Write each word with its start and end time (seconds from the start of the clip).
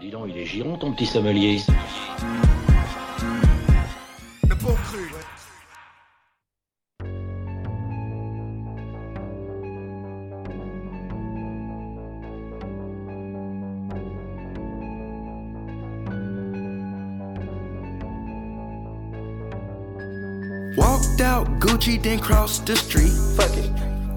Dis 0.00 0.10
donc, 0.10 0.26
il 0.28 0.36
est 0.36 0.44
giron 0.44 0.76
ton 0.76 0.92
petit 0.92 1.06
sommelier. 1.06 1.60
Le 4.48 4.54
bon 4.56 4.74
cru. 4.74 5.08
Walked 20.76 21.20
out 21.22 21.46
Gucci, 21.58 22.02
then 22.02 22.18
crossed 22.18 22.66
the 22.66 22.76
street. 22.76 23.12
Fuck 23.36 23.56
it. 23.56 23.70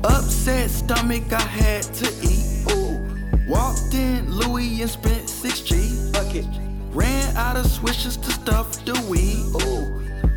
Upset 0.04 0.70
stomach, 0.70 1.32
I 1.32 1.42
had 1.42 1.84
to 1.84 2.08
eat. 2.24 2.66
Ooh. 2.74 3.00
Walked 3.48 3.94
in 3.94 4.30
Louis 4.30 4.82
and 4.82 4.90
spent 4.90 5.29
6G. 5.40 6.14
Fuck 6.14 6.36
it. 6.36 6.46
Ran 6.92 7.36
out 7.38 7.56
of 7.56 7.66
swishes 7.66 8.18
to 8.18 8.30
stuff 8.30 8.84
the 8.84 8.94
weed. 9.10 9.40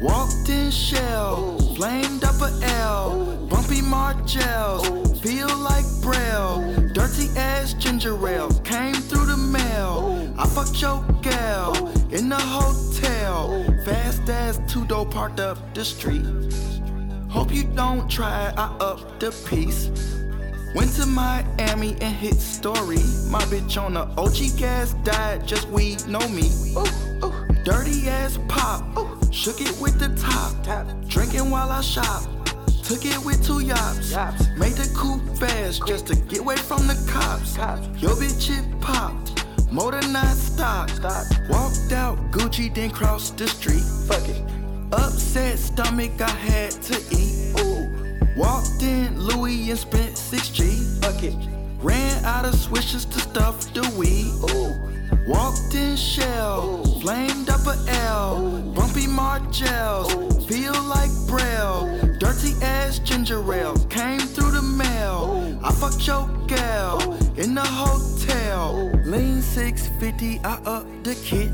Walked 0.00 0.48
in 0.48 0.70
Shell, 0.70 1.58
flamed 1.74 2.22
up 2.22 2.40
a 2.40 2.52
L. 2.78 3.48
Bumpy 3.50 3.80
Margels, 3.82 5.20
feel 5.20 5.48
like 5.58 5.84
Braille. 6.02 6.90
Dirty 6.92 7.28
ass 7.36 7.72
ginger 7.74 8.14
ale 8.28 8.50
came 8.62 8.94
through 8.94 9.26
the 9.26 9.36
mail. 9.36 10.32
I 10.38 10.46
fucked 10.46 10.80
your 10.80 11.04
gal 11.20 11.88
in 12.12 12.28
the 12.28 12.38
hotel. 12.38 13.64
Fast 13.84 14.28
as 14.28 14.60
two 14.68 14.84
door 14.86 15.06
parked 15.06 15.40
up 15.40 15.58
the 15.74 15.84
street. 15.84 16.26
Hope 17.28 17.52
you 17.52 17.64
don't 17.64 18.08
try, 18.08 18.52
I 18.56 18.66
up 18.78 19.18
the 19.18 19.32
piece. 19.48 20.11
Went 20.74 20.92
to 20.94 21.04
Miami 21.04 21.96
and 22.00 22.14
hit 22.16 22.34
story. 22.34 23.02
My 23.28 23.42
bitch 23.50 23.80
on 23.80 23.94
the 23.94 24.06
OG 24.16 24.58
gas 24.58 24.94
died, 25.04 25.46
just 25.46 25.68
we 25.68 25.96
know 26.08 26.26
me. 26.28 26.50
Ooh, 26.74 27.26
ooh. 27.26 27.46
Dirty 27.62 28.08
ass 28.08 28.38
pop, 28.48 28.82
ooh. 28.96 29.18
shook 29.30 29.60
it 29.60 29.78
with 29.80 29.98
the 29.98 30.08
top. 30.20 30.52
Tap. 30.64 30.86
Drinking 31.08 31.50
while 31.50 31.70
I 31.70 31.82
shop. 31.82 32.22
Took 32.84 33.04
it 33.04 33.22
with 33.24 33.44
two 33.44 33.60
yachts. 33.60 34.14
Made 34.56 34.72
the 34.72 34.90
coupe 34.96 35.22
fast 35.36 35.86
just 35.86 36.06
to 36.06 36.16
get 36.16 36.40
away 36.40 36.56
from 36.56 36.86
the 36.86 36.94
cops. 37.10 37.56
cops. 37.56 37.86
Yo, 38.02 38.10
bitch, 38.10 38.50
it 38.50 38.80
popped. 38.80 39.44
Motor 39.70 40.06
not 40.08 40.36
stopped. 40.36 41.00
Walked 41.50 41.92
out 41.92 42.18
Gucci, 42.30 42.74
then 42.74 42.90
crossed 42.90 43.36
the 43.36 43.46
street. 43.46 43.84
Fuck 44.06 44.26
it. 44.26 44.42
Upset 44.92 45.58
stomach, 45.58 46.20
I 46.20 46.30
had 46.30 46.70
to 46.70 47.16
eat. 47.16 47.41
Ooh. 48.36 48.40
Walked 48.40 48.82
in 48.82 49.18
Louis 49.18 49.70
and 49.70 49.78
spent 49.78 50.14
6G. 50.14 51.02
Fuck 51.02 51.22
it. 51.22 51.34
Ran 51.80 52.24
out 52.24 52.44
of 52.44 52.54
swishes 52.54 53.04
to 53.06 53.20
stuff 53.20 53.72
the 53.72 53.82
weed. 53.98 54.32
Ooh. 54.50 54.92
Walked 55.26 55.74
in 55.74 55.96
Shell, 55.96 56.84
flamed 57.00 57.48
up 57.48 57.66
a 57.66 57.76
L. 58.06 58.60
Bumpy 58.74 59.06
Margels, 59.06 60.12
feel 60.46 60.72
like 60.82 61.10
Braille. 61.28 62.16
Dirty 62.18 62.54
ass 62.62 62.98
ginger 62.98 63.40
ale 63.54 63.76
came 63.88 64.18
through 64.18 64.50
the 64.50 64.62
mail. 64.62 65.60
I 65.62 65.70
fucked 65.70 66.06
your 66.06 66.28
gal 66.48 67.00
in 67.36 67.54
the 67.54 67.64
hotel. 67.64 68.90
Lean 69.04 69.42
650, 69.42 70.40
I 70.44 70.54
up 70.64 70.86
the 71.04 71.14
kit. 71.14 71.50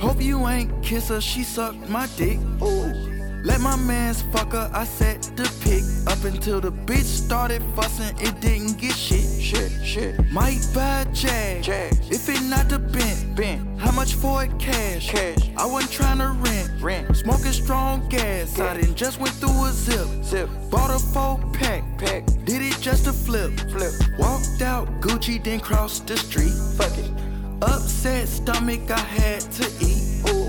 Hope 0.00 0.20
you 0.20 0.46
ain't 0.48 0.82
kiss 0.82 1.08
her, 1.08 1.20
she 1.20 1.44
sucked 1.44 1.88
my 1.88 2.08
dick. 2.16 2.38
Ooh. 2.62 3.15
Let 3.46 3.60
my 3.60 3.76
mans 3.76 4.22
fuck 4.32 4.54
her, 4.54 4.68
I 4.74 4.82
set 4.82 5.22
the 5.36 5.44
pick 5.60 5.84
up 6.12 6.24
until 6.24 6.60
the 6.60 6.72
bitch 6.72 7.04
started 7.04 7.62
fussing, 7.76 8.12
it 8.18 8.40
didn't 8.40 8.76
get 8.76 8.92
shit. 8.92 9.40
Shit, 9.40 9.70
shit. 9.84 10.32
Might 10.32 10.66
buy 10.74 11.02
a 11.02 11.04
jag, 11.12 11.62
jag. 11.62 11.92
if 12.10 12.28
it 12.28 12.42
not 12.50 12.68
the 12.68 12.80
bent, 12.80 13.36
bent. 13.36 13.60
How 13.78 13.92
much 13.92 14.14
for 14.14 14.42
it 14.42 14.50
cash? 14.58 15.08
Cash. 15.08 15.48
I 15.56 15.64
wasn't 15.64 15.92
trying 15.92 16.18
to 16.18 16.30
rent, 16.30 16.82
rent. 16.82 17.16
Smoking 17.16 17.52
strong 17.52 18.08
gas, 18.08 18.58
I 18.58 18.80
didn't 18.80 18.96
just 18.96 19.20
went 19.20 19.34
through 19.34 19.66
a 19.66 19.70
zip, 19.70 20.08
zip. 20.24 20.50
Bought 20.68 20.90
a 20.90 20.98
four 20.98 21.38
pack, 21.52 21.84
pack. 21.98 22.26
Did 22.46 22.62
it 22.62 22.76
just 22.80 23.04
to 23.04 23.12
flip, 23.12 23.52
flip. 23.70 23.92
Walked 24.18 24.60
out 24.60 24.88
Gucci, 25.00 25.42
then 25.42 25.60
crossed 25.60 26.08
the 26.08 26.16
street. 26.16 26.56
Fuck 26.76 26.98
it. 26.98 27.12
Upset 27.62 28.26
stomach, 28.26 28.90
I 28.90 28.98
had 28.98 29.40
to 29.40 29.70
eat. 29.80 30.28
Ooh. 30.30 30.45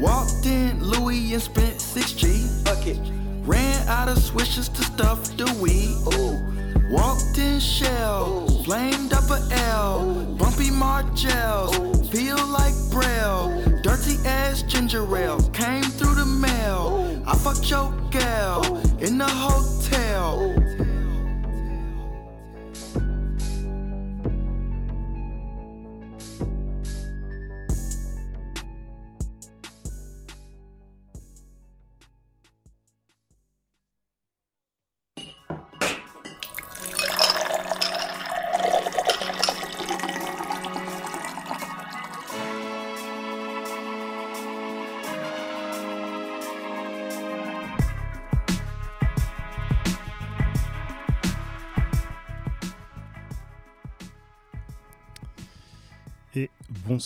Walked 0.00 0.46
in 0.46 0.82
Louis 0.82 1.34
and 1.34 1.42
spent 1.42 1.76
6G. 1.76 2.64
Fuck 2.64 2.86
it. 2.86 2.98
Ran 3.44 3.86
out 3.86 4.08
of 4.08 4.16
swishes 4.16 4.70
to 4.70 4.82
stuff 4.82 5.36
the 5.36 5.44
weed. 5.60 5.94
Ooh. 6.14 6.50
Walked 6.90 7.36
in 7.36 7.60
Shell, 7.60 8.48
flamed 8.64 9.12
up 9.12 9.30
a 9.30 9.46
L. 9.68 10.24
Bumpy 10.38 10.70
Margels, 10.70 12.08
feel 12.08 12.42
like 12.46 12.74
Braille. 12.90 13.80
Dirty 13.82 14.16
ass 14.26 14.62
ginger 14.62 15.04
ale 15.16 15.40
came 15.52 15.84
through 15.84 16.14
the 16.14 16.24
mail. 16.24 17.22
I 17.26 17.36
fucked 17.36 17.70
your 17.70 17.92
gal 18.10 18.64
in 19.00 19.18
the 19.18 19.28
hotel. 19.28 20.54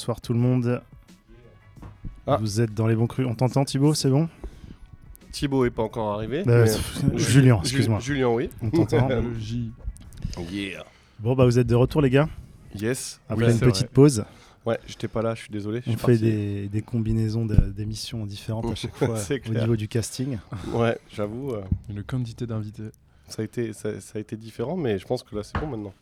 Bonsoir 0.05 0.21
tout 0.21 0.35
le 0.35 0.39
monde. 0.39 0.83
Ah. 2.27 2.37
Vous 2.39 2.61
êtes 2.61 2.75
dans 2.75 2.87
les 2.87 2.95
bons 2.95 3.07
crus. 3.07 3.27
On 3.27 3.35
t'entend 3.35 3.65
Thibaut, 3.65 3.95
c'est 3.95 4.11
bon? 4.11 4.29
Thibaut 5.33 5.65
est 5.65 5.71
pas 5.71 5.83
encore 5.83 6.13
arrivé. 6.13 6.43
Euh, 6.47 6.67
mais- 7.11 7.19
Julien, 7.19 7.55
Ju- 7.57 7.61
excuse-moi. 7.63 8.01
Julien, 8.01 8.29
oui. 8.29 8.51
On 8.61 8.69
t'entend. 8.69 9.09
J. 9.39 9.71
Yeah. 10.51 10.85
Bon 11.21 11.35
bah 11.37 11.45
vous 11.47 11.59
êtes 11.61 11.67
de 11.67 11.75
retour 11.77 12.03
les 12.03 12.11
gars? 12.11 12.29
Yes. 12.75 13.21
Après 13.31 13.47
Oui, 13.47 13.53
une 13.53 13.61
petite 13.61 13.89
pause. 13.89 14.25
Ouais, 14.67 14.79
j'étais 14.87 15.07
pas 15.09 15.23
là, 15.23 15.35
je 15.35 15.43
suis 15.43 15.51
désolé. 15.51 15.81
je 15.87 15.93
On 15.93 15.97
fait 15.97 16.19
des, 16.19 16.69
des 16.69 16.83
combinaisons 16.83 17.47
de- 17.47 17.55
d'émissions 17.55 18.27
différentes 18.27 18.71
à 18.71 18.75
chaque 18.75 18.95
fois 18.97 19.09
au 19.31 19.39
clair. 19.39 19.63
niveau 19.63 19.77
du 19.77 19.87
casting. 19.89 20.39
Ouais, 20.73 20.99
j'avoue, 21.13 21.53
euh, 21.53 21.63
Une 21.89 22.03
quantité 22.03 22.47
d'invités. 22.47 22.91
ça, 23.29 23.41
a 23.43 23.45
été, 23.45 23.73
ça, 23.73 24.01
ça 24.01 24.19
a 24.19 24.21
été 24.21 24.37
différent, 24.37 24.77
mais 24.77 24.99
je 24.99 25.07
pense 25.07 25.23
que 25.23 25.35
là 25.37 25.43
c'est 25.45 25.59
bon 25.61 25.69
maintenant. 25.69 25.95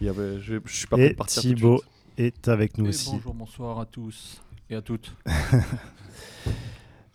Il 0.00 0.06
y 0.06 0.10
avait, 0.10 0.38
je, 0.40 0.56
je 0.64 0.76
suis 0.76 0.86
pas 0.86 0.96
prêt 0.96 1.06
Et 1.06 1.10
de 1.10 1.14
partir. 1.14 1.42
tout 1.42 1.48
de 1.48 1.54
Thibaut 1.54 1.78
suite. 1.78 1.90
Est 2.20 2.48
avec 2.48 2.78
nous 2.78 2.86
Et 2.86 2.88
aussi. 2.90 3.10
bonjour, 3.12 3.34
bonsoir 3.34 3.80
à 3.80 3.86
tous 3.86 4.42
et 4.68 4.74
à 4.74 4.82
toutes. 4.82 5.14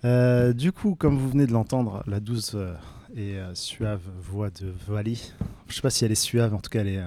Euh, 0.04 0.54
du 0.54 0.72
coup, 0.72 0.94
comme 0.94 1.18
vous 1.18 1.30
venez 1.30 1.48
de 1.48 1.52
l'entendre, 1.52 2.04
la 2.06 2.20
douce 2.20 2.52
euh, 2.54 2.76
et 3.16 3.40
euh, 3.40 3.56
suave 3.56 4.02
voix 4.20 4.52
de 4.52 4.72
Vali. 4.88 5.34
Je 5.68 5.74
sais 5.74 5.82
pas 5.82 5.90
si 5.90 6.06
elle 6.06 6.12
est 6.12 6.16
suave, 6.16 6.54
en 6.54 6.60
tout 6.60 6.70
cas 6.70 6.82
elle 6.82 6.90
est, 6.90 7.02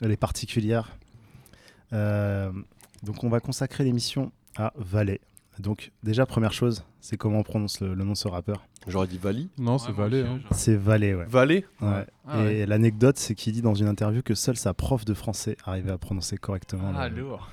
elle 0.00 0.10
est 0.10 0.16
particulière. 0.16 0.96
Euh, 1.92 2.50
donc 3.04 3.22
on 3.22 3.28
va 3.28 3.38
consacrer 3.38 3.84
l'émission 3.84 4.32
à 4.56 4.72
Valet. 4.74 5.20
Donc 5.58 5.92
déjà 6.02 6.26
première 6.26 6.52
chose, 6.52 6.84
c'est 7.00 7.16
comment 7.16 7.38
on 7.38 7.42
prononce 7.42 7.80
le, 7.80 7.94
le 7.94 8.04
nom 8.04 8.12
de 8.12 8.16
ce 8.16 8.28
rappeur. 8.28 8.66
J'aurais 8.88 9.06
dit 9.06 9.18
Vali. 9.18 9.48
Non, 9.56 9.78
c'est 9.78 9.92
Valé. 9.92 10.22
Hein. 10.22 10.40
C'est 10.50 10.76
Valet, 10.76 11.14
ouais. 11.14 11.24
Valé 11.28 11.64
Ouais. 11.80 12.04
Ah 12.28 12.40
et 12.40 12.44
ouais. 12.44 12.66
l'anecdote, 12.66 13.16
c'est 13.18 13.34
qu'il 13.34 13.52
dit 13.52 13.62
dans 13.62 13.74
une 13.74 13.86
interview 13.88 14.20
que 14.22 14.34
seule 14.34 14.56
sa 14.56 14.74
prof 14.74 15.04
de 15.04 15.14
français 15.14 15.56
arrivait 15.64 15.92
à 15.92 15.98
prononcer 15.98 16.36
correctement. 16.36 16.92
Ah, 16.96 17.08
le- 17.08 17.20
lourd. 17.22 17.48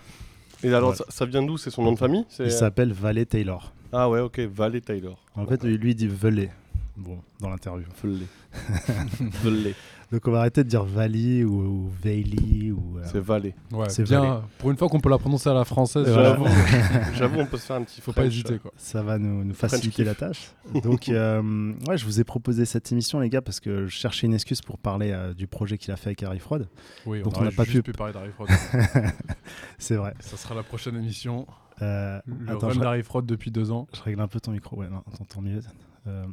Et 0.64 0.74
alors, 0.74 0.90
Ouais. 0.92 0.96
ça, 0.96 1.06
ça 1.10 1.26
vient 1.26 1.42
d'où? 1.44 1.58
C'est 1.58 1.70
son 1.72 1.84
nom 1.84 1.92
de 1.94 1.98
famille? 1.98 2.26
C'est- 2.30 2.46
Il 2.46 2.52
s'appelle 2.52 2.92
Valet 2.94 3.26
Taylor. 3.26 3.74
Ah 3.94 4.10
ouais, 4.10 4.20
ok, 4.20 4.40
Valé 4.42 4.82
Taylor. 4.82 5.24
En 5.36 5.46
fait, 5.46 5.64
lui 5.64 5.92
il 5.92 5.96
dit 5.96 6.08
Velay. 6.08 6.50
Bon, 6.98 7.20
dans 7.40 7.50
l'interview. 7.50 7.86
Velay. 8.04 8.26
Velay. 9.44 9.76
Donc 10.12 10.28
on 10.28 10.32
va 10.32 10.40
arrêter 10.40 10.64
de 10.64 10.70
dire 10.70 10.84
Vali 10.84 11.44
ou, 11.46 11.62
ou 11.62 11.90
Veili 12.04 12.72
ou. 12.72 12.98
euh, 12.98 13.02
C'est 13.06 13.20
Valé. 13.22 13.56
Ouais, 13.72 13.90
C'est 13.90 14.04
bien. 14.04 14.20
Valé. 14.22 14.42
Pour 14.58 14.70
une 14.72 14.76
fois 14.78 14.90
qu'on 14.90 15.00
peut 15.00 15.10
la 15.10 15.18
prononcer 15.18 15.50
à 15.50 15.54
la 15.54 15.64
française, 15.64 16.06
j'avoue, 16.06 16.46
J'avoue, 17.16 17.40
on 17.40 17.46
peut 17.46 17.58
se 17.58 17.66
faire 17.68 17.78
un 17.78 17.84
petit 17.84 18.02
faut 18.02 18.12
pas 18.12 18.26
hésiter. 18.26 18.60
Quoi. 18.60 18.72
Ça 18.76 19.02
va 19.04 19.18
nous, 19.18 19.44
nous 19.46 19.54
faciliter 19.54 20.04
la 20.04 20.14
tâche. 20.16 20.52
Donc, 20.84 21.08
euh, 21.08 21.74
ouais, 21.88 21.98
je 21.98 22.04
vous 22.06 22.20
ai 22.20 22.24
proposé 22.26 22.66
cette 22.66 22.92
émission, 22.92 23.20
les 23.22 23.30
gars, 23.30 23.42
parce 23.42 23.60
que 23.62 23.86
je 23.88 23.96
cherchais 23.96 24.28
une 24.28 24.34
excuse 24.34 24.62
pour 24.62 24.78
parler 24.78 25.12
euh, 25.12 25.34
du 25.34 25.48
projet 25.48 25.78
qu'il 25.78 25.92
a 25.92 25.96
fait 25.96 26.10
avec 26.10 26.24
Harry 26.24 26.40
Fraud. 26.40 26.66
Oui, 27.06 27.22
Donc, 27.22 27.38
on 27.38 27.42
on 27.42 27.44
n'a 27.46 27.52
pas 27.52 27.64
juste 27.64 27.78
pu- 27.78 27.92
pu 27.92 27.98
parler 27.98 28.14
d'Harry 28.14 28.32
Fraud. 28.32 28.48
C'est 29.78 29.96
vrai. 29.96 30.14
Ça 30.20 30.38
sera 30.38 30.56
la 30.56 30.64
prochaine 30.64 30.96
émission. 30.96 31.48
Euh, 31.82 32.20
Le 32.28 32.52
attends, 32.52 32.68
run 32.68 32.74
je, 32.74 32.80
d'Harry 32.80 33.04
Fraud 33.04 33.22
depuis 33.24 33.50
deux 33.52 33.72
ans. 33.72 33.88
je 33.96 34.02
règle 34.02 34.22
un 34.22 34.28
peu 34.28 34.40
ton 34.40 34.52
micro. 34.52 34.76
Ouais, 34.78 34.88
non, 34.90 35.02
t'entends 35.18 35.42
mieux. 35.42 35.62
Euh, 36.08 36.26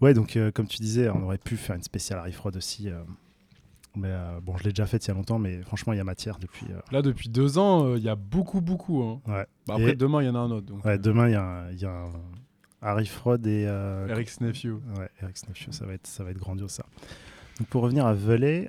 ouais, 0.00 0.14
donc, 0.14 0.36
euh, 0.36 0.50
comme 0.50 0.66
tu 0.66 0.78
disais, 0.78 1.08
on 1.10 1.22
aurait 1.22 1.38
pu 1.38 1.56
faire 1.56 1.76
une 1.76 1.82
spéciale 1.82 2.18
Harry 2.18 2.32
Fraud 2.32 2.56
aussi. 2.56 2.88
euh, 2.90 3.02
Mais 3.96 4.08
euh, 4.10 4.40
bon, 4.42 4.56
je 4.56 4.64
l'ai 4.64 4.70
déjà 4.70 4.86
faite 4.86 5.04
il 5.04 5.08
y 5.08 5.10
a 5.10 5.14
longtemps, 5.14 5.38
mais 5.38 5.62
franchement, 5.62 5.92
il 5.92 5.96
y 5.96 6.00
a 6.00 6.04
matière 6.04 6.38
depuis. 6.38 6.66
euh, 6.70 6.80
Là, 6.90 7.00
depuis 7.02 7.28
deux 7.28 7.58
ans, 7.58 7.84
euh, 7.86 7.96
il 7.98 8.02
y 8.02 8.08
a 8.08 8.16
beaucoup, 8.16 8.60
beaucoup. 8.60 9.02
hein. 9.02 9.20
ouais. 9.26 9.46
Bah, 9.66 9.74
après, 9.74 9.90
Et- 9.92 9.94
demain, 9.96 10.22
il 10.22 10.26
y 10.26 10.28
en 10.28 10.34
a 10.34 10.38
un 10.40 10.50
autre. 10.50 10.66
Donc, 10.66 10.84
Ouais, 10.84 10.98
demain, 10.98 11.28
il 11.28 11.32
y 11.32 11.36
a, 11.36 11.42
un- 11.44 11.70
il 11.70 11.78
y 11.80 11.84
a 11.84 11.90
un 11.90 12.12
Harry 12.82 13.06
Fraud 13.06 13.46
et. 13.46 13.62
Eric's 14.08 14.40
Nephew. 14.40 14.80
Ouais, 14.98 15.08
Eric 15.22 15.36
Sneffield, 15.38 15.72
ça 15.74 15.86
va 15.86 15.94
être, 15.94 16.06
ça 16.06 16.22
va 16.24 16.30
être 16.32 16.38
grandiose 16.38 16.70
ça. 16.70 16.84
Donc 17.58 17.68
pour 17.68 17.82
revenir 17.82 18.04
à 18.04 18.14
Velay, 18.14 18.68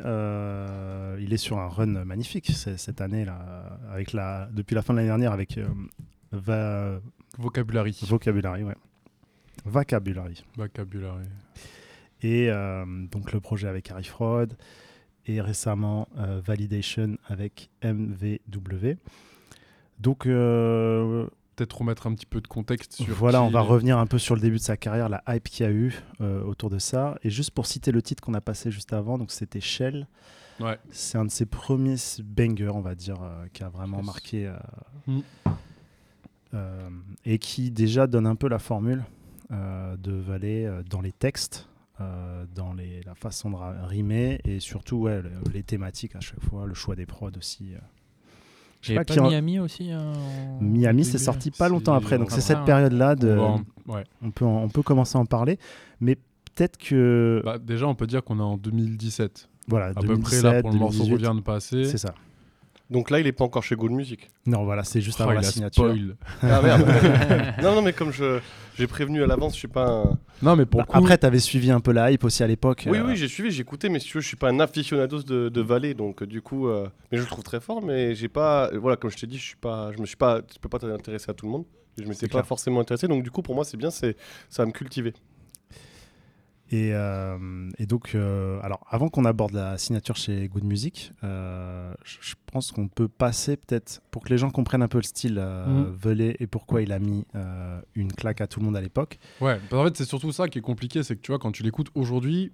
il 1.19 1.33
est 1.33 1.37
sur 1.37 1.57
un 1.57 1.67
run 1.67 2.05
magnifique 2.05 2.51
cette 2.51 3.01
année 3.01 3.25
là, 3.25 3.79
avec 3.91 4.13
la, 4.13 4.47
depuis 4.53 4.75
la 4.75 4.83
fin 4.83 4.93
de 4.93 4.97
l'année 4.99 5.09
dernière 5.09 5.31
avec 5.31 5.59
va, 6.31 6.99
Vocabulary. 7.39 7.97
Vocabulary, 8.07 8.63
ouais. 8.63 8.75
Vocabulary. 9.65 10.43
Vocabulary. 10.55 11.25
Et 12.21 12.49
euh, 12.49 12.85
donc 13.11 13.33
le 13.33 13.39
projet 13.39 13.67
avec 13.67 13.91
Harry 13.91 14.03
Fraud 14.03 14.47
et 15.25 15.41
récemment 15.41 16.07
euh, 16.17 16.39
Validation 16.43 17.17
avec 17.27 17.69
MVW. 17.83 18.97
Donc 19.99 20.25
euh, 20.25 21.27
Peut-être 21.55 21.77
remettre 21.77 22.05
un 22.05 22.13
petit 22.13 22.25
peu 22.25 22.41
de 22.41 22.47
contexte 22.47 22.93
sur. 22.93 23.15
voilà, 23.15 23.41
on 23.41 23.49
va 23.49 23.61
est. 23.61 23.63
revenir 23.63 23.97
un 23.97 24.07
peu 24.07 24.17
sur 24.17 24.35
le 24.35 24.41
début 24.41 24.57
de 24.57 24.61
sa 24.61 24.75
carrière, 24.75 25.07
la 25.07 25.23
hype 25.29 25.47
qu'il 25.47 25.65
y 25.65 25.69
a 25.69 25.71
eu 25.71 25.95
autour 26.19 26.69
de 26.69 26.79
ça. 26.79 27.17
Et 27.23 27.29
juste 27.29 27.51
pour 27.51 27.65
citer 27.65 27.93
le 27.93 28.01
titre 28.01 28.21
qu'on 28.21 28.33
a 28.33 28.41
passé 28.41 28.71
juste 28.71 28.91
avant, 28.91 29.17
donc 29.17 29.31
c'était 29.31 29.61
Shell. 29.61 30.05
Ouais. 30.59 30.77
C'est 30.91 31.17
un 31.17 31.23
de 31.23 31.31
ses 31.31 31.45
premiers 31.45 31.95
bangers, 32.21 32.71
on 32.73 32.81
va 32.81 32.93
dire, 32.93 33.21
qui 33.53 33.63
a 33.63 33.69
vraiment 33.69 34.03
marqué. 34.03 34.53
Mm. 35.07 35.19
et 37.25 37.39
qui 37.39 37.71
déjà 37.71 38.05
donne 38.07 38.27
un 38.27 38.35
peu 38.35 38.49
la 38.49 38.59
formule 38.59 39.05
de 39.51 40.11
Valet 40.13 40.65
euh, 40.65 40.81
dans 40.89 41.01
les 41.01 41.11
textes, 41.11 41.67
euh, 42.01 42.45
dans 42.55 42.73
les, 42.73 43.01
la 43.05 43.15
façon 43.15 43.51
de 43.51 43.55
rimer 43.87 44.39
et 44.43 44.59
surtout 44.59 44.97
ouais, 44.97 45.21
le- 45.21 45.31
les 45.53 45.63
thématiques 45.63 46.15
à 46.15 46.19
chaque 46.19 46.41
fois, 46.41 46.65
le 46.65 46.73
choix 46.73 46.95
des 46.95 47.05
prods 47.05 47.29
aussi. 47.37 47.73
euh. 47.73 47.77
J'ai 48.81 48.95
pas 48.95 49.03
pas, 49.05 49.19
en- 49.19 49.29
Miami 49.29 49.59
aussi 49.59 49.91
euh, 49.91 49.97
en- 49.99 50.61
Miami, 50.61 51.05
c'est 51.05 51.17
sorti 51.17 51.49
pas 51.51 51.69
longtemps 51.69 51.93
après, 51.95 52.17
donc 52.17 52.27
on 52.31 52.35
c'est 52.35 52.41
cette 52.41 52.57
voir. 52.57 52.65
période-là 52.65 53.15
de. 53.15 53.35
On 53.37 53.63
ouais. 53.87 54.03
Peut, 54.35 54.45
en- 54.45 54.63
on 54.63 54.69
peut 54.69 54.83
commencer 54.83 55.17
à 55.17 55.21
en 55.21 55.25
parler, 55.25 55.57
mais 56.01 56.15
peut-être 56.15 56.77
que 56.77 57.41
Bah, 57.43 57.57
déjà, 57.57 57.87
on 57.87 57.95
peut 57.95 58.05
dire 58.07 58.23
qu'on 58.23 58.39
est 58.39 58.43
en 58.43 58.57
2017. 58.57 59.49
voilà, 59.67 59.87
À 59.87 59.93
2017, 59.93 60.05
peu 60.15 60.21
près 60.21 60.41
là 60.55 60.61
pour 60.61 60.71
le 60.71 60.77
morceau 60.77 60.99
2018, 61.03 61.27
revient 61.27 61.39
de 61.39 61.43
passer. 61.43 61.83
c'est 61.85 61.97
ça. 61.97 62.13
Donc 62.89 63.09
là, 63.09 63.19
il 63.19 63.25
est 63.25 63.31
pas 63.31 63.43
encore 63.43 63.63
chez 63.63 63.75
Good 63.75 63.91
Music. 63.91 64.29
Non, 64.45 64.63
voilà, 64.63 64.83
c'est 64.83 65.01
juste 65.01 65.17
Oh, 65.19 65.23
avant 65.23 65.31
la 65.33 65.39
a 65.39 65.43
signature. 65.43 65.85
spoil. 65.85 66.15
Ah 66.43 66.61
merde. 66.61 66.85
non, 67.63 67.75
non, 67.75 67.81
mais 67.81 67.93
comme 67.93 68.11
je 68.11 68.39
j'ai 68.77 68.87
prévenu 68.87 69.23
à 69.23 69.27
l'avance, 69.27 69.53
je 69.53 69.59
suis 69.59 69.67
pas 69.67 69.87
un. 69.87 70.17
Non, 70.43 70.55
mais 70.55 70.65
pour 70.65 70.81
Bah, 70.81 70.85
le 70.87 70.91
coup, 70.91 70.97
Après, 70.99 71.17
tu 71.17 71.25
avais 71.25 71.39
suivi 71.39 71.71
un 71.71 71.79
peu 71.79 71.91
la 71.93 72.11
hype 72.11 72.23
aussi 72.25 72.43
à 72.43 72.47
l'époque. 72.47 72.85
Oui, 72.87 72.97
euh, 72.97 73.03
oui, 73.07 73.15
j'ai 73.15 73.27
suivi, 73.29 73.49
j'ai 73.51 73.61
écouté, 73.61 73.89
mais 73.89 73.99
si 73.99 74.07
tu 74.07 74.17
veux, 74.17 74.21
je 74.21 74.27
suis 74.27 74.37
pas 74.37 74.49
un 74.49 74.59
aficionados 74.59 75.23
de, 75.23 75.49
de 75.49 75.61
Valet, 75.61 75.93
donc 75.93 76.21
euh, 76.21 76.27
du 76.27 76.41
coup, 76.41 76.67
euh, 76.67 76.87
mais 77.11 77.17
je 77.17 77.23
le 77.23 77.27
trouve 77.29 77.43
très 77.43 77.59
fort, 77.61 77.81
mais 77.81 78.13
j'ai 78.15 78.27
pas, 78.27 78.69
voilà, 78.77 78.97
comme 78.97 79.09
je 79.09 79.17
t'ai 79.17 79.27
dit, 79.27 79.37
je 79.37 79.43
suis 79.45 79.55
pas, 79.55 79.91
je 79.95 79.99
me 80.01 80.05
suis 80.05 80.17
pas, 80.17 80.41
tu 80.41 80.59
peux 80.59 80.69
pas 80.69 80.77
t'intéresser 80.79 81.31
à 81.31 81.33
tout 81.33 81.45
le 81.45 81.51
monde. 81.53 81.63
Je 81.97 82.03
m'étais 82.03 82.27
pas 82.27 82.31
clair. 82.33 82.45
forcément 82.45 82.81
intéressé, 82.81 83.07
donc 83.07 83.23
du 83.23 83.31
coup, 83.31 83.41
pour 83.41 83.55
moi, 83.55 83.63
c'est 83.63 83.77
bien, 83.77 83.89
c'est, 83.89 84.17
ça 84.49 84.63
va 84.63 84.67
me 84.67 84.73
cultiver. 84.73 85.13
Et, 86.71 86.93
euh, 86.93 87.69
et 87.77 87.85
donc, 87.85 88.15
euh, 88.15 88.59
alors, 88.63 88.85
avant 88.89 89.09
qu'on 89.09 89.25
aborde 89.25 89.53
la 89.53 89.77
signature 89.77 90.15
chez 90.15 90.47
Good 90.47 90.63
Music, 90.63 91.11
euh, 91.23 91.93
je 92.03 92.33
pense 92.51 92.71
qu'on 92.71 92.87
peut 92.87 93.07
passer 93.07 93.55
peut-être, 93.55 94.01
pour 94.09 94.23
que 94.23 94.29
les 94.29 94.37
gens 94.37 94.49
comprennent 94.49 94.81
un 94.81 94.87
peu 94.87 94.97
le 94.97 95.03
style 95.03 95.35
Mhm. 95.35 95.95
Velay 95.95 96.35
et 96.39 96.47
pourquoi 96.47 96.81
il 96.81 96.91
a 96.91 96.99
mis 96.99 97.25
une 97.95 98.11
claque 98.13 98.41
à 98.41 98.47
tout 98.47 98.59
le 98.59 98.65
monde 98.65 98.77
à 98.77 98.81
l'époque. 98.81 99.19
Ouais, 99.41 99.57
parce 99.57 99.69
qu'en 99.69 99.83
fait, 99.85 99.97
c'est 99.97 100.05
surtout 100.05 100.31
ça 100.31 100.47
qui 100.47 100.57
est 100.59 100.61
compliqué, 100.61 101.03
c'est 101.03 101.15
que 101.15 101.21
tu 101.21 101.31
vois, 101.31 101.39
quand 101.39 101.51
tu 101.51 101.63
l'écoutes 101.63 101.89
aujourd'hui, 101.93 102.51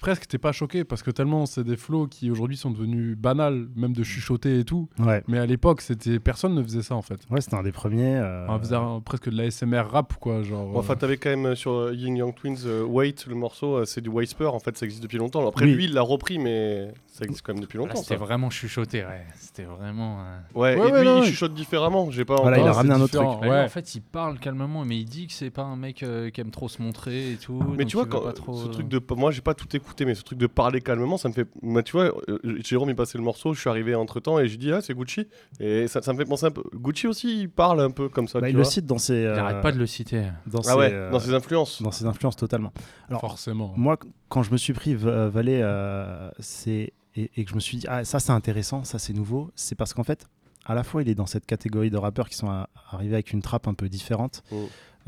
presque 0.00 0.26
t'es 0.26 0.38
pas 0.38 0.52
choqué 0.52 0.84
parce 0.84 1.02
que 1.02 1.10
tellement 1.10 1.46
c'est 1.46 1.64
des 1.64 1.76
flows 1.76 2.06
qui 2.06 2.30
aujourd'hui 2.30 2.56
sont 2.56 2.70
devenus 2.70 3.16
banals, 3.16 3.68
même 3.76 3.92
de 3.92 4.02
chuchoter 4.02 4.60
et 4.60 4.64
tout. 4.64 4.88
Ouais, 4.98 5.22
Mais 5.28 5.38
à 5.38 5.46
l'époque, 5.46 5.80
c'était 5.80 6.18
personne 6.20 6.54
ne 6.54 6.62
faisait 6.62 6.82
ça 6.82 6.94
en 6.94 7.02
fait. 7.02 7.20
ouais 7.30 7.40
c'était 7.40 7.56
un 7.56 7.62
des 7.62 7.72
premiers. 7.72 8.16
euh, 8.16 8.46
On 8.48 8.58
faisait 8.58 8.76
un- 8.76 9.00
presque 9.00 9.28
de 9.30 9.36
la 9.36 9.44
SMR 9.50 9.82
rap 9.90 10.14
quoi, 10.20 10.42
genre. 10.42 10.66
Bon, 10.66 10.78
Enfin, 10.78 10.94
euh, 10.94 10.96
t'avais 10.96 11.16
quand 11.16 11.30
même 11.30 11.46
euh, 11.46 11.54
sur 11.54 11.72
euh, 11.72 11.94
Yin 11.94 12.16
Young 12.16 12.34
Twins, 12.34 12.56
euh, 12.66 12.82
Wait, 12.84 13.26
le 13.26 13.34
morceau, 13.34 13.76
euh, 13.78 13.84
c'est 13.84 14.00
du 14.00 14.08
Whisper, 14.08 14.46
en 14.46 14.58
fait, 14.58 14.76
ça 14.76 14.84
existe 14.86 15.02
depuis 15.02 15.18
longtemps. 15.18 15.46
Après, 15.48 15.64
Oui. 15.64 15.74
lui, 15.74 15.84
il 15.84 15.94
l'a 15.94 16.02
repris, 16.02 16.38
mais 16.38 16.92
ça 17.06 17.24
existe 17.24 17.44
quand 17.44 17.52
même 17.54 17.62
depuis 17.62 17.78
longtemps. 17.78 17.96
C'était 17.96 18.14
ça. 18.14 18.24
vraiment 18.24 18.50
chuchoté, 18.50 19.04
ouais. 19.04 19.24
C'était 19.36 19.64
vraiment. 19.64 20.20
euh, 20.20 20.38
Ouais, 20.54 20.76
Ouais, 20.78 20.88
et 20.88 20.92
ouais, 20.92 20.98
lui, 21.00 21.06
non, 21.08 21.16
il 21.18 21.20
ouais. 21.20 21.26
chuchote 21.26 21.54
différemment. 21.54 22.10
J'ai 22.10 22.24
pas. 22.24 22.36
Voilà, 22.36 22.58
il 22.58 22.66
a 22.66 22.72
ramené 22.72 22.94
c'est 22.94 23.00
un 23.00 23.02
autre 23.04 23.12
différent, 23.12 23.36
truc. 23.38 23.50
lui. 23.50 23.58
En 23.58 23.68
fait, 23.68 23.94
il 23.94 24.00
parle 24.02 24.38
calmement, 24.38 24.84
mais 24.84 24.98
il 24.98 25.04
dit 25.04 25.26
que 25.26 25.32
c'est 25.32 25.50
pas 25.50 25.62
un 25.62 25.76
mec 25.76 26.02
euh, 26.02 26.30
qui 26.30 26.40
aime 26.40 26.50
trop 26.50 26.68
se 26.68 26.80
montrer 26.82 27.32
et 27.32 27.36
tout. 27.36 27.62
Mais 27.76 27.84
tu 27.84 27.96
vois, 27.96 28.06
quand, 28.06 28.32
trop, 28.32 28.54
ce 28.56 28.68
truc 28.68 28.88
de. 28.88 29.00
Moi, 29.16 29.30
j'ai 29.32 29.40
pas 29.40 29.54
tout 29.54 29.66
écouté, 29.74 29.87
mais 30.04 30.14
ce 30.14 30.22
truc 30.22 30.38
de 30.38 30.46
parler 30.46 30.80
calmement, 30.80 31.16
ça 31.16 31.28
me 31.28 31.34
fait. 31.34 31.46
Tu 31.84 31.92
vois, 31.92 32.12
euh, 32.28 32.38
Jérôme, 32.64 32.90
il 32.90 32.96
passait 32.96 33.18
le 33.18 33.24
morceau, 33.24 33.54
je 33.54 33.60
suis 33.60 33.70
arrivé 33.70 33.94
entre 33.94 34.20
temps 34.20 34.38
et 34.38 34.48
j'ai 34.48 34.56
dit, 34.56 34.72
ah, 34.72 34.80
c'est 34.80 34.94
Gucci. 34.94 35.26
Et 35.60 35.88
ça, 35.88 36.02
ça 36.02 36.12
me 36.12 36.18
fait 36.18 36.24
penser 36.24 36.46
un 36.46 36.50
peu. 36.50 36.62
Gucci 36.74 37.06
aussi, 37.06 37.40
il 37.42 37.50
parle 37.50 37.80
un 37.80 37.90
peu 37.90 38.08
comme 38.08 38.28
ça. 38.28 38.40
bah, 38.40 38.46
tu 38.48 38.52
il 38.52 38.56
le 38.56 38.64
cite 38.64 38.86
dans 38.86 38.98
ses, 38.98 39.14
Il 39.14 39.26
euh, 39.26 39.38
arrête 39.40 39.60
pas 39.62 39.72
de 39.72 39.78
le 39.78 39.86
citer. 39.86 40.24
dans 40.46 40.60
Ah 40.60 40.62
ses, 40.62 40.74
ouais, 40.74 40.90
euh, 40.92 41.10
dans 41.10 41.20
ses 41.20 41.34
influences. 41.34 41.82
dans 41.82 41.90
ses 41.92 42.04
influences 42.06 42.36
totalement. 42.36 42.72
Alors, 43.08 43.20
forcément. 43.20 43.72
Moi, 43.76 43.96
qu- 43.96 44.06
quand 44.28 44.42
je 44.42 44.52
me 44.52 44.56
suis 44.56 44.72
pris 44.72 44.94
Va- 44.94 45.28
Valet 45.28 45.60
euh, 45.62 46.30
c'est 46.38 46.92
et, 47.16 47.30
et 47.36 47.44
que 47.44 47.50
je 47.50 47.54
me 47.54 47.60
suis 47.60 47.78
dit, 47.78 47.86
ah, 47.88 48.04
ça 48.04 48.20
c'est 48.20 48.32
intéressant, 48.32 48.84
ça 48.84 48.98
c'est 48.98 49.12
nouveau, 49.12 49.50
c'est 49.56 49.74
parce 49.74 49.92
qu'en 49.94 50.04
fait, 50.04 50.26
à 50.66 50.74
la 50.74 50.84
fois 50.84 51.02
il 51.02 51.08
est 51.08 51.14
dans 51.14 51.26
cette 51.26 51.46
catégorie 51.46 51.90
de 51.90 51.96
rappeurs 51.96 52.28
qui 52.28 52.36
sont 52.36 52.48
à- 52.50 52.68
arrivés 52.92 53.14
avec 53.14 53.32
une 53.32 53.42
trappe 53.42 53.66
un 53.66 53.74
peu 53.74 53.88
différente, 53.88 54.42
Mm. 54.52 54.56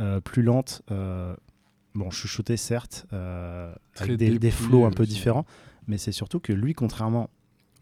euh, 0.00 0.20
plus 0.20 0.42
lente, 0.42 0.82
euh, 0.90 1.36
bon, 1.94 2.10
chuchoté 2.10 2.56
certes, 2.56 3.06
euh, 3.12 3.72
avec 3.98 4.16
des, 4.16 4.38
des 4.38 4.50
flows 4.50 4.84
un 4.84 4.90
peu 4.90 5.02
aussi. 5.04 5.12
différents, 5.12 5.46
mais 5.86 5.98
c'est 5.98 6.12
surtout 6.12 6.40
que 6.40 6.52
lui, 6.52 6.74
contrairement 6.74 7.30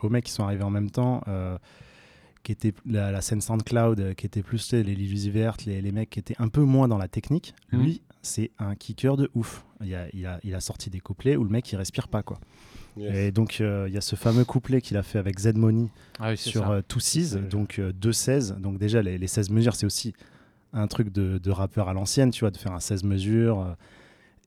aux 0.00 0.08
mecs 0.08 0.24
qui 0.24 0.32
sont 0.32 0.44
arrivés 0.44 0.62
en 0.64 0.70
même 0.70 0.90
temps, 0.90 1.22
euh, 1.28 1.58
qui 2.44 2.52
étaient 2.52 2.72
la, 2.86 3.10
la 3.10 3.20
scène 3.20 3.40
SoundCloud, 3.40 4.00
euh, 4.00 4.14
qui 4.14 4.24
était 4.26 4.42
plus 4.42 4.72
les 4.72 4.82
Lily 4.82 5.28
Vert, 5.30 5.56
les, 5.66 5.82
les 5.82 5.92
mecs 5.92 6.10
qui 6.10 6.18
étaient 6.20 6.36
un 6.38 6.48
peu 6.48 6.62
moins 6.62 6.88
dans 6.88 6.98
la 6.98 7.08
technique, 7.08 7.54
Mm. 7.72 7.82
lui, 7.82 8.02
c'est 8.22 8.50
un 8.58 8.74
kicker 8.74 9.16
de 9.16 9.30
ouf. 9.34 9.64
Il 9.82 9.94
a, 9.94 10.06
il, 10.12 10.26
a, 10.26 10.40
il 10.42 10.54
a 10.54 10.60
sorti 10.60 10.90
des 10.90 11.00
couplets 11.00 11.36
où 11.36 11.44
le 11.44 11.50
mec 11.50 11.70
il 11.70 11.76
respire 11.76 12.08
pas 12.08 12.22
quoi. 12.22 12.40
Yes. 12.96 13.14
Et 13.14 13.30
donc 13.30 13.60
euh, 13.60 13.84
il 13.88 13.94
y 13.94 13.96
a 13.96 14.00
ce 14.00 14.16
fameux 14.16 14.44
couplet 14.44 14.80
qu'il 14.80 14.96
a 14.96 15.04
fait 15.04 15.18
avec 15.20 15.38
Z 15.38 15.54
Money 15.54 15.86
Ah 16.18 16.30
oui, 16.30 16.36
sur 16.36 16.68
euh, 16.68 16.80
Two 16.86 16.98
Seize, 16.98 17.36
donc 17.48 17.78
euh, 17.78 17.92
2-16. 17.92 18.58
Donc 18.60 18.78
déjà 18.78 19.02
les, 19.02 19.18
les 19.18 19.26
16 19.28 19.50
mesures 19.50 19.76
c'est 19.76 19.86
aussi 19.86 20.14
un 20.72 20.88
truc 20.88 21.12
de, 21.12 21.38
de 21.38 21.50
rappeur 21.52 21.88
à 21.88 21.92
l'ancienne, 21.92 22.30
tu 22.32 22.40
vois, 22.40 22.50
de 22.50 22.56
faire 22.56 22.72
un 22.72 22.80
16 22.80 23.04
mesures. 23.04 23.76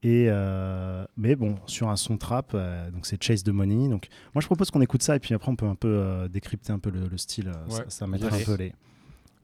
Et 0.03 0.25
euh, 0.30 1.06
mais 1.15 1.36
bon, 1.36 1.56
sur 1.68 1.89
un 1.89 1.95
son 1.95 2.18
trap, 2.18 2.51
euh, 2.53 2.89
donc 2.92 3.06
c'est 3.06 3.21
Chase 3.21 3.44
de 3.44 3.51
Money. 3.51 3.88
Donc 3.89 4.07
moi 4.33 4.42
je 4.42 4.48
propose 4.48 4.71
qu'on 4.71 4.81
écoute 4.81 5.03
ça 5.03 5.15
et 5.15 5.19
puis 5.19 5.33
après 5.36 5.51
on 5.51 5.55
peut 5.55 5.67
un 5.67 5.75
peu 5.75 5.88
euh, 5.89 6.27
décrypter 6.27 6.74
un 6.74 6.79
peu 6.79 6.89
le, 6.89 7.08
le 7.08 7.17
style. 7.17 7.51
ça, 7.70 7.84
ça 7.88 8.08
mettra 8.08 8.36
un 8.36 8.39
peu 8.43 8.55
les, 8.55 8.74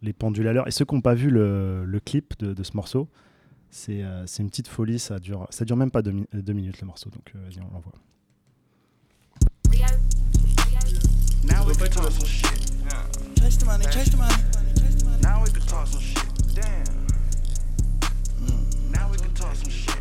les 0.01 0.13
pendules 0.13 0.47
à 0.47 0.53
l'heure. 0.53 0.67
Et 0.67 0.71
ceux 0.71 0.85
qui 0.85 0.95
n'ont 0.95 1.01
pas 1.01 1.13
vu 1.13 1.29
le, 1.29 1.85
le 1.85 1.99
clip 1.99 2.33
de, 2.39 2.53
de 2.53 2.63
ce 2.63 2.75
morceau, 2.75 3.07
c'est 3.69 4.01
euh, 4.03 4.25
c'est 4.25 4.41
une 4.41 4.49
petite 4.49 4.67
folie. 4.67 4.97
Ça 4.99 5.19
dure, 5.19 5.45
ça 5.51 5.63
dure 5.65 5.77
même 5.77 5.91
pas 5.91 6.01
deux, 6.01 6.11
mi- 6.11 6.27
deux 6.33 6.53
minutes 6.53 6.81
le 6.81 6.87
morceau. 6.87 7.09
Donc 7.11 7.31
euh, 7.35 7.39
vas-y, 7.47 7.61
on 7.61 7.71
l'envoie. 7.73 7.93
Now 11.43 11.65
we 11.65 11.77
can 11.77 11.87
talk 11.89 12.11
some 12.11 12.25
shit. 12.25 12.73
Chase 13.39 13.57
the 13.59 13.65
money, 13.65 13.85
chase 13.91 14.09
the 14.09 14.17
money. 14.17 14.33
Now 15.21 15.43
we 15.43 15.51
can 15.51 15.61
talk 15.67 15.87
some 15.87 16.01
shit. 16.01 16.25
Damn. 16.55 16.83
Now 18.91 19.09
we 19.11 19.17
can 19.17 19.31
talk 19.33 19.55
some 19.55 19.69
shit. 19.69 19.95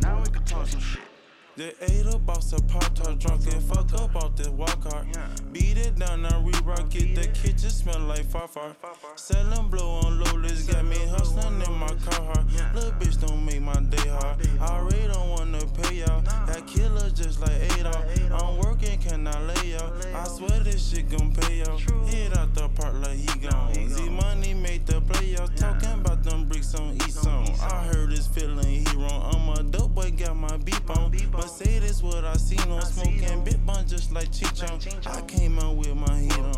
Now 0.00 0.20
we 0.20 0.28
can 0.30 0.44
talk 0.44 0.66
some 0.66 0.80
shit. 0.80 1.11
They 1.54 1.74
ate 1.82 2.06
a 2.06 2.16
box 2.16 2.54
of 2.54 2.66
pop 2.66 2.94
tart 2.94 3.18
drunk 3.18 3.46
and 3.52 3.62
fuck 3.62 3.92
up 4.00 4.16
off 4.16 4.36
the 4.36 4.50
walk 4.52 4.88
cart. 4.88 5.06
Beat 5.52 5.76
it 5.76 5.98
down, 5.98 6.22
now 6.22 6.40
re-rock 6.40 6.94
it. 6.94 7.14
The 7.14 7.26
kitchen 7.28 7.68
smell 7.68 8.00
like 8.00 8.24
far 8.24 8.48
farfar. 8.48 8.94
Selling 9.16 9.68
blow 9.68 10.00
on 10.02 10.18
low 10.18 10.32
list, 10.38 10.70
got 10.70 10.86
me 10.86 10.96
hustling 11.10 11.60
in 11.60 11.72
my 11.74 11.88
car 11.88 12.24
hard. 12.24 12.46
Little 12.74 12.92
bitch 12.92 13.20
don't 13.20 13.44
make 13.44 13.60
my 13.60 13.78
day 13.90 14.08
hard. 14.08 14.48
I 14.60 14.78
already 14.78 15.12
don't 15.12 15.28
wanna 15.28 15.66
pay 15.82 15.96
y'all. 15.96 16.22
Got 16.22 16.66
killers 16.66 17.12
just 17.12 17.40
like 17.40 17.60
Adolf. 17.78 17.96
I'm 18.32 18.56
working, 18.56 18.98
can 19.00 19.26
I 19.26 19.38
lay 19.42 19.74
out? 19.74 19.92
I 20.14 20.24
swear 20.28 20.60
this 20.60 20.88
shit 20.88 21.10
gon' 21.10 21.34
pay 21.34 21.60
out. 21.60 21.78
Hit 22.08 22.34
out 22.34 22.54
the 22.54 22.70
park 22.70 22.94
like 22.94 23.18
he 23.18 23.46
gone. 23.46 23.74
Z 23.90 24.08
money 24.08 24.54
made 24.54 24.86
the 24.86 25.02
playoffs. 25.02 25.54
Talking 25.56 26.00
about 26.00 26.22
them 26.22 26.46
bricks 26.46 26.74
on 26.74 26.94
East 26.94 27.22
Zone. 27.22 27.46
I 27.60 27.84
heard 27.92 28.10
this 28.10 28.26
feeling 28.26 28.64
he 28.64 28.96
wrong. 28.96 29.34
I'm 29.34 29.48
a 29.50 29.62
dope 29.70 29.94
boy, 29.94 30.10
got 30.12 30.34
my 30.34 30.48
beep 30.48 30.50
on. 30.50 30.51
Mercedes, 30.51 30.51
what 32.02 32.24
I 32.24 32.34
seen 32.36 32.70
on 32.70 32.82
smoking 32.82 33.44
Big 33.44 33.64
bun 33.64 33.86
just 33.86 34.12
like 34.12 34.30
Chichon. 34.30 35.06
I 35.06 35.20
came 35.22 35.58
out 35.58 35.76
with 35.76 35.94
my 35.94 36.18
heat 36.18 36.32
on. 36.38 36.51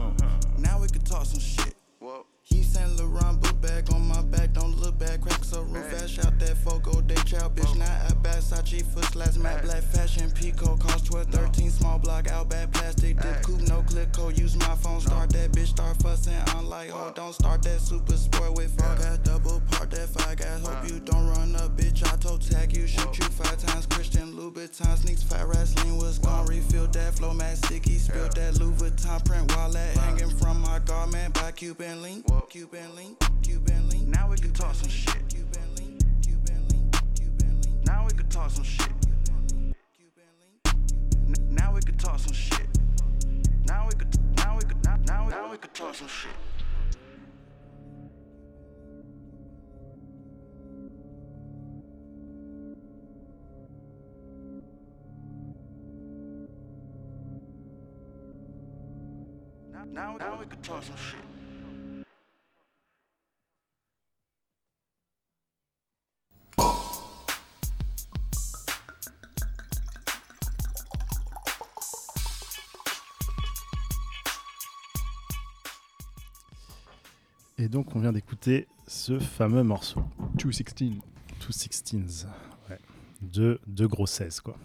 Donc, 77.74 77.94
on 77.94 78.00
vient 78.00 78.12
d'écouter 78.12 78.66
ce 78.86 79.18
fameux 79.18 79.62
morceau. 79.62 80.02
216. 80.36 80.92
Two 81.40 81.52
Sixteens. 81.52 82.26
Ouais. 82.70 82.78
Deux, 83.20 83.58
deux 83.66 83.88
gros 83.88 84.06
16, 84.06 84.40
quoi. 84.40 84.56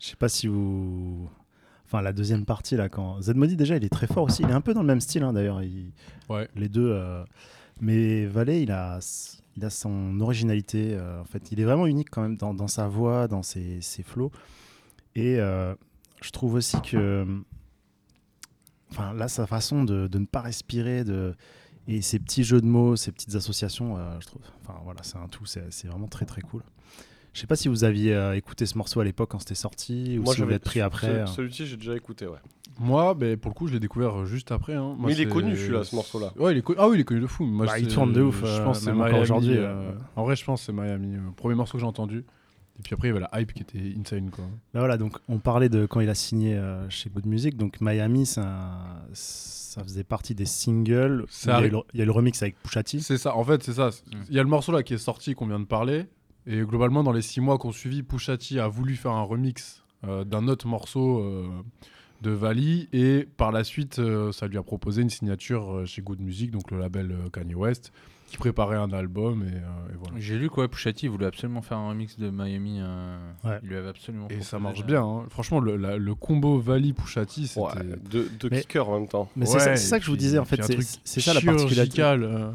Je 0.00 0.06
sais 0.06 0.16
pas 0.16 0.28
si 0.28 0.46
vous. 0.48 1.28
Enfin, 1.84 2.02
la 2.02 2.12
deuxième 2.12 2.44
partie, 2.44 2.76
là, 2.76 2.88
quand. 2.88 3.20
Zedmodi, 3.22 3.56
déjà, 3.56 3.76
il 3.76 3.84
est 3.84 3.88
très 3.92 4.06
fort 4.08 4.24
aussi. 4.24 4.42
Il 4.42 4.48
est 4.48 4.52
un 4.54 4.60
peu 4.60 4.74
dans 4.74 4.80
le 4.80 4.86
même 4.88 5.00
style, 5.00 5.22
hein, 5.22 5.32
d'ailleurs. 5.32 5.62
Il- 5.62 5.92
Ouais. 6.28 6.48
Les 6.56 6.68
deux. 6.68 6.88
euh, 6.90 7.24
Mais 7.80 8.26
Valet, 8.26 8.62
il 8.62 8.72
a, 8.72 8.98
il 9.56 9.64
a 9.64 9.70
son 9.70 10.18
originalité. 10.20 10.94
euh, 10.94 11.20
en 11.20 11.24
fait, 11.24 11.52
il 11.52 11.60
est 11.60 11.64
vraiment 11.64 11.86
unique 11.86 12.08
quand 12.10 12.22
même 12.22 12.36
dans, 12.36 12.54
dans 12.54 12.66
sa 12.68 12.88
voix, 12.88 13.28
dans 13.28 13.42
ses, 13.42 13.80
ses 13.82 14.02
flows. 14.02 14.32
Et 15.14 15.38
euh, 15.38 15.74
je 16.22 16.30
trouve 16.30 16.54
aussi 16.54 16.80
que. 16.82 17.24
Enfin, 18.90 19.12
là, 19.14 19.28
sa 19.28 19.46
façon 19.46 19.84
de, 19.84 20.06
de 20.06 20.18
ne 20.18 20.26
pas 20.26 20.40
respirer, 20.40 21.04
de. 21.04 21.34
Et 21.88 22.02
ces 22.02 22.18
petits 22.18 22.42
jeux 22.44 22.60
de 22.60 22.66
mots, 22.66 22.96
ces 22.96 23.12
petites 23.12 23.34
associations, 23.36 23.96
euh, 23.96 24.16
je 24.20 24.26
trouve. 24.26 24.42
Enfin 24.62 24.78
voilà, 24.84 25.02
c'est 25.02 25.18
un 25.18 25.28
tout, 25.28 25.46
c'est 25.46 25.86
vraiment 25.86 26.08
très 26.08 26.24
très 26.26 26.40
cool. 26.42 26.62
Je 27.32 27.40
sais 27.42 27.46
pas 27.46 27.54
si 27.56 27.68
vous 27.68 27.84
aviez 27.84 28.14
euh, 28.14 28.34
écouté 28.34 28.64
ce 28.64 28.78
morceau 28.78 28.98
à 29.00 29.04
l'époque 29.04 29.30
quand 29.30 29.38
c'était 29.38 29.54
sorti, 29.54 30.16
ou 30.18 30.22
Moi, 30.22 30.34
si 30.34 30.40
vous 30.40 30.48
l'êtes 30.48 30.64
pris 30.64 30.80
après. 30.80 31.06
ce- 31.06 31.12
hein. 31.20 31.26
Celui-ci, 31.26 31.66
j'ai 31.66 31.76
déjà 31.76 31.94
écouté, 31.94 32.26
ouais. 32.26 32.38
Moi, 32.78 33.12
ben, 33.14 33.36
pour 33.36 33.50
le 33.50 33.54
coup, 33.54 33.68
je 33.68 33.74
l'ai 33.74 33.78
découvert 33.80 34.20
euh, 34.20 34.24
juste 34.24 34.52
après. 34.52 34.74
hein. 34.74 34.94
Moi, 34.98 35.08
Mais 35.08 35.12
il 35.12 35.20
est 35.20 35.28
connu, 35.28 35.54
celui-là, 35.56 35.84
ce 35.84 35.94
morceau-là. 35.94 36.32
Ouais, 36.38 36.52
il 36.52 36.58
est 36.58 36.62
connu. 36.62 36.78
Ah 36.80 36.88
oui, 36.88 36.96
il 36.96 37.00
est 37.00 37.04
connu 37.04 37.20
de 37.20 37.26
fou. 37.26 37.44
Moi, 37.44 37.66
Bah, 37.66 37.78
il 37.78 37.88
tourne 37.88 38.12
de 38.14 38.22
ouf, 38.22 38.40
Je 38.40 38.46
euh, 38.46 38.64
pense 38.64 38.78
que 38.78 38.84
c'est 38.86 38.92
Miami. 38.92 39.18
aujourd'hui, 39.20 39.56
euh, 39.58 39.66
euh. 39.66 39.92
En 40.16 40.24
vrai, 40.24 40.34
je 40.34 40.44
pense 40.44 40.60
que 40.60 40.66
c'est 40.66 40.72
Miami. 40.72 41.14
euh, 41.16 41.20
Premier 41.36 41.54
morceau 41.54 41.74
que 41.74 41.80
j'ai 41.80 41.86
entendu. 41.86 42.24
Et 42.78 42.82
puis 42.82 42.94
après, 42.94 43.08
il 43.08 43.14
y 43.14 43.16
avait 43.16 43.26
la 43.32 43.40
hype 43.40 43.52
qui 43.54 43.62
était 43.62 43.94
insane. 43.98 44.30
Quoi. 44.30 44.44
Bah 44.74 44.80
voilà, 44.80 44.98
donc 44.98 45.16
on 45.28 45.38
parlait 45.38 45.68
de 45.68 45.86
quand 45.86 46.00
il 46.00 46.08
a 46.10 46.14
signé 46.14 46.54
euh, 46.54 46.88
chez 46.90 47.08
Good 47.10 47.26
Music, 47.26 47.56
donc 47.56 47.80
Miami, 47.80 48.30
un- 48.36 48.98
ça 49.12 49.82
faisait 49.82 50.04
partie 50.04 50.34
des 50.34 50.46
singles. 50.46 51.24
Ça 51.28 51.58
il, 51.58 51.62
y 51.62 51.64
a 51.64 51.66
eu 51.68 51.70
le, 51.70 51.78
il 51.94 51.98
y 51.98 52.00
a 52.00 52.04
eu 52.04 52.06
le 52.06 52.12
remix 52.12 52.40
avec 52.42 52.60
Pusha 52.62 52.82
T. 52.82 53.00
C'est 53.00 53.18
ça, 53.18 53.34
en 53.36 53.44
fait, 53.44 53.62
c'est 53.62 53.74
ça. 53.74 53.88
Mm. 53.88 54.16
Il 54.28 54.34
y 54.36 54.38
a 54.38 54.42
le 54.42 54.48
morceau 54.48 54.72
là 54.72 54.82
qui 54.82 54.94
est 54.94 54.98
sorti, 54.98 55.34
qu'on 55.34 55.46
vient 55.46 55.60
de 55.60 55.64
parler. 55.64 56.04
Et 56.46 56.60
globalement, 56.60 57.02
dans 57.02 57.12
les 57.12 57.22
six 57.22 57.40
mois 57.40 57.58
qu'on 57.58 57.72
suivi, 57.72 58.02
Pusha 58.02 58.36
T 58.36 58.60
a 58.60 58.68
voulu 58.68 58.94
faire 58.94 59.12
un 59.12 59.22
remix 59.22 59.82
euh, 60.04 60.24
d'un 60.24 60.46
autre 60.48 60.66
morceau 60.66 61.18
euh, 61.20 61.48
de 62.22 62.30
Vali. 62.30 62.88
Et 62.92 63.26
par 63.36 63.52
la 63.52 63.64
suite, 63.64 63.98
euh, 63.98 64.32
ça 64.32 64.46
lui 64.46 64.56
a 64.58 64.62
proposé 64.62 65.02
une 65.02 65.10
signature 65.10 65.72
euh, 65.72 65.84
chez 65.86 66.02
Good 66.02 66.20
Music, 66.20 66.50
donc 66.50 66.70
le 66.70 66.78
label 66.78 67.10
euh, 67.12 67.28
Kanye 67.30 67.54
West, 67.54 67.92
qui 68.26 68.36
préparait 68.38 68.76
un 68.76 68.92
album. 68.92 69.42
Et, 69.44 69.54
euh, 69.56 69.92
et 69.92 69.96
voilà. 69.98 70.14
J'ai 70.18 70.36
lu 70.38 70.50
quoi, 70.50 70.68
Pusha 70.68 70.92
T 70.92 71.08
voulait 71.08 71.26
absolument 71.26 71.62
faire 71.62 71.78
un 71.78 71.88
remix 71.90 72.18
de 72.18 72.28
Miami. 72.30 72.78
euh, 72.80 73.16
Ouais. 73.44 73.58
Il 73.62 73.68
lui 73.68 73.76
avait 73.76 73.88
absolument. 73.88 74.28
Et 74.30 74.40
ça 74.42 74.58
marche 74.58 74.80
de- 74.80 74.84
bien. 74.86 75.02
hein. 75.04 75.24
Franchement, 75.30 75.60
le, 75.60 75.76
la- 75.76 75.96
le 75.96 76.14
combo 76.14 76.58
Vali-Pusha 76.58 77.26
T, 77.26 77.46
c'était. 77.46 77.60
Ouais, 77.60 77.72
deux 78.10 78.28
Mais- 78.50 78.60
kickers 78.62 78.88
en 78.88 78.98
même 79.00 79.08
temps. 79.08 79.28
Mais 79.36 79.46
c'est 79.46 79.58
ça, 79.60 79.70
Ouais, 79.70 79.76
c'est 79.76 79.86
ça 79.86 79.96
et 79.96 80.00
que 80.00 80.06
je 80.06 80.10
vous 80.10 80.16
disais, 80.16 80.38
en 80.38 80.44
fait, 80.44 80.60
c'est 81.04 81.20
ça 81.20 81.34
la 81.34 81.40
particularité. 81.40 82.02
euh. 82.02 82.50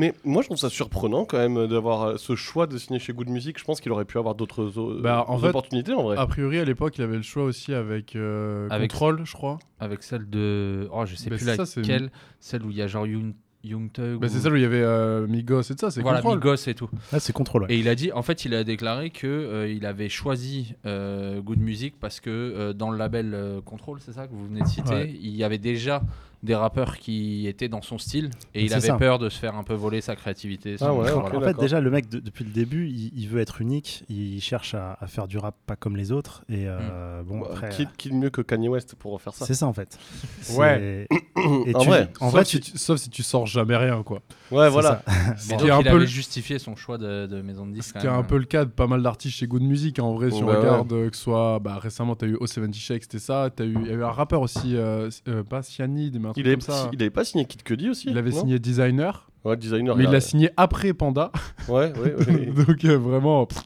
Mais 0.00 0.14
moi, 0.24 0.42
je 0.42 0.46
trouve 0.46 0.58
ça 0.58 0.70
surprenant 0.70 1.24
quand 1.24 1.38
même 1.38 1.66
d'avoir 1.66 2.20
ce 2.20 2.36
choix 2.36 2.68
de 2.68 2.78
signer 2.78 3.00
chez 3.00 3.12
Good 3.12 3.28
Music. 3.30 3.58
Je 3.58 3.64
pense 3.64 3.80
qu'il 3.80 3.90
aurait 3.90 4.04
pu 4.04 4.16
avoir 4.16 4.36
d'autres 4.36 4.70
Bah, 5.02 5.26
opportunités 5.28 5.92
en 5.92 6.04
vrai. 6.04 6.16
A 6.16 6.24
priori, 6.28 6.58
à 6.60 6.64
l'époque, 6.64 6.96
il 6.98 7.02
avait 7.02 7.16
le 7.16 7.22
choix 7.22 7.42
aussi 7.42 7.74
avec, 7.74 8.14
euh, 8.14 8.68
Avec- 8.70 8.92
Control, 8.92 9.22
je 9.24 9.32
crois. 9.32 9.58
Avec 9.80 10.04
celle 10.04 10.30
de. 10.30 10.88
Oh, 10.92 11.04
je 11.04 11.16
sais 11.16 11.28
Bah, 11.30 11.36
plus 11.36 11.46
c'est 11.46 11.56
ça, 11.56 11.66
c'est- 11.66 11.80
laquelle. 11.80 12.10
Celle 12.38 12.62
où 12.64 12.70
il 12.70 12.76
y 12.76 12.82
a 12.82 12.86
genre 12.86 13.08
Young, 13.08 13.32
Young 13.68 13.92
Thug. 13.92 14.18
Bah, 14.18 14.26
ou- 14.26 14.30
c'est 14.30 14.38
celle 14.40 14.52
où 14.52 14.56
il 14.56 14.62
y 14.62 14.64
avait 14.64 14.82
euh, 14.82 15.26
Migos 15.26 15.60
et 15.62 15.64
tout 15.74 15.76
ça, 15.78 15.90
c'est 15.90 16.00
Voilà, 16.02 16.20
Control. 16.22 16.38
Migos 16.38 16.56
et 16.68 16.74
tout. 16.74 16.88
Là, 17.12 17.20
c'est 17.20 17.32
contrôle. 17.32 17.62
ouais. 17.64 17.74
Et 17.74 17.78
il 17.78 17.88
a 17.88 17.94
dit, 17.94 18.10
en 18.12 18.22
fait, 18.22 18.44
il 18.44 18.54
a 18.54 18.64
déclaré 18.64 19.10
que 19.10 19.26
euh, 19.26 19.68
il 19.70 19.84
avait 19.86 20.08
choisi 20.08 20.74
euh, 20.86 21.40
Good 21.40 21.60
Music 21.60 21.94
parce 22.00 22.20
que 22.20 22.30
euh, 22.30 22.72
dans 22.72 22.90
le 22.90 22.98
label 22.98 23.32
euh, 23.34 23.60
Control, 23.60 23.98
c'est 24.00 24.12
ça 24.12 24.26
que 24.26 24.32
vous 24.32 24.46
venez 24.46 24.60
de 24.62 24.66
citer, 24.66 24.90
Ouais. 24.94 25.14
il 25.20 25.34
y 25.36 25.44
avait 25.44 25.58
déjà 25.58 26.02
des 26.42 26.54
rappeurs 26.54 26.98
qui 26.98 27.46
étaient 27.48 27.68
dans 27.68 27.82
son 27.82 27.98
style 27.98 28.30
et 28.54 28.64
il 28.64 28.72
avait 28.72 28.86
ça. 28.88 28.94
peur 28.96 29.18
de 29.18 29.28
se 29.28 29.38
faire 29.38 29.56
un 29.56 29.64
peu 29.64 29.74
voler 29.74 30.00
sa 30.00 30.14
créativité. 30.14 30.76
Ah 30.80 30.94
ouais, 30.94 31.10
en 31.10 31.40
fait, 31.40 31.58
déjà, 31.58 31.80
le 31.80 31.90
mec, 31.90 32.08
de- 32.08 32.20
depuis 32.20 32.44
le 32.44 32.50
début, 32.50 32.86
il, 32.88 33.10
il 33.18 33.28
veut 33.28 33.40
être 33.40 33.60
unique. 33.60 34.04
Il 34.08 34.40
cherche 34.40 34.74
à, 34.74 34.96
à 35.00 35.06
faire 35.08 35.26
du 35.26 35.36
rap 35.38 35.56
pas 35.66 35.74
comme 35.74 35.96
les 35.96 36.12
autres. 36.12 36.44
Et 36.48 36.64
euh, 36.68 37.22
bon, 37.24 37.40
Bah, 37.40 37.48
après, 37.52 37.68
qui, 37.70 37.86
qui 37.96 38.10
de 38.10 38.14
mieux 38.14 38.30
que 38.30 38.40
Kanye 38.40 38.68
West 38.68 38.94
pour 38.96 39.20
faire 39.20 39.34
ça? 39.34 39.46
C'est 39.46 39.54
ça 39.54 39.66
en 39.66 39.72
fait. 39.72 39.98
Ouais. 40.56 41.06
Et 41.66 41.74
En 41.74 41.80
tu- 41.80 41.88
vrai. 41.88 42.08
en 42.20 42.26
sauf, 42.26 42.32
vrai, 42.32 42.44
si 42.44 42.60
tu- 42.60 42.72
tu, 42.72 42.78
sauf 42.78 42.98
si 42.98 43.10
tu 43.10 43.22
sors 43.22 43.46
jamais 43.46 43.76
rien, 43.76 44.02
quoi. 44.02 44.22
Ouais, 44.50 44.68
voilà. 44.70 45.02
ça. 45.06 45.12
Mais 45.50 45.56
donc, 45.56 45.66
est 45.66 45.70
un 45.70 45.80
il 45.80 45.90
peu 45.90 46.06
justifié 46.06 46.58
son 46.58 46.76
choix 46.76 46.98
de, 46.98 47.26
de 47.26 47.42
maison 47.42 47.66
de 47.66 47.72
disques. 47.72 47.94
Ce 47.96 48.00
qui 48.00 48.06
est 48.06 48.10
un 48.10 48.22
peu 48.22 48.38
le 48.38 48.44
cas 48.44 48.64
de 48.64 48.70
pas 48.70 48.86
mal 48.86 49.02
d'artistes 49.02 49.36
chez 49.36 49.46
Good 49.46 49.62
Music. 49.62 49.98
hein, 49.98 50.04
En 50.04 50.14
vrai, 50.14 50.30
si 50.30 50.42
on 50.42 50.46
Bah 50.46 50.58
regarde, 50.60 50.92
euh, 50.92 51.10
que 51.10 51.16
ce 51.16 51.22
soit 51.22 51.58
bah, 51.58 51.78
récemment, 51.78 52.14
tu 52.16 52.24
as 52.24 52.28
eu 52.28 52.34
O70 52.36 52.74
Shake, 52.74 53.02
c'était 53.02 53.18
ça. 53.18 53.44
As 53.58 53.62
eu, 53.64 53.76
il 53.82 53.86
y 53.86 53.90
a 53.90 53.94
eu 53.94 54.04
un 54.04 54.10
rappeur 54.10 54.40
aussi, 54.40 54.76
euh, 54.76 55.10
euh, 55.28 55.42
pas 55.44 55.62
Cyanide, 55.62 56.18
mais 56.20 56.27
un 56.28 56.32
truc 56.32 56.44
Il 56.44 56.46
avait, 56.48 56.56
comme 56.56 56.60
ça. 56.74 56.90
il 56.92 57.00
avait 57.02 57.10
pas 57.10 57.24
signé 57.24 57.44
Kid 57.44 57.62
Cudi 57.62 57.90
aussi 57.90 58.08
Il 58.10 58.18
avait 58.18 58.30
signé 58.32 58.58
Designer, 58.58 59.28
Ouais, 59.44 59.56
designer. 59.56 59.96
mais 59.96 60.04
il 60.04 60.08
a- 60.08 60.12
l'a 60.12 60.20
signé 60.20 60.50
après 60.56 60.92
Panda. 60.92 61.30
Ouais, 61.68 61.92
ouais, 61.98 62.14
ouais. 62.26 62.46
Donc 62.66 62.84
euh, 62.84 62.96
vraiment. 62.98 63.46
pff, 63.46 63.62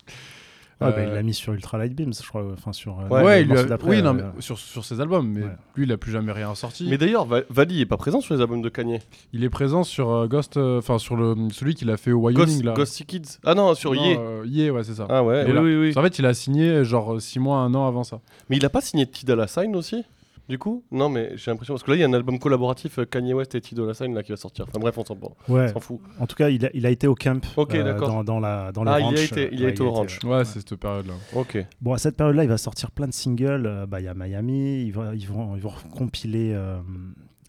Ouais, 0.80 0.88
bah, 0.90 0.94
euh, 0.98 1.04
il 1.06 1.14
l'a 1.14 1.22
mis 1.22 1.32
sur 1.32 1.52
Ultra 1.52 1.78
Light 1.78 1.94
Beams, 1.94 2.12
je 2.12 2.26
crois. 2.28 2.44
Enfin, 2.54 2.72
sur. 2.72 2.98
euh, 2.98 3.08
Ouais, 3.08 3.44
le 3.44 3.54
il 3.54 3.72
a- 3.72 3.78
oui, 3.84 4.02
non, 4.02 4.16
euh, 4.18 4.30
mais 4.34 4.40
sur, 4.42 4.58
sur 4.58 4.84
ses 4.84 5.00
albums, 5.00 5.28
mais 5.28 5.42
Ouais. 5.44 5.50
lui, 5.76 5.84
il 5.84 5.92
a 5.92 5.96
plus 5.96 6.10
jamais 6.10 6.32
rien 6.32 6.52
sorti. 6.56 6.88
Mais 6.90 6.98
d'ailleurs, 6.98 7.24
Va- 7.24 7.42
Vali 7.50 7.82
est 7.82 7.86
pas 7.86 7.96
présent 7.96 8.20
sur 8.20 8.34
les 8.34 8.40
albums 8.40 8.62
de 8.62 8.68
Kanye. 8.68 8.98
Il 9.32 9.44
est 9.44 9.48
présent 9.48 9.84
sur 9.84 10.10
euh, 10.10 10.26
Ghost, 10.26 10.56
euh, 10.56 10.78
enfin 10.78 10.98
sur 10.98 11.14
le 11.14 11.36
celui 11.52 11.76
qu'il 11.76 11.88
a 11.88 11.96
fait 11.96 12.10
au 12.10 12.18
Wyoming 12.18 12.46
Ghost, 12.46 12.64
là. 12.64 12.72
Ghosty 12.74 13.04
Kids. 13.06 13.38
Ah 13.44 13.54
non, 13.54 13.76
sur 13.76 13.94
Non, 13.94 14.04
Ye. 14.04 14.16
euh, 14.18 14.42
Ye, 14.44 14.70
ouais, 14.70 14.82
c'est 14.82 14.94
ça. 14.94 15.06
Ah 15.08 15.22
ouais, 15.22 15.44
oui, 15.46 15.56
oui, 15.56 15.76
oui. 15.76 15.92
En 15.96 16.02
fait, 16.02 16.18
il 16.18 16.26
a 16.26 16.34
signé 16.34 16.82
genre 16.82 17.20
6 17.22 17.38
mois, 17.38 17.58
un 17.58 17.72
an 17.74 17.86
avant 17.86 18.02
ça. 18.02 18.18
Mais 18.50 18.56
il 18.56 18.64
a 18.64 18.68
pas 18.70 18.80
signé 18.80 19.06
Tidal 19.06 19.48
Sign 19.48 19.76
aussi? 19.76 20.02
Du 20.48 20.58
coup 20.58 20.84
Non, 20.90 21.08
mais 21.08 21.32
j'ai 21.36 21.50
l'impression. 21.50 21.74
Parce 21.74 21.82
que 21.82 21.90
là, 21.90 21.96
il 21.96 22.00
y 22.00 22.04
a 22.04 22.06
un 22.06 22.12
album 22.12 22.38
collaboratif 22.38 22.98
euh, 22.98 23.04
Kanye 23.04 23.32
West 23.34 23.54
et 23.54 23.60
Tidal 23.60 23.94
Sign 23.94 24.14
là 24.14 24.22
qui 24.22 24.32
va 24.32 24.36
sortir. 24.36 24.66
Enfin 24.68 24.78
bref, 24.80 24.96
on 24.98 25.04
s'en 25.04 25.16
Ouais. 25.48 25.68
s'en 25.72 25.80
fout. 25.80 26.00
En 26.20 26.26
tout 26.26 26.36
cas, 26.36 26.48
il 26.48 26.66
a, 26.66 26.70
il 26.74 26.84
a 26.86 26.90
été 26.90 27.06
au 27.06 27.14
camp 27.14 27.40
Ok, 27.56 27.74
euh, 27.74 27.82
d'accord. 27.84 28.08
dans, 28.08 28.24
dans 28.24 28.40
la 28.40 28.72
dans 28.72 28.84
le 28.84 28.90
Ah, 28.90 28.98
il 29.00 29.02
y 29.02 29.04
a 29.04 29.08
ranch, 29.08 29.24
été- 29.24 29.46
euh, 29.46 29.48
il 29.52 29.60
y 29.60 29.62
a 29.62 29.66
ouais, 29.66 29.72
été 29.72 29.82
au 29.82 29.90
ranch. 29.90 30.18
Ouais, 30.24 30.44
c'est 30.44 30.60
cette 30.60 30.76
période-là. 30.76 31.14
Ok. 31.34 31.64
Bon, 31.80 31.92
à 31.94 31.98
cette 31.98 32.16
période-là, 32.16 32.44
il 32.44 32.48
va 32.48 32.58
sortir 32.58 32.90
plein 32.90 33.06
de 33.06 33.12
singles. 33.12 33.66
Euh, 33.66 33.86
bah, 33.86 34.00
Il 34.00 34.04
y 34.04 34.08
a 34.08 34.14
Miami, 34.14 34.82
ils 34.84 34.90
vont, 34.92 35.12
ils 35.12 35.26
vont, 35.28 35.56
ils 35.56 35.62
vont 35.62 35.72
compiler 35.96 36.52
euh, 36.54 36.78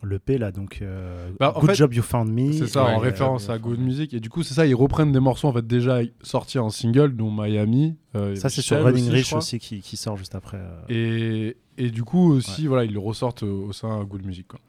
l'EP 0.06 0.38
là, 0.38 0.52
donc 0.52 0.80
euh, 0.82 1.30
Bah, 1.40 1.54
Good 1.60 1.70
fait, 1.72 1.76
Job 1.76 1.94
You 1.94 2.02
Found 2.02 2.32
Me. 2.32 2.52
C'est 2.52 2.68
ça, 2.68 2.86
Ouais, 2.86 2.92
en 2.94 2.98
référence 3.00 3.50
à. 3.50 3.58
Good 3.58 3.80
Music. 3.80 4.14
Et 4.14 4.20
du 4.20 4.30
coup, 4.30 4.44
c'est 4.44 4.54
ça, 4.54 4.66
ils 4.66 4.74
reprennent 4.76 5.12
des 5.12 5.20
morceaux 5.20 5.48
en 5.48 5.54
fait 5.54 5.66
déjà 5.66 6.00
sortis 6.22 6.60
en 6.60 6.70
single, 6.70 7.16
dont 7.16 7.32
Miami. 7.32 7.96
euh, 8.16 8.36
Ça, 8.36 8.50
c'est 8.50 8.62
sur 8.62 8.84
Running 8.84 9.10
Rich 9.10 9.34
aussi 9.34 9.60
qui, 9.60 9.82
qui 9.82 9.98
sort 9.98 10.18
juste 10.18 10.36
après. 10.36 10.58
euh. 10.60 10.82
Et, 10.90 11.58
et 11.78 11.90
du 11.90 12.04
coup 12.04 12.32
aussi, 12.34 12.68
voilà, 12.68 12.84
ils 12.86 12.94
le 12.94 13.00
ressortent 13.00 13.44
au, 13.44 13.72
sein 13.74 14.00
de 14.00 14.04
Good 14.06 14.26
Music. 14.26 14.48
Quoi. 14.48 14.60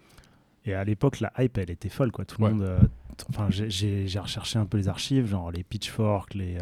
Et 0.67 0.75
à 0.75 0.85
l'époque, 0.85 1.21
la 1.21 1.33
hype, 1.39 1.59
elle 1.59 1.71
était 1.71 1.89
folle, 1.91 2.11
quoi. 2.13 2.25
Tout 2.25 2.41
le 2.41 2.47
Ouais. 2.47 2.53
monde. 2.53 2.63
euh, 2.63 2.79
Enfin, 3.31 3.47
j'ai- 3.51 4.07
recherché 4.19 4.59
un 4.59 4.65
peu 4.67 4.77
les 4.77 4.89
archives, 4.89 5.29
genre 5.29 5.53
les 5.53 5.63
Pitchfork, 5.63 6.35
les 6.35 6.57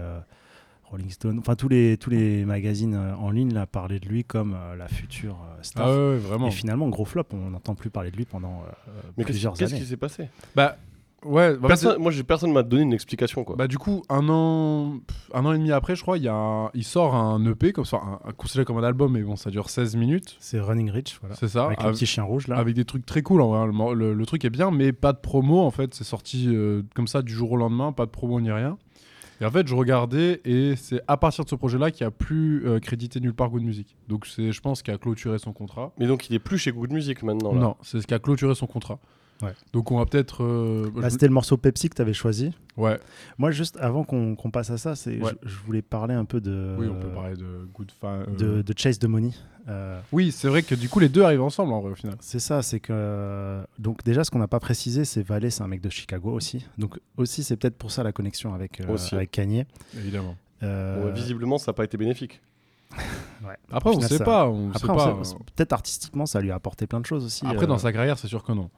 Rolling 0.92 1.11
Stone, 1.11 1.38
enfin 1.40 1.56
tous 1.56 1.68
les 1.68 1.96
tous 1.96 2.11
les 2.11 2.44
magazines 2.44 2.94
euh, 2.94 3.14
en 3.16 3.30
ligne 3.30 3.52
là 3.52 3.66
parlaient 3.66 3.99
de 3.99 4.06
lui 4.08 4.22
comme 4.25 4.54
euh, 4.54 4.76
la 4.76 4.87
future 4.88 5.37
euh, 5.42 5.62
star. 5.62 5.87
Ah 5.88 5.90
ouais, 5.90 5.96
ouais, 6.11 6.16
vraiment. 6.18 6.46
Et 6.49 6.50
finalement, 6.52 6.88
gros 6.88 7.04
flop, 7.04 7.25
on 7.32 7.50
n'entend 7.50 7.75
plus 7.75 7.90
parler 7.90 8.11
de 8.11 8.16
lui 8.16 8.25
pendant 8.26 8.62
euh, 8.68 8.92
Mais 9.16 9.25
qu'est-ce 9.25 9.32
plusieurs 9.37 9.54
qu'est-ce 9.54 9.72
années. 9.72 9.82
qui 9.82 9.88
s'est 9.88 9.96
passé? 9.96 10.28
Bah, 10.54 10.76
Ouais, 11.25 11.56
bah, 11.56 11.68
Personne- 11.68 12.02
moi, 12.02 12.11
j'ai 12.11 12.25
personne 12.25 12.52
m'a 12.52 12.64
donné 12.64 12.82
une 12.82 12.92
explication 12.92 13.44
quoi. 13.44 13.54
Bah 13.54 13.68
du 13.68 13.78
coup, 13.78 14.02
un 14.08 14.28
an, 14.28 14.99
pff, 15.06 15.30
un 15.32 15.44
an 15.44 15.52
et 15.52 15.58
demi 15.58 15.70
après, 15.70 15.94
je 15.94 16.02
crois, 16.02 16.18
il, 16.18 16.25
y 16.25 16.28
a 16.28 16.34
un- 16.34 16.68
il 16.75 16.82
sort 16.82 17.14
un 17.14 17.40
EP, 17.46 17.72
comme 17.72 17.84
ça, 17.84 17.99
un, 17.99 18.28
un- 18.28 18.32
considéré 18.32 18.64
comme 18.64 18.78
un 18.78 18.82
album, 18.82 19.12
mais 19.12 19.22
bon, 19.22 19.37
ça 19.37 19.49
dure 19.50 19.70
16 19.70 19.94
minutes. 19.94 20.37
C'est 20.40 20.58
Running 20.58 20.90
Rich, 20.90 21.18
voilà. 21.20 21.37
C'est 21.37 21.46
ça. 21.46 21.66
Avec 21.66 21.78
le 21.78 21.84
avec, 21.84 21.94
petit 21.96 22.06
chien 22.06 22.25
rouge 22.25 22.49
là. 22.49 22.56
avec 22.56 22.75
des 22.75 22.84
trucs 22.84 23.06
très 23.06 23.22
cool, 23.22 23.40
en 23.40 23.50
vrai. 23.50 23.64
Le, 23.66 23.72
mor- 23.72 23.94
le- 23.94 24.14
le 24.14 24.26
truc 24.26 24.44
est 24.44 24.50
bien, 24.50 24.72
mais 24.72 24.92
pas 24.92 25.12
de 25.12 25.18
promo, 25.18 25.61
en 25.61 25.70
fait. 25.70 25.94
C'est 25.94 26.02
sorti 26.02 26.46
euh, 26.49 26.82
comme 26.96 27.06
ça 27.06 27.22
du 27.22 27.32
jour 27.32 27.52
au 27.52 27.56
lendemain, 27.56 27.92
pas 27.92 28.04
de 28.06 28.11
promo 28.11 28.40
ni 28.40 28.50
rien. 28.50 28.76
Et 29.42 29.44
en 29.44 29.50
fait, 29.50 29.66
je 29.66 29.75
regardais, 29.75 30.40
et 30.44 30.76
c'est 30.76 31.00
à 31.08 31.16
partir 31.16 31.42
de 31.42 31.50
ce 31.50 31.56
projet-là 31.56 31.90
qu'il 31.90 32.06
a 32.06 32.12
plus 32.12 32.64
euh, 32.64 32.78
crédité 32.78 33.18
nulle 33.18 33.34
part 33.34 33.50
Good 33.50 33.64
Music. 33.64 33.96
Donc 34.06 34.25
c'est, 34.25 34.52
je 34.52 34.61
pense, 34.61 34.82
qu'il 34.82 34.94
a 34.94 34.99
clôturé 34.99 35.37
son 35.40 35.52
contrat. 35.52 35.92
Mais 35.99 36.06
donc, 36.06 36.30
il 36.30 36.37
est 36.37 36.38
plus 36.38 36.58
chez 36.58 36.70
Good 36.70 36.92
Music 36.92 37.25
maintenant. 37.25 37.52
Là. 37.52 37.61
Non, 37.61 37.76
c'est 37.82 38.00
ce 38.00 38.06
qui 38.06 38.14
a 38.14 38.20
clôturé 38.20 38.54
son 38.54 38.68
contrat. 38.68 39.00
Ouais. 39.42 39.52
Donc 39.72 39.90
on 39.90 39.99
va 39.99 40.06
peut-être... 40.06 40.44
euh, 40.44 40.88
Bah, 40.94 41.02
je- 41.04 41.08
C'était 41.11 41.26
le 41.26 41.32
morceau 41.34 41.56
Pepsi 41.56 41.88
que 41.90 41.96
tu 41.96 42.02
avais 42.02 42.12
choisi. 42.12 42.52
Ouais, 42.76 42.99
Moi, 43.38 43.50
juste 43.50 43.76
avant 43.80 44.04
qu'on 44.04 44.37
passe 44.52 44.70
à 44.70 44.78
ça, 44.78 44.94
c'est 44.94 45.20
Ouais. 45.20 45.32
je, 45.42 45.49
je 45.50 45.56
voulais 45.66 45.82
parler 45.82 46.14
un 46.14 46.25
peu 46.25 46.40
de, 46.40 46.76
oui, 46.78 46.87
on 46.88 46.99
peut 46.99 47.08
parler 47.08 47.37
de 47.37 47.68
Good 47.75 47.90
Fa- 48.00 48.06
euh, 48.08 48.26
de, 48.37 48.62
de 48.62 48.75
Chase 48.76 48.99
the 48.99 49.04
Money. 49.06 49.32
Euh, 49.68 50.00
Oui, 50.12 50.32
c'est 50.32 50.49
vrai 50.49 50.62
que 50.62 50.75
du 50.75 50.88
coup, 50.88 50.99
les 51.00 51.08
deux 51.08 51.22
arrivent 51.22 51.42
ensemble, 51.42 51.72
en 51.72 51.80
vrai, 51.80 51.92
au 51.92 51.94
final. 51.94 52.16
c'est 52.20 52.38
ça, 52.40 52.62
c'est 52.62 52.80
que. 52.80 53.62
Donc, 53.78 54.02
déjà, 54.04 54.25
ce 54.25 54.30
qu'on 54.30 54.38
n'a 54.38 54.49
pas 54.49 54.58
précisé, 54.61 55.04
c'est 55.04 55.22
Valet, 55.22 55.50
c'est 55.50 55.62
un 55.62 55.68
mec 55.68 55.80
de 55.80 55.90
Chicago 55.90 56.30
aussi. 56.32 56.64
Donc, 56.78 56.99
aussi, 57.16 57.44
c'est 57.44 57.56
peut-être 57.56 57.76
pour 57.76 57.90
ça 57.90 58.02
la 58.02 58.12
connexion 58.12 58.54
avec, 58.54 58.80
euh, 58.80 58.88
Aussi. 58.92 59.14
avec 59.14 59.30
Kanye. 59.30 59.64
Évidemment. 59.96 60.37
Euh, 60.62 61.02
Bon, 61.08 61.12
visiblement, 61.12 61.58
ça 61.58 61.70
n'a 61.72 61.75
pas 61.75 61.84
été 61.84 61.96
bénéfique. 61.96 62.40
ouais. 63.44 63.56
Après, 63.70 63.90
on 63.90 63.94
final, 63.94 64.08
sait 64.08 64.18
ça- 64.18 64.25
pas. 64.25 64.49
On 64.49 64.70
Après, 64.70 64.80
sait 64.80 64.87
pas. 64.87 65.22
peut-être 65.56 65.72
artistiquement, 65.72 66.26
ça 66.26 66.40
lui 66.40 66.50
a 66.50 66.54
apporté 66.54 66.87
plein 66.87 67.00
de 67.00 67.06
choses 67.06 67.25
aussi. 67.25 67.46
Après, 67.46 67.64
euh, 67.64 67.66
dans 67.66 67.78
sa 67.78 67.92
carrière, 67.92 68.18
c'est 68.18 68.28
sûr 68.28 68.42
que 68.44 68.52
non. 68.52 68.70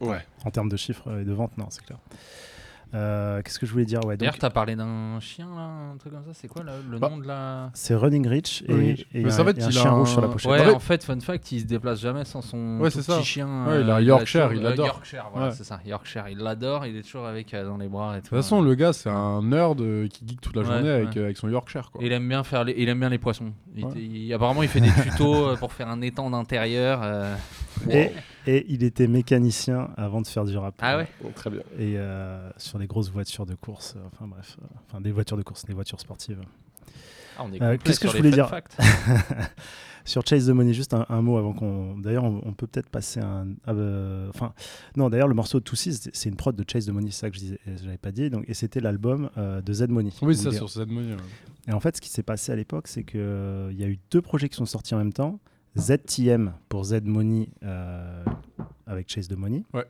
Ouais. 0.00 0.18
En 0.44 0.50
termes 0.50 0.68
de 0.68 0.76
chiffres 0.76 1.20
et 1.20 1.24
de 1.24 1.32
ventes, 1.32 1.56
non, 1.58 1.66
c'est 1.70 1.84
clair. 1.84 1.98
Euh, 2.94 3.42
Qu'est-ce 3.42 3.58
que 3.58 3.66
je 3.66 3.72
voulais 3.72 3.84
dire? 3.84 3.98
Ouais, 4.04 4.14
donc, 4.14 4.20
D'ailleurs, 4.20 4.38
t'as 4.38 4.48
parlé 4.48 4.76
d'un 4.76 5.18
chien, 5.20 5.48
là, 5.56 5.92
un 5.92 5.96
truc 5.96 6.12
comme 6.12 6.24
ça. 6.24 6.30
C'est 6.32 6.46
quoi 6.46 6.62
là, 6.62 6.74
le 6.88 6.98
Bah, 7.00 7.08
nom 7.10 7.18
de 7.18 7.26
la. 7.26 7.70
C'est 7.74 7.96
Running 7.96 8.26
Rich 8.28 8.62
et, 8.68 8.72
Oui. 8.72 9.06
et 9.12 9.24
Mais 9.24 9.26
un, 9.26 9.30
ça 9.36 9.42
va 9.42 9.50
être 9.50 9.58
et 9.58 9.62
un 9.64 9.68
qu'il 9.68 9.76
a 9.78 9.80
chien 9.82 9.90
un- 9.90 9.94
rouge 9.94 10.10
sur 10.12 10.20
la 10.20 10.28
pochette. 10.28 10.50
Ouais, 10.52 10.60
En 10.60 10.64
fait- 10.64 10.74
en 10.74 10.78
fait, 10.78 11.04
fun 11.04 11.20
fact, 11.20 11.50
il 11.52 11.60
se 11.60 11.64
déplace 11.66 12.00
jamais 12.00 12.24
sans 12.24 12.42
son 12.42 12.78
Ouais, 12.78 12.88
tout 12.90 12.98
c'est 12.98 13.02
ça. 13.02 13.16
petit 13.18 13.26
chien. 13.26 13.66
Ouais, 13.66 13.80
il 13.80 13.90
a 13.90 13.96
un 13.96 13.98
euh, 13.98 14.02
Yorkshire, 14.02 14.52
il 14.52 14.60
euh, 14.60 14.70
l'adore. 14.70 14.86
Yorkshire, 14.86 15.26
voilà, 15.32 15.48
Ouais. 15.48 15.54
c'est 15.54 15.64
ça. 15.64 15.80
Yorkshire, 15.84 16.28
il 16.28 16.38
l'adore, 16.38 16.86
il 16.86 16.96
est 16.96 17.02
toujours 17.02 17.26
avec 17.26 17.52
euh, 17.54 17.66
dans 17.66 17.76
les 17.76 17.88
bras 17.88 18.12
et 18.16 18.20
tout. 18.20 18.26
De 18.26 18.28
toute 18.28 18.36
façon, 18.38 18.62
le 18.62 18.74
gars, 18.76 18.92
c'est 18.92 19.10
un 19.10 19.42
nerd 19.42 19.80
euh, 19.80 20.06
qui 20.06 20.24
geek 20.26 20.40
toute 20.40 20.54
la 20.54 20.62
Ouais, 20.62 20.68
journée 20.68 20.88
avec, 20.90 21.08
ouais. 21.08 21.18
euh, 21.18 21.24
avec 21.24 21.36
son 21.38 21.48
Yorkshire. 21.48 21.90
Quoi. 21.90 22.00
Il 22.04 22.12
aime 22.12 22.28
bien 22.28 22.44
faire 22.44 22.62
les, 22.62 22.74
il 22.78 22.88
aime 22.88 23.00
bien 23.00 23.08
les 23.08 23.18
poissons. 23.18 23.52
Il- 23.74 23.84
Ouais. 23.84 23.92
il- 23.96 24.32
apparemment, 24.32 24.62
il 24.62 24.68
fait 24.68 24.80
des 24.80 24.92
tutos 25.02 25.48
euh, 25.48 25.56
pour 25.56 25.72
faire 25.72 25.88
un 25.88 26.00
étang 26.02 26.30
d'intérieur. 26.30 27.00
euh. 27.02 27.34
Et, 27.90 28.12
et 28.46 28.64
il 28.68 28.82
était 28.84 29.06
mécanicien 29.08 29.90
avant 29.96 30.20
de 30.20 30.26
faire 30.26 30.44
du 30.44 30.56
rap. 30.56 30.74
Ah 30.80 30.96
ouais. 30.98 31.08
Bon, 31.22 31.30
très 31.32 31.50
bien. 31.50 31.60
Et 31.78 31.94
euh, 31.98 32.48
sur 32.56 32.78
des 32.78 32.86
grosses 32.86 33.10
voitures 33.10 33.46
de 33.46 33.54
course. 33.54 33.94
euh, 33.96 34.00
Enfin 34.12 34.26
bref, 34.26 34.56
euh, 34.62 34.66
enfin 34.88 35.00
des 35.00 35.12
voitures 35.12 35.36
de 35.36 35.42
course, 35.42 35.64
des 35.64 35.74
voitures 35.74 36.00
sportives. 36.00 36.40
Ah, 37.38 37.42
on 37.44 37.52
est 37.52 37.60
Euh, 37.62 37.72
complet 37.72 37.78
qu'est-ce 37.84 38.00
que 38.00 38.08
sur 38.08 38.16
je 38.16 38.22
les 38.22 38.30
voulais 38.30 38.42
dire. 38.42 38.60
Sur 40.04 40.24
Chase 40.24 40.46
the 40.46 40.50
Money, 40.50 40.72
juste 40.72 40.94
un, 40.94 41.04
un 41.08 41.20
mot 41.20 41.36
avant 41.36 41.52
qu'on. 41.52 41.98
D'ailleurs, 41.98 42.22
on, 42.22 42.40
on 42.44 42.52
peut 42.52 42.68
peut-être 42.68 42.88
passer 42.88 43.18
un. 43.18 43.48
Enfin, 44.28 44.52
non, 44.96 45.10
d'ailleurs, 45.10 45.26
le 45.26 45.34
morceau 45.34 45.58
de 45.58 45.64
Tootsie, 45.64 45.94
c'est 45.94 46.14
c'est 46.14 46.28
une 46.28 46.36
prod 46.36 46.54
de 46.54 46.64
Chase 46.70 46.86
the 46.86 46.90
Money, 46.90 47.10
c'est 47.10 47.22
ça 47.22 47.30
que 47.30 47.36
je 47.36 47.84
l'avais 47.84 47.98
pas 47.98 48.12
dit. 48.12 48.30
Donc, 48.30 48.44
et 48.48 48.54
c'était 48.54 48.78
l'album 48.78 49.30
euh, 49.36 49.60
de 49.62 49.72
Z 49.72 49.88
Money. 49.88 50.10
Oui, 50.22 50.36
c'est 50.36 50.44
ça, 50.44 50.50
il- 50.50 50.56
sur 50.58 50.70
cette 50.70 50.88
money. 50.88 51.10
ouais. 51.14 51.20
Et 51.66 51.72
en 51.72 51.80
fait, 51.80 51.96
ce 51.96 52.00
qui 52.00 52.08
s'est 52.08 52.22
passé 52.22 52.52
à 52.52 52.54
l'époque, 52.54 52.86
c'est 52.86 53.02
qu'il 53.02 53.18
y 53.20 53.82
a 53.82 53.88
eu 53.88 53.98
deux 54.12 54.22
projets 54.22 54.48
qui 54.48 54.54
sont 54.54 54.64
sortis 54.64 54.94
en 54.94 54.98
même 54.98 55.12
temps. 55.12 55.40
ZTM 55.78 56.52
pour 56.68 56.84
Z 56.84 57.02
Money 57.04 57.48
euh, 57.62 58.24
avec 58.86 59.08
Chase 59.10 59.28
the 59.28 59.36
Money. 59.36 59.62
Ouais. 59.74 59.84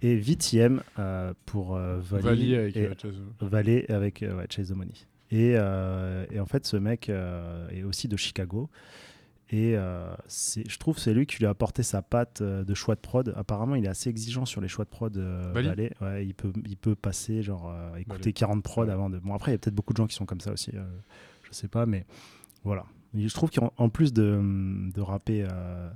Et 0.00 0.16
VTM 0.16 0.80
euh, 0.98 1.34
pour 1.44 1.74
euh, 1.76 1.98
Valley, 2.00 2.22
Valley 2.22 2.56
avec 2.56 2.76
et 2.76 2.88
Chase- 3.00 3.22
Valley 3.40 3.90
avec 3.90 4.20
ouais, 4.26 4.46
Chase 4.48 4.68
the 4.70 4.76
Money. 4.76 4.92
Et, 5.30 5.50
et 5.50 6.40
en 6.40 6.46
fait, 6.46 6.66
ce 6.66 6.76
mec 6.76 7.08
est 7.10 7.82
aussi 7.82 8.08
de 8.08 8.16
Chicago. 8.16 8.70
Et 9.50 9.76
euh, 9.76 10.14
je 10.28 10.76
trouve 10.78 10.96
que 10.96 11.00
c'est 11.00 11.14
lui 11.14 11.24
qui 11.24 11.38
lui 11.38 11.46
a 11.46 11.50
apporté 11.50 11.82
sa 11.82 12.02
patte 12.02 12.42
euh, 12.42 12.64
de 12.64 12.74
choix 12.74 12.94
de 12.96 13.00
prod. 13.00 13.32
Apparemment, 13.34 13.76
il 13.76 13.84
est 13.86 13.88
assez 13.88 14.10
exigeant 14.10 14.44
sur 14.44 14.60
les 14.60 14.68
choix 14.68 14.84
de 14.84 14.90
prod. 14.90 15.16
Euh. 15.16 15.54
Ouais, 16.02 16.26
il, 16.26 16.34
peut, 16.34 16.52
il 16.66 16.76
peut 16.76 16.94
passer, 16.94 17.42
genre, 17.42 17.74
écouter 17.96 18.18
Valley. 18.24 18.32
40 18.34 18.62
prods 18.62 18.84
Ouais. 18.84 18.90
avant 18.92 19.08
de. 19.08 19.18
Bon, 19.18 19.32
après, 19.34 19.50
il 19.50 19.54
y 19.54 19.56
a 19.56 19.58
peut-être 19.58 19.74
beaucoup 19.74 19.94
de 19.94 19.96
gens 19.96 20.06
qui 20.06 20.14
sont 20.14 20.26
comme 20.26 20.40
ça 20.42 20.52
aussi. 20.52 20.72
je 21.44 21.52
sais 21.52 21.68
pas, 21.68 21.86
mais 21.86 22.04
voilà. 22.62 22.84
Je 23.14 23.32
trouve 23.34 23.50
qu'en 23.50 23.72
en 23.76 23.88
plus 23.88 24.12
de, 24.12 24.40
de 24.94 25.00
rapper 25.00 25.46
euh, 25.50 25.88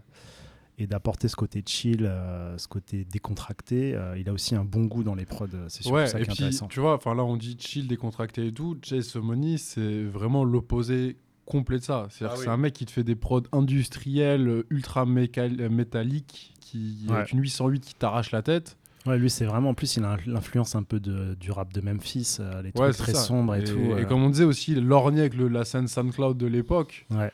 et 0.79 0.87
d'apporter 0.87 1.29
ce 1.29 1.37
côté 1.37 1.63
chill, 1.65 2.05
euh, 2.07 2.57
ce 2.59 2.67
côté 2.69 3.05
décontracté, 3.05 3.95
euh, 3.95 4.17
il 4.19 4.29
a 4.29 4.33
aussi 4.33 4.55
un 4.55 4.65
bon 4.65 4.85
goût 4.87 5.05
dans 5.05 5.15
les 5.15 5.27
prods. 5.27 5.47
C'est 5.69 5.83
surtout 5.83 5.97
Ouais, 5.97 6.07
ça 6.07 6.19
et 6.19 6.23
qui 6.25 6.31
est 6.31 6.33
puis, 6.35 6.45
intéressant. 6.45 6.69
tu 6.69 6.81
vois, 6.81 6.95
enfin 6.95 7.15
là, 7.15 7.25
on 7.25 7.37
dit 7.37 7.57
chill, 7.61 7.87
décontracté 7.87 8.47
et 8.47 8.53
tout. 8.53 8.79
Chase 8.83 9.15
Money, 9.17 9.59
c'est 9.59 10.05
vraiment 10.05 10.45
l'opposé 10.45 11.17
complet 11.45 11.79
de 11.79 11.85
ça. 11.85 12.09
Ah 12.23 12.25
oui. 12.35 12.41
c'est 12.43 12.49
un 12.49 12.57
mec 12.57 12.73
qui 12.73 12.87
te 12.87 12.91
fait 12.93 13.05
des 13.05 13.17
prods 13.17 13.43
industriels, 13.53 14.65
ultra 14.71 15.05
métalliques, 15.07 16.55
qui, 16.61 17.05
Ouais. 17.09 17.17
avec 17.17 17.33
une 17.33 17.41
808 17.41 17.81
qui 17.85 17.95
t'arrache 17.95 18.31
la 18.31 18.43
tête. 18.43 18.79
Ouais, 19.07 19.19
lui, 19.19 19.31
c'est 19.31 19.45
vraiment, 19.47 19.71
en 19.71 19.75
plus, 19.75 19.97
il 19.97 20.05
a 20.05 20.17
l'influence 20.27 20.77
un 20.77 20.85
peu 20.85 21.01
de, 21.01 21.35
du 21.35 21.51
rap 21.51 21.73
de 21.73 21.81
Memphis, 21.81 22.37
euh, 22.39 22.63
les 22.63 22.69
Ouais, 22.81 22.93
trucs 22.93 22.97
très 22.99 23.15
ça. 23.15 23.21
sombres 23.23 23.55
et, 23.57 23.65
tout. 23.65 23.77
Et 23.77 23.93
euh, 23.93 24.05
comme 24.05 24.23
on 24.23 24.31
disait 24.31 24.45
aussi, 24.45 24.75
lorgnait 24.77 25.21
avec 25.21 25.35
le, 25.35 25.49
la 25.49 25.65
scène 25.65 25.89
SoundCloud 25.89 26.37
de 26.37 26.47
l'époque. 26.47 27.07
Ouais. 27.11 27.33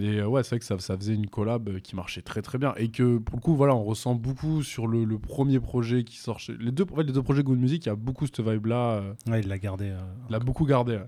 Et 0.00 0.18
euh, 0.18 0.26
ouais, 0.26 0.42
c'est 0.42 0.50
vrai 0.50 0.58
que 0.58 0.64
ça, 0.64 0.76
ça 0.80 0.96
faisait 0.96 1.14
une 1.14 1.28
collab 1.28 1.68
euh, 1.68 1.78
qui 1.78 1.94
marchait 1.94 2.20
très 2.22 2.42
très 2.42 2.58
bien. 2.58 2.74
Et 2.78 2.88
que 2.88 3.18
pour 3.18 3.36
le 3.36 3.40
coup, 3.42 3.54
voilà, 3.54 3.76
on 3.76 3.84
ressent 3.84 4.16
beaucoup 4.16 4.64
sur 4.64 4.88
le, 4.88 5.04
le 5.04 5.18
premier 5.20 5.60
projet 5.60 6.02
qui 6.02 6.16
sort 6.16 6.40
chez. 6.40 6.56
Les 6.58 6.72
deux, 6.72 6.84
en 6.92 6.96
fait, 6.96 7.04
les 7.04 7.12
deux 7.12 7.22
projets 7.22 7.44
Good 7.44 7.60
Music, 7.60 7.86
il 7.86 7.88
y 7.90 7.92
a 7.92 7.94
beaucoup 7.94 8.26
cette 8.26 8.40
vibe-là. 8.40 9.00
ouais, 9.28 9.38
il 9.40 9.46
l'a 9.46 9.58
gardé. 9.58 9.92
il 10.28 10.32
l'a 10.32 10.40
beaucoup 10.40 10.66
gardé. 10.66 10.94
ouais. 10.96 11.06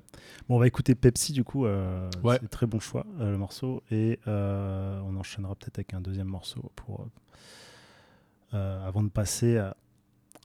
Bon, 0.49 0.55
on 0.55 0.59
va 0.61 0.69
écouter 0.69 0.95
Pepsi, 0.95 1.33
du 1.33 1.43
coup. 1.43 1.65
Ouais. 1.67 2.39
C'est 2.41 2.49
très 2.49 2.67
bon 2.67 2.79
choix, 2.79 3.05
le 3.19 3.37
morceau. 3.37 3.83
Et 3.91 4.21
on 4.29 5.17
enchaînera 5.19 5.57
peut-être 5.57 5.81
avec 5.81 5.93
un 5.95 6.01
deuxième 6.01 6.29
morceau 6.29 6.71
pour, 6.77 7.09
avant 8.53 9.03
de 9.03 9.09
passer 9.09 9.59
à, 9.59 9.75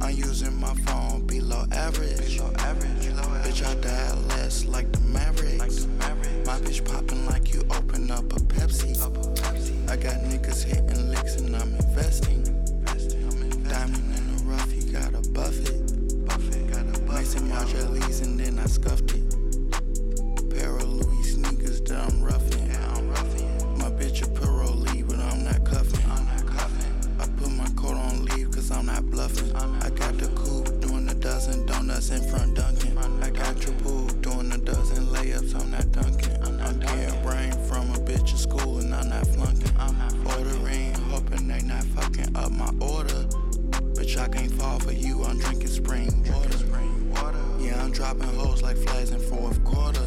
I'm 0.00 0.14
using 0.14 0.54
my 0.60 0.74
phone 0.86 1.26
below 1.26 1.64
average. 1.72 2.38
Bitch, 2.38 3.66
I 3.66 3.74
die 3.80 4.14
less 4.28 4.64
like 4.66 4.90
the 4.92 5.00
Mavericks. 5.00 5.86
My 6.46 6.58
bitch 6.60 6.84
popping 6.84 7.26
like 7.26 7.52
you 7.52 7.62
open 7.70 8.10
up 8.10 8.32
a 8.32 8.40
Pepsi. 8.40 8.96
I 9.90 9.96
got 9.96 10.14
niggas 10.22 10.64
hitting 10.64 11.10
licks 11.10 11.36
and 11.36 11.54
I'm 11.56 11.74
investing. 11.74 12.44
I'm 12.86 13.42
investing. 13.42 13.62
Diamond 13.64 14.16
in 14.16 14.36
the 14.36 14.44
rough, 14.44 14.72
you 14.74 14.92
gotta 14.92 15.22
buff 15.30 15.58
it. 15.66 15.76
Mixing 17.12 17.48
my 17.48 17.64
jellies 17.64 18.20
and 18.20 18.38
then 18.38 18.58
I 18.58 18.66
scuffed 18.66 19.14
it. 19.14 19.25
Donuts 31.96 32.10
in 32.10 32.22
front 32.28 32.54
dunking. 32.54 32.98
I 33.22 33.30
got 33.30 33.64
your 33.64 33.74
boo 33.76 34.08
doing 34.20 34.52
a 34.52 34.58
dozen 34.58 35.06
layups, 35.06 35.58
I'm 35.58 35.70
not 35.70 35.90
dunking. 35.92 36.36
I'm 36.42 36.78
getting 36.78 37.22
brain 37.22 37.52
from 37.68 37.90
a 37.90 37.98
bitch 37.98 38.32
at 38.32 38.38
school 38.38 38.78
and 38.78 38.94
I'm 38.94 39.08
not 39.08 39.26
flunking. 39.28 39.70
Ordering, 40.26 40.94
hoping 41.10 41.48
they 41.48 41.62
not 41.62 41.84
fucking 41.84 42.36
up 42.36 42.52
my 42.52 42.70
order. 42.80 43.24
Bitch, 43.94 44.18
I 44.18 44.28
can't 44.28 44.52
fall 44.52 44.78
for 44.78 44.92
you, 44.92 45.24
I'm 45.24 45.38
drinking 45.38 45.68
spring 45.68 46.12
water. 47.10 47.38
Yeah, 47.58 47.82
I'm 47.82 47.92
dropping 47.92 48.34
hoes 48.34 48.62
like 48.62 48.76
flies 48.76 49.10
in 49.10 49.20
fourth 49.20 49.62
quarter. 49.64 50.05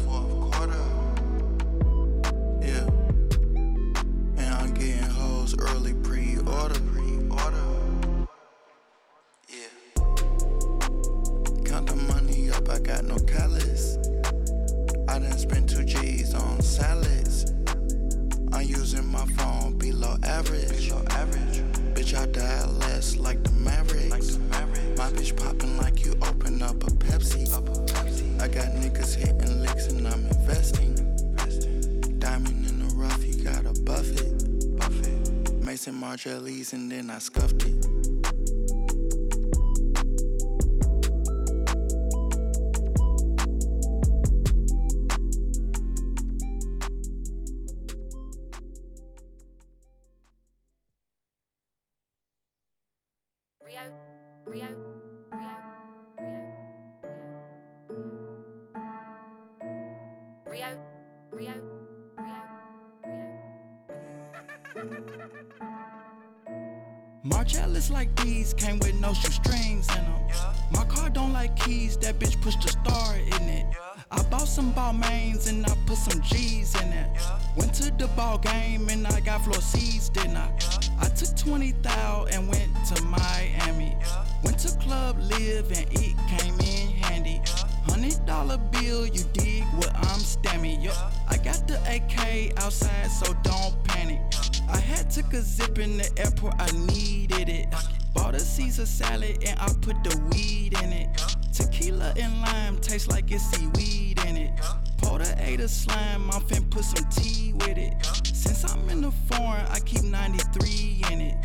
And 102.16 102.40
lime 102.42 102.78
taste 102.78 103.08
like 103.08 103.30
it's 103.30 103.44
seaweed 103.44 104.20
in 104.26 104.36
it. 104.36 104.52
Porter 104.98 105.34
ate 105.38 105.60
a 105.60 105.68
slime, 105.68 106.30
I'm 106.30 106.40
fin 106.42 106.64
put 106.64 106.84
some 106.84 107.08
tea 107.10 107.52
with 107.52 107.78
it. 107.78 107.94
Since 108.26 108.64
I'm 108.70 108.88
in 108.90 109.02
the 109.02 109.10
foreign, 109.10 109.66
I 109.66 109.80
keep 109.80 110.02
93 110.02 111.04
in 111.12 111.20
it. 111.20 111.36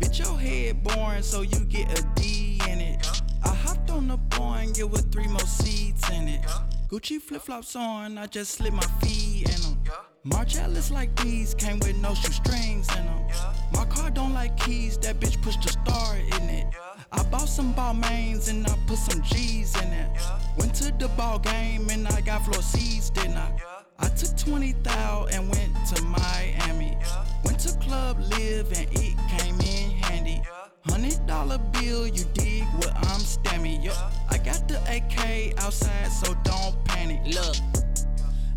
Bitch, 0.00 0.18
your 0.18 0.38
head 0.38 0.82
boring, 0.82 1.22
so 1.22 1.42
you 1.42 1.60
get 1.66 1.98
a 1.98 2.02
D 2.14 2.60
in 2.68 2.80
it. 2.80 3.06
I 3.44 3.48
hopped 3.48 3.90
on 3.90 4.08
the 4.08 4.18
Boeing, 4.30 4.78
it 4.78 4.88
with 4.88 5.12
three 5.12 5.28
more 5.28 5.40
seats 5.40 6.08
in 6.10 6.28
it. 6.28 6.42
Gucci 6.88 7.20
flip 7.20 7.42
flops 7.42 7.76
on, 7.76 8.18
I 8.18 8.26
just 8.26 8.52
slip 8.52 8.72
my 8.72 8.86
feet 9.02 9.48
in 9.48 9.60
them. 9.62 9.78
Margellas 10.26 10.90
like 10.90 11.14
these 11.22 11.54
came 11.54 11.78
with 11.80 11.96
no 11.96 12.14
shoestrings 12.14 12.88
in 12.96 13.04
them. 13.04 13.28
My 13.74 13.84
car 13.86 14.10
don't 14.10 14.32
like 14.34 14.56
keys, 14.56 14.98
that 14.98 15.20
bitch 15.20 15.40
pushed 15.42 15.64
a 15.64 15.68
star 15.68 16.16
in 16.16 16.48
it. 16.48 16.66
I 17.12 17.22
bought 17.24 17.48
some 17.48 17.72
ball 17.72 17.94
mains 17.94 18.48
and 18.48 18.66
I 18.66 18.76
put 18.86 18.98
some 18.98 19.22
G's 19.22 19.74
in 19.80 19.92
it. 19.92 20.10
Went 20.58 20.74
to 20.76 20.92
the 20.92 21.08
ball 21.08 21.38
game 21.38 21.88
and 21.90 22.06
I 22.08 22.20
got 22.20 22.44
floor 22.44 22.62
seats, 22.62 23.10
didn't 23.10 23.36
I? 23.36 23.52
I 23.98 24.08
took 24.08 24.36
20 24.36 24.72
thou 24.82 25.26
and 25.30 25.48
went 25.50 25.72
to 25.88 26.02
Miami. 26.02 26.96
Went 27.44 27.60
to 27.60 27.76
Club 27.78 28.18
Live 28.18 28.72
and 28.72 28.88
it 28.92 29.16
came 29.38 29.60
in 29.60 29.90
handy. 30.02 30.42
Hundred 30.86 31.26
dollar 31.26 31.58
bill, 31.72 32.06
you 32.06 32.24
dig 32.34 32.64
what 32.74 32.94
I'm 32.94 33.20
stamming. 33.20 33.82
Yo, 33.82 33.92
I 34.28 34.38
got 34.38 34.68
the 34.68 34.78
AK 34.90 35.54
outside, 35.62 36.08
so 36.08 36.34
don't 36.44 36.84
panic. 36.84 37.20
Look, 37.26 37.56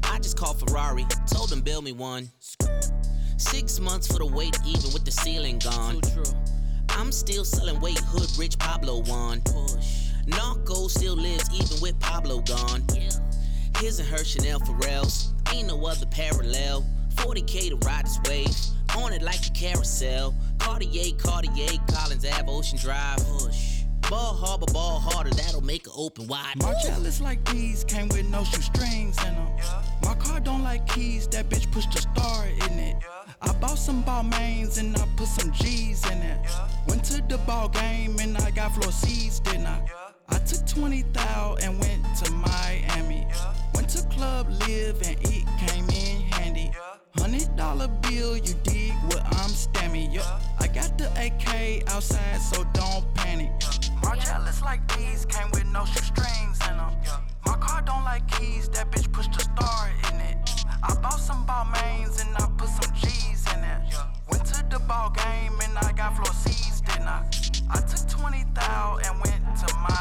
I 0.04 0.18
just 0.20 0.38
called 0.38 0.60
Ferrari, 0.60 1.06
told 1.28 1.50
them 1.50 1.62
build 1.62 1.84
me 1.84 1.92
one. 1.92 2.30
Six 3.38 3.80
months 3.80 4.08
for 4.08 4.18
the 4.18 4.26
wait, 4.26 4.58
even 4.66 4.92
with 4.94 5.06
the 5.06 5.12
ceiling 5.12 5.60
gone. 5.60 6.02
I'm 6.90 7.12
still 7.12 7.46
selling 7.46 7.80
weight, 7.80 8.00
hood 8.00 8.30
rich 8.38 8.58
Pablo 8.58 9.04
one. 9.04 9.44
Narco 10.26 10.88
still 10.88 11.16
lives 11.16 11.48
even 11.54 11.80
with 11.80 12.00
Pablo 12.00 12.42
gone. 12.42 12.84
His 13.78 14.00
and 14.00 14.10
her 14.10 14.24
Chanel 14.24 14.60
Pharrells, 14.60 15.34
ain't 15.54 15.68
no 15.68 15.86
other 15.86 16.08
parallel. 16.08 16.84
40k 17.16 17.70
to 17.70 17.76
ride 17.88 18.06
this 18.06 18.20
wave, 18.28 18.56
on 18.98 19.14
it 19.14 19.22
like 19.22 19.46
a 19.46 19.52
carousel. 19.52 20.34
Cartier, 20.58 21.14
Cartier, 21.18 21.80
Collins 21.92 22.26
Ave, 22.26 22.52
Ocean 22.52 22.78
Drive. 22.80 23.18
Push. 23.18 23.84
Ball 24.10 24.34
harbor, 24.34 24.66
ball 24.72 25.00
harder, 25.00 25.30
that'll 25.32 25.64
make 25.64 25.86
it 25.86 25.94
open 25.96 26.28
wide. 26.28 26.56
Margellas 26.58 27.22
like 27.22 27.44
these 27.52 27.84
came 27.84 28.08
with 28.08 28.28
no 28.30 28.44
shoestrings 28.46 29.18
in 29.26 29.36
them. 29.36 29.48
Yeah. 29.58 29.84
My 30.04 30.16
car 30.16 30.40
don't 30.40 30.64
like 30.64 30.88
keys, 30.88 31.28
that 31.28 31.50
bitch 31.50 31.70
pushed 31.72 31.94
a 31.96 32.02
star 32.02 32.48
in 32.48 32.80
it. 32.80 32.96
I 33.42 33.54
bought 33.54 33.78
some 33.78 34.02
ball 34.02 34.24
mains 34.24 34.78
and 34.78 34.98
I 34.98 35.08
put 35.16 35.28
some 35.28 35.52
G's 35.52 36.04
in 36.12 36.18
it. 36.20 36.40
Went 36.88 37.04
to 37.06 37.22
the 37.22 37.38
ball 37.40 37.70
game 37.70 38.18
and 38.20 38.38
I 38.38 38.52
got 38.52 38.74
floor 38.74 38.92
seats, 38.92 39.40
didn't 39.40 39.68
I? 39.68 39.82
I 40.30 40.40
took 40.40 40.66
20 40.66 41.04
thou 41.14 41.58
and 41.62 41.80
went 41.80 42.04
to 42.24 42.32
Miami. 42.32 43.28
Went 43.76 43.90
to 43.90 44.04
Club 44.08 44.50
Live 44.50 45.02
and 45.08 45.18
it 45.22 45.46
came 45.68 45.86
in 45.90 46.22
handy. 46.32 46.72
Hundred 47.18 47.56
dollar 47.56 47.88
bill, 47.88 48.38
you 48.38 48.54
dig 48.64 48.94
what 49.06 49.24
I'm 49.26 49.50
stamming. 49.50 50.12
Yo, 50.12 50.22
I 50.60 50.68
got 50.68 50.98
the 50.98 51.08
AK 51.16 51.90
outside, 51.90 52.42
so 52.42 52.64
don't 52.74 53.14
panic. 53.14 53.52
Margellas 54.08 54.64
like 54.64 54.80
these 54.96 55.26
came 55.26 55.50
with 55.52 55.66
no 55.66 55.84
shoestrings 55.84 56.58
in 56.70 56.78
them. 56.78 56.94
My 57.46 57.58
car 57.58 57.82
don't 57.82 58.06
like 58.06 58.26
keys, 58.32 58.70
that 58.70 58.90
bitch 58.90 59.12
pushed 59.12 59.36
a 59.36 59.42
star 59.42 59.92
in 60.08 60.22
it. 60.22 60.38
I 60.82 60.96
bought 61.02 61.20
some 61.20 61.46
ball 61.46 61.66
mains 61.66 62.22
and 62.22 62.34
I 62.38 62.48
put 62.58 62.70
some 62.70 62.96
G's 62.96 63.46
in 63.54 63.64
it. 63.66 63.96
Went 64.32 64.46
to 64.46 64.64
the 64.70 64.80
ball 64.80 65.10
game 65.10 65.60
and 65.62 65.78
I 65.80 65.92
got 65.92 66.16
floor 66.16 66.34
seats, 66.34 66.80
didn't 66.80 67.06
I? 67.06 67.28
I 67.70 67.82
took 67.82 68.08
20 68.08 68.46
thou 68.54 68.98
and 69.04 69.20
went 69.26 69.44
to 69.60 69.76
Miami. 69.76 69.97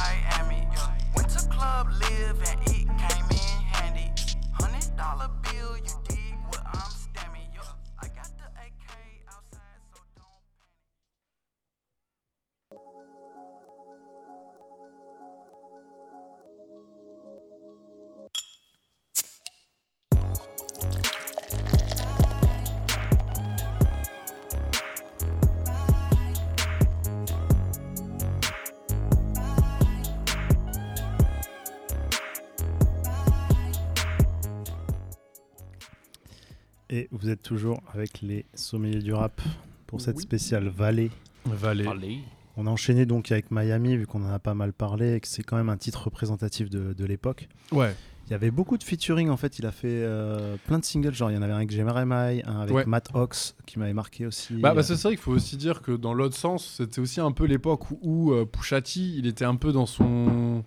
Vous 37.26 37.32
êtes 37.32 37.42
toujours 37.42 37.82
avec 37.92 38.22
les 38.22 38.44
sommeliers 38.54 39.02
du 39.02 39.12
rap 39.12 39.42
pour 39.88 40.00
cette 40.00 40.20
spéciale 40.20 40.68
Vallée. 40.68 41.10
Valet. 41.44 41.88
Allez. 41.88 42.18
On 42.56 42.68
a 42.68 42.70
enchaîné 42.70 43.04
donc 43.04 43.32
avec 43.32 43.50
Miami, 43.50 43.96
vu 43.96 44.06
qu'on 44.06 44.22
en 44.24 44.30
a 44.32 44.38
pas 44.38 44.54
mal 44.54 44.72
parlé, 44.72 45.14
et 45.14 45.20
que 45.20 45.26
c'est 45.26 45.42
quand 45.42 45.56
même 45.56 45.68
un 45.68 45.76
titre 45.76 46.04
représentatif 46.04 46.70
de, 46.70 46.92
de 46.92 47.04
l'époque. 47.04 47.48
Ouais. 47.72 47.96
Il 48.28 48.30
y 48.30 48.34
avait 48.34 48.52
beaucoup 48.52 48.78
de 48.78 48.84
featuring 48.84 49.28
en 49.28 49.36
fait. 49.36 49.58
Il 49.58 49.66
a 49.66 49.72
fait 49.72 49.88
euh, 49.88 50.54
plein 50.68 50.78
de 50.78 50.84
singles, 50.84 51.14
genre 51.14 51.32
il 51.32 51.34
y 51.34 51.36
en 51.36 51.42
avait 51.42 51.52
un 51.52 51.56
avec 51.56 51.70
Jeremiah, 51.72 52.42
un 52.46 52.60
avec 52.60 52.74
Ouais. 52.76 52.84
Matt 52.86 53.08
Ox 53.14 53.56
qui 53.66 53.80
m'avait 53.80 53.92
marqué 53.92 54.24
aussi. 54.24 54.54
Bah, 54.54 54.72
bah, 54.72 54.80
Euh, 54.80 54.82
c'est 54.84 54.94
vrai 54.94 55.10
qu'il 55.10 55.18
faut 55.18 55.32
aussi 55.32 55.56
dire 55.56 55.82
que 55.82 55.90
dans 55.90 56.14
l'autre 56.14 56.36
sens, 56.36 56.74
c'était 56.76 57.00
aussi 57.00 57.20
un 57.20 57.32
peu 57.32 57.44
l'époque 57.46 57.90
où, 57.90 57.98
où, 58.02 58.32
euh, 58.34 58.44
Pusha 58.44 58.80
T, 58.82 59.00
il 59.00 59.26
était 59.26 59.44
un 59.44 59.56
peu 59.56 59.72
dans 59.72 59.86
son. 59.86 60.62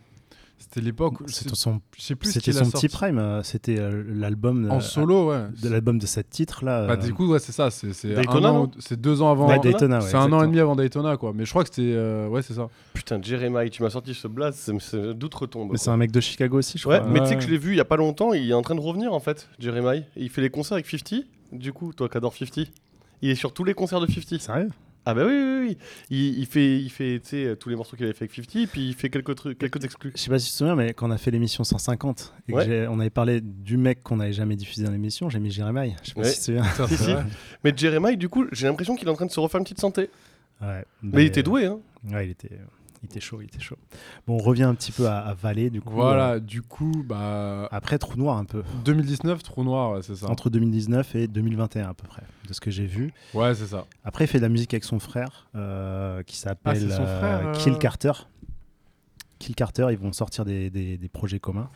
C'était 0.59 0.81
l'époque. 0.81 1.21
où- 1.21 1.27
c'était 1.27 1.55
son, 1.55 1.81
Je 1.97 2.01
sais 2.03 2.15
plus 2.15 2.31
c'était 2.31 2.51
son 2.51 2.65
sorti. 2.65 2.87
petit 2.87 2.95
prime. 2.95 3.17
euh, 3.17 3.41
C'était 3.43 3.79
euh, 3.79 4.03
l'album 4.07 4.69
En 4.69 4.77
euh, 4.77 4.79
solo, 4.81 5.29
ouais. 5.31 5.45
de 5.63 5.69
l'album 5.69 5.97
de 5.97 6.05
sept 6.05 6.29
titres 6.29 6.63
là. 6.65 6.85
Bah, 6.85 6.97
du 6.97 7.13
coup, 7.13 7.27
ouais, 7.27 7.39
c'est 7.39 7.51
ça. 7.53 7.71
C'est 7.71 7.93
c'est 7.93 8.99
deux 8.99 9.21
ans 9.21 9.31
avant. 9.31 9.47
ouais, 9.47 9.59
Daytona, 9.59 9.99
ouais, 9.99 10.05
c'est 10.05 10.15
un 10.17 10.31
an 10.33 10.43
et 10.43 10.47
demi 10.47 10.59
avant 10.59 10.75
Daytona, 10.75 11.17
quoi. 11.17 11.31
Mais 11.33 11.45
je 11.45 11.49
crois 11.49 11.63
que 11.63 11.69
c'était. 11.69 11.93
euh, 11.95 12.27
ouais, 12.27 12.41
c'est 12.41 12.53
ça. 12.53 12.67
Putain, 12.93 13.19
Jeremiah, 13.21 13.69
tu 13.69 13.81
m'as 13.83 13.89
sorti 13.89 14.13
ce 14.13 14.27
blast, 14.27 14.59
c'est- 14.59 14.79
c'est 14.79 15.13
doute 15.13 15.33
retombe. 15.33 15.69
Mais 15.71 15.77
c'est 15.77 15.89
un 15.89 15.97
mec 15.97 16.11
de 16.11 16.19
Chicago 16.19 16.57
aussi, 16.57 16.77
je 16.77 16.87
Ouais, 16.87 16.99
crois. 16.99 17.09
mais 17.09 17.19
tu 17.21 17.25
sais 17.25 17.31
Ouais. 17.31 17.37
que 17.37 17.43
je 17.45 17.49
l'ai 17.49 17.57
vu 17.57 17.71
il 17.73 17.77
y 17.77 17.81
a 17.81 17.85
pas 17.85 17.97
longtemps, 17.97 18.33
il 18.33 18.49
est 18.49 18.53
en 18.53 18.61
train 18.61 18.75
de 18.75 18.81
revenir 18.81 19.13
en 19.13 19.19
fait, 19.19 19.47
Jeremiah. 19.59 20.01
Il 20.17 20.29
fait 20.29 20.41
les 20.41 20.49
concerts 20.49 20.73
avec 20.75 20.87
50. 20.87 21.23
Du 21.51 21.73
coup, 21.73 21.93
toi 21.93 22.09
qui 22.09 22.17
adores 22.17 22.35
50, 22.35 22.67
il 23.21 23.29
est 23.29 23.35
sur 23.35 23.53
tous 23.53 23.63
les 23.63 23.73
concerts 23.73 24.01
de 24.01 24.07
50. 24.07 24.39
Sérieux? 24.39 24.69
Ah 25.05 25.13
bah 25.13 25.23
oui, 25.25 25.33
oui, 25.33 25.67
oui. 25.69 25.77
Il, 26.09 26.39
il 26.39 26.45
fait, 26.45 26.77
il 26.79 26.89
fait 26.89 27.55
tous 27.57 27.69
les 27.69 27.75
morceaux 27.75 27.95
qu'il 27.95 28.05
avait 28.05 28.13
fait 28.13 28.25
avec 28.25 28.35
50, 28.35 28.67
puis 28.69 28.89
il 28.89 28.93
fait 28.93 29.09
quelques 29.09 29.33
trucs, 29.35 29.57
quelques 29.57 29.83
exclus. 29.83 30.11
Je 30.15 30.21
sais 30.21 30.29
pas 30.29 30.37
si 30.39 30.47
tu 30.47 30.51
te 30.51 30.57
souviens, 30.57 30.75
mais 30.75 30.93
quand 30.93 31.07
on 31.07 31.11
a 31.11 31.17
fait 31.17 31.31
l'émission 31.31 31.63
150 31.63 32.33
et 32.47 32.53
Ouais. 32.53 32.87
on 32.89 32.99
avait 32.99 33.09
parlé 33.09 33.41
du 33.41 33.77
mec 33.77 34.03
qu'on 34.03 34.17
n'avait 34.17 34.33
jamais 34.33 34.55
diffusé 34.55 34.83
dans 34.83 34.91
l'émission, 34.91 35.29
j'ai 35.29 35.39
mis 35.39 35.51
Jeremiah. 35.51 35.95
Je 36.03 36.09
sais 36.09 36.13
pas 36.13 36.21
Ouais. 36.21 36.27
si 36.27 36.33
tu 36.35 36.39
te 36.39 36.45
souviens. 36.45 36.63
Ça, 36.63 36.87
Si, 36.87 36.97
c'est 36.97 37.03
si. 37.05 37.13
vrai. 37.13 37.23
Mais 37.63 37.73
Jeremiah, 37.75 38.15
du 38.15 38.29
coup, 38.29 38.45
j'ai 38.51 38.67
l'impression 38.67 38.95
qu'il 38.95 39.07
est 39.07 39.11
en 39.11 39.15
train 39.15 39.25
de 39.25 39.31
se 39.31 39.39
refaire 39.39 39.57
une 39.59 39.63
petite 39.63 39.79
santé. 39.79 40.09
Ouais, 40.61 40.83
Mais 41.01 41.23
il 41.23 41.27
était 41.27 41.43
doué, 41.43 41.65
hein. 41.65 41.79
Ouais, 42.11 42.27
il 42.27 42.31
était. 42.31 42.51
Il 43.01 43.05
était 43.05 43.19
chaud, 43.21 43.39
il 43.41 43.45
était 43.45 43.59
chaud. 43.61 43.77
Bon, 44.27 44.35
on 44.35 44.37
revient 44.43 44.63
un 44.63 44.75
petit 44.75 44.91
peu 44.91 45.07
à, 45.07 45.19
à 45.19 45.33
Valais, 45.33 45.69
du 45.69 45.79
coup. 45.81 45.93
Voilà, 45.93 46.31
euh, 46.33 46.39
du 46.41 46.61
coup, 46.61 46.91
bah. 47.05 47.67
après, 47.71 47.97
Trou 47.97 48.17
Noir, 48.17 48.37
un 48.37 48.43
peu. 48.43 48.61
2019, 48.83 49.41
Trou 49.41 49.63
Noir, 49.63 49.91
ouais, 49.93 50.01
c'est 50.01 50.15
ça. 50.15 50.29
Entre 50.29 50.49
2019 50.49 51.15
et 51.15 51.27
2021, 51.27 51.89
à 51.89 51.93
peu 51.93 52.07
près, 52.07 52.23
de 52.47 52.53
ce 52.53 52.59
que 52.59 52.71
j'ai 52.71 52.85
vu. 52.85 53.13
Ouais, 53.33 53.55
c'est 53.55 53.67
ça. 53.67 53.85
Après, 54.03 54.25
il 54.25 54.27
fait 54.27 54.39
de 54.39 54.43
la 54.43 54.49
musique 54.49 54.73
avec 54.73 54.83
son 54.83 54.99
frère, 54.99 55.47
euh, 55.55 56.23
qui 56.23 56.35
s'appelle 56.37 56.91
Ah, 56.91 57.01
euh. 57.47 57.53
Kill 57.53 57.77
Carter. 57.77 58.11
Kill 59.39 59.55
Carter, 59.55 59.87
ils 59.91 59.97
vont 59.97 60.11
sortir 60.11 60.43
des, 60.43 60.69
des- 60.69 60.97
des 60.97 61.09
projets 61.09 61.39
communs. 61.39 61.69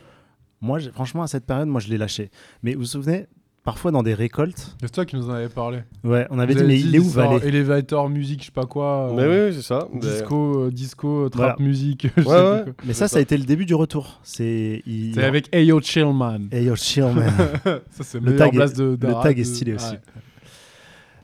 Moi, 0.60 0.78
franchement, 0.92 1.22
à 1.22 1.26
cette 1.26 1.46
période, 1.46 1.68
moi, 1.68 1.80
je 1.80 1.88
l'ai 1.88 1.96
lâché. 1.98 2.30
Mais 2.62 2.74
vous 2.74 2.80
vous 2.80 2.86
souvenez, 2.86 3.26
parfois 3.64 3.90
dans 3.90 4.02
des 4.02 4.14
récoltes, 4.14 4.76
C'est 4.80 4.90
toi 4.92 5.04
qui 5.06 5.16
nous 5.16 5.28
en 5.28 5.32
avais 5.32 5.48
parlé. 5.48 5.78
ouais, 6.04 6.26
on 6.30 6.38
avait 6.38 6.54
dit, 6.54 6.62
mais 6.64 6.78
il 6.78 6.94
est 6.94 6.98
où 6.98 7.08
Valais 7.08 7.46
Elevator 7.48 8.08
musique, 8.10 8.40
je 8.40 8.46
sais 8.46 8.52
pas 8.52 8.66
quoi. 8.66 9.10
Mais 9.16 9.22
euh, 9.22 9.48
oui, 9.48 9.56
c'est 9.56 9.62
ça. 9.62 9.88
Disco, 9.94 10.64
euh, 10.66 10.70
disco, 10.70 11.28
trap 11.30 11.56
Voilà. 11.56 11.56
musique. 11.58 12.06
Ouais, 12.18 12.24
ouais. 12.24 12.64
Mais 12.84 12.92
ça, 12.92 13.08
ça 13.08 13.18
a 13.18 13.20
été 13.20 13.36
le 13.36 13.44
début 13.44 13.64
du 13.66 13.74
retour. 13.74 14.20
C'est 14.22 14.82
il- 14.86 15.14
C'est 15.14 15.24
avec 15.24 15.48
Ayo 15.54 15.80
Chillman. 15.80 16.40
Hey 16.52 16.64
yo, 16.66 16.76
chill, 16.76 17.04
man. 17.14 17.32
Ça, 17.90 18.04
c'est 18.04 18.20
le 18.20 18.32
le 18.32 18.36
tag, 18.36 18.52
place 18.52 18.72
est, 18.72 18.76
de, 18.78 18.84
le 18.84 18.96
d'Ara- 18.96 19.22
tag 19.22 19.38
est 19.38 19.42
de- 19.42 19.46
stylé 19.46 19.74
aussi. 19.74 19.92
ouais. 19.92 20.00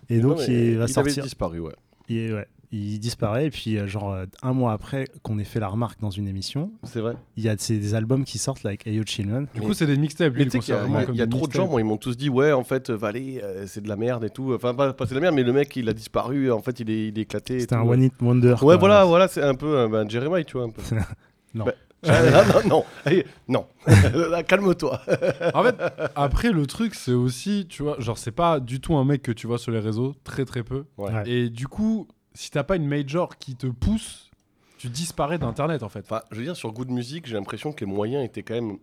Et 0.08 0.18
donc, 0.18 0.38
Non, 0.38 0.44
mais 0.48 0.66
il 0.72 0.76
va 0.76 0.84
avait 0.84 0.92
sortir. 0.92 1.22
disparu, 1.22 1.60
ouais. 1.60 1.72
Il, 2.08 2.16
est- 2.18 2.32
ouais, 2.32 2.46
il 2.72 2.98
disparaît. 3.00 3.46
Et 3.46 3.50
puis, 3.50 3.76
euh, 3.78 3.86
genre, 3.86 4.12
euh, 4.12 4.26
un 4.42 4.52
mois 4.52 4.72
après 4.72 5.06
qu'on 5.22 5.38
ait 5.38 5.44
fait 5.44 5.60
la 5.60 5.68
remarque 5.68 6.00
dans 6.00 6.10
une 6.10 6.28
émission, 6.28 6.70
C'est 6.84 7.00
vrai. 7.00 7.14
il 7.36 7.44
y 7.44 7.48
a 7.48 7.56
des 7.56 7.94
albums 7.94 8.24
qui 8.24 8.38
sortent 8.38 8.62
là, 8.62 8.68
avec 8.70 8.86
Ayo 8.86 9.02
Chillman. 9.04 9.42
Du 9.42 9.60
Mais- 9.60 9.66
coup, 9.66 9.74
c'est 9.74 9.86
des 9.86 9.96
mixtapes. 9.96 10.34
Mais 10.36 10.42
il 10.42 10.46
tu 10.46 10.50
sais 10.52 10.58
qu'il 10.60 10.74
y 10.74 10.76
a, 10.76 11.04
il 11.12 11.20
y 11.20 11.28
trop 11.28 11.46
de 11.46 11.52
gens, 11.52 11.78
ils 11.78 11.84
m'ont 11.84 11.96
tous 11.96 12.16
dit, 12.16 12.28
ouais, 12.28 12.52
en 12.52 12.64
fait, 12.64 12.90
euh, 12.90 13.64
c'est 13.66 13.82
de 13.82 13.88
la 13.88 13.96
merde 13.96 14.24
et 14.24 14.30
tout. 14.30 14.52
Enfin, 14.54 14.74
pas, 14.74 14.92
pas 14.92 15.06
c'est 15.06 15.10
de 15.14 15.16
la 15.16 15.22
merde, 15.22 15.34
mais 15.34 15.42
le 15.42 15.52
mec, 15.52 15.74
il 15.76 15.88
a 15.88 15.92
disparu, 15.92 16.50
en 16.52 16.60
fait, 16.62 16.80
il 16.80 16.90
est, 16.90 17.08
il 17.08 17.18
est 17.18 17.22
éclaté. 17.22 17.60
C'était 17.60 17.74
un 17.74 17.82
one 17.82 18.02
hit 18.02 18.14
wonder. 18.20 18.50
Ouais, 18.52 18.56
quoi. 18.58 18.76
voilà, 18.76 19.04
voilà, 19.04 19.28
c'est 19.28 19.42
un 19.42 19.54
peu 19.54 19.78
un 19.78 19.88
ben, 19.88 20.08
Jeremiah, 20.08 20.44
tu 20.44 20.56
vois, 20.56 20.66
un 20.66 20.70
peu. 20.70 20.82
Non. 21.54 21.64
Bah, 21.64 21.72
ah, 22.08 22.44
non, 22.64 22.68
non, 22.68 22.84
allez, 23.04 23.26
non. 23.48 23.66
Là, 24.14 24.42
Calme-toi. 24.46 25.02
En 25.52 25.62
fait, 25.64 25.74
après, 26.14 26.50
le 26.52 26.64
truc, 26.66 26.94
c'est 26.94 27.12
aussi, 27.12 27.66
tu 27.68 27.82
vois, 27.82 27.96
genre, 27.98 28.16
c'est 28.16 28.30
pas 28.30 28.58
du 28.60 28.80
tout 28.80 28.94
un 28.96 29.04
mec 29.04 29.20
que 29.20 29.32
tu 29.32 29.46
vois 29.46 29.58
sur 29.58 29.70
les 29.72 29.80
réseaux, 29.80 30.14
très 30.24 30.44
très 30.46 30.62
peu. 30.62 30.84
Et 31.26 31.50
du 31.50 31.66
coup, 31.68 32.06
si 32.34 32.50
t'as 32.50 32.62
pas 32.64 32.76
une 32.76 32.86
major 32.86 33.36
qui 33.38 33.56
te 33.56 33.66
pousse, 33.66 34.30
tu 34.78 34.88
disparais 34.88 35.38
d'internet 35.38 35.82
en 35.82 35.88
fait. 35.88 36.00
Enfin, 36.00 36.22
je 36.30 36.36
veux 36.38 36.44
dire, 36.44 36.56
sur 36.56 36.72
Good 36.72 36.90
Music, 36.90 37.26
j'ai 37.26 37.34
l'impression 37.34 37.72
que 37.72 37.84
les 37.84 37.90
moyens 37.90 38.24
étaient 38.24 38.42
quand 38.42 38.54
même 38.54 38.78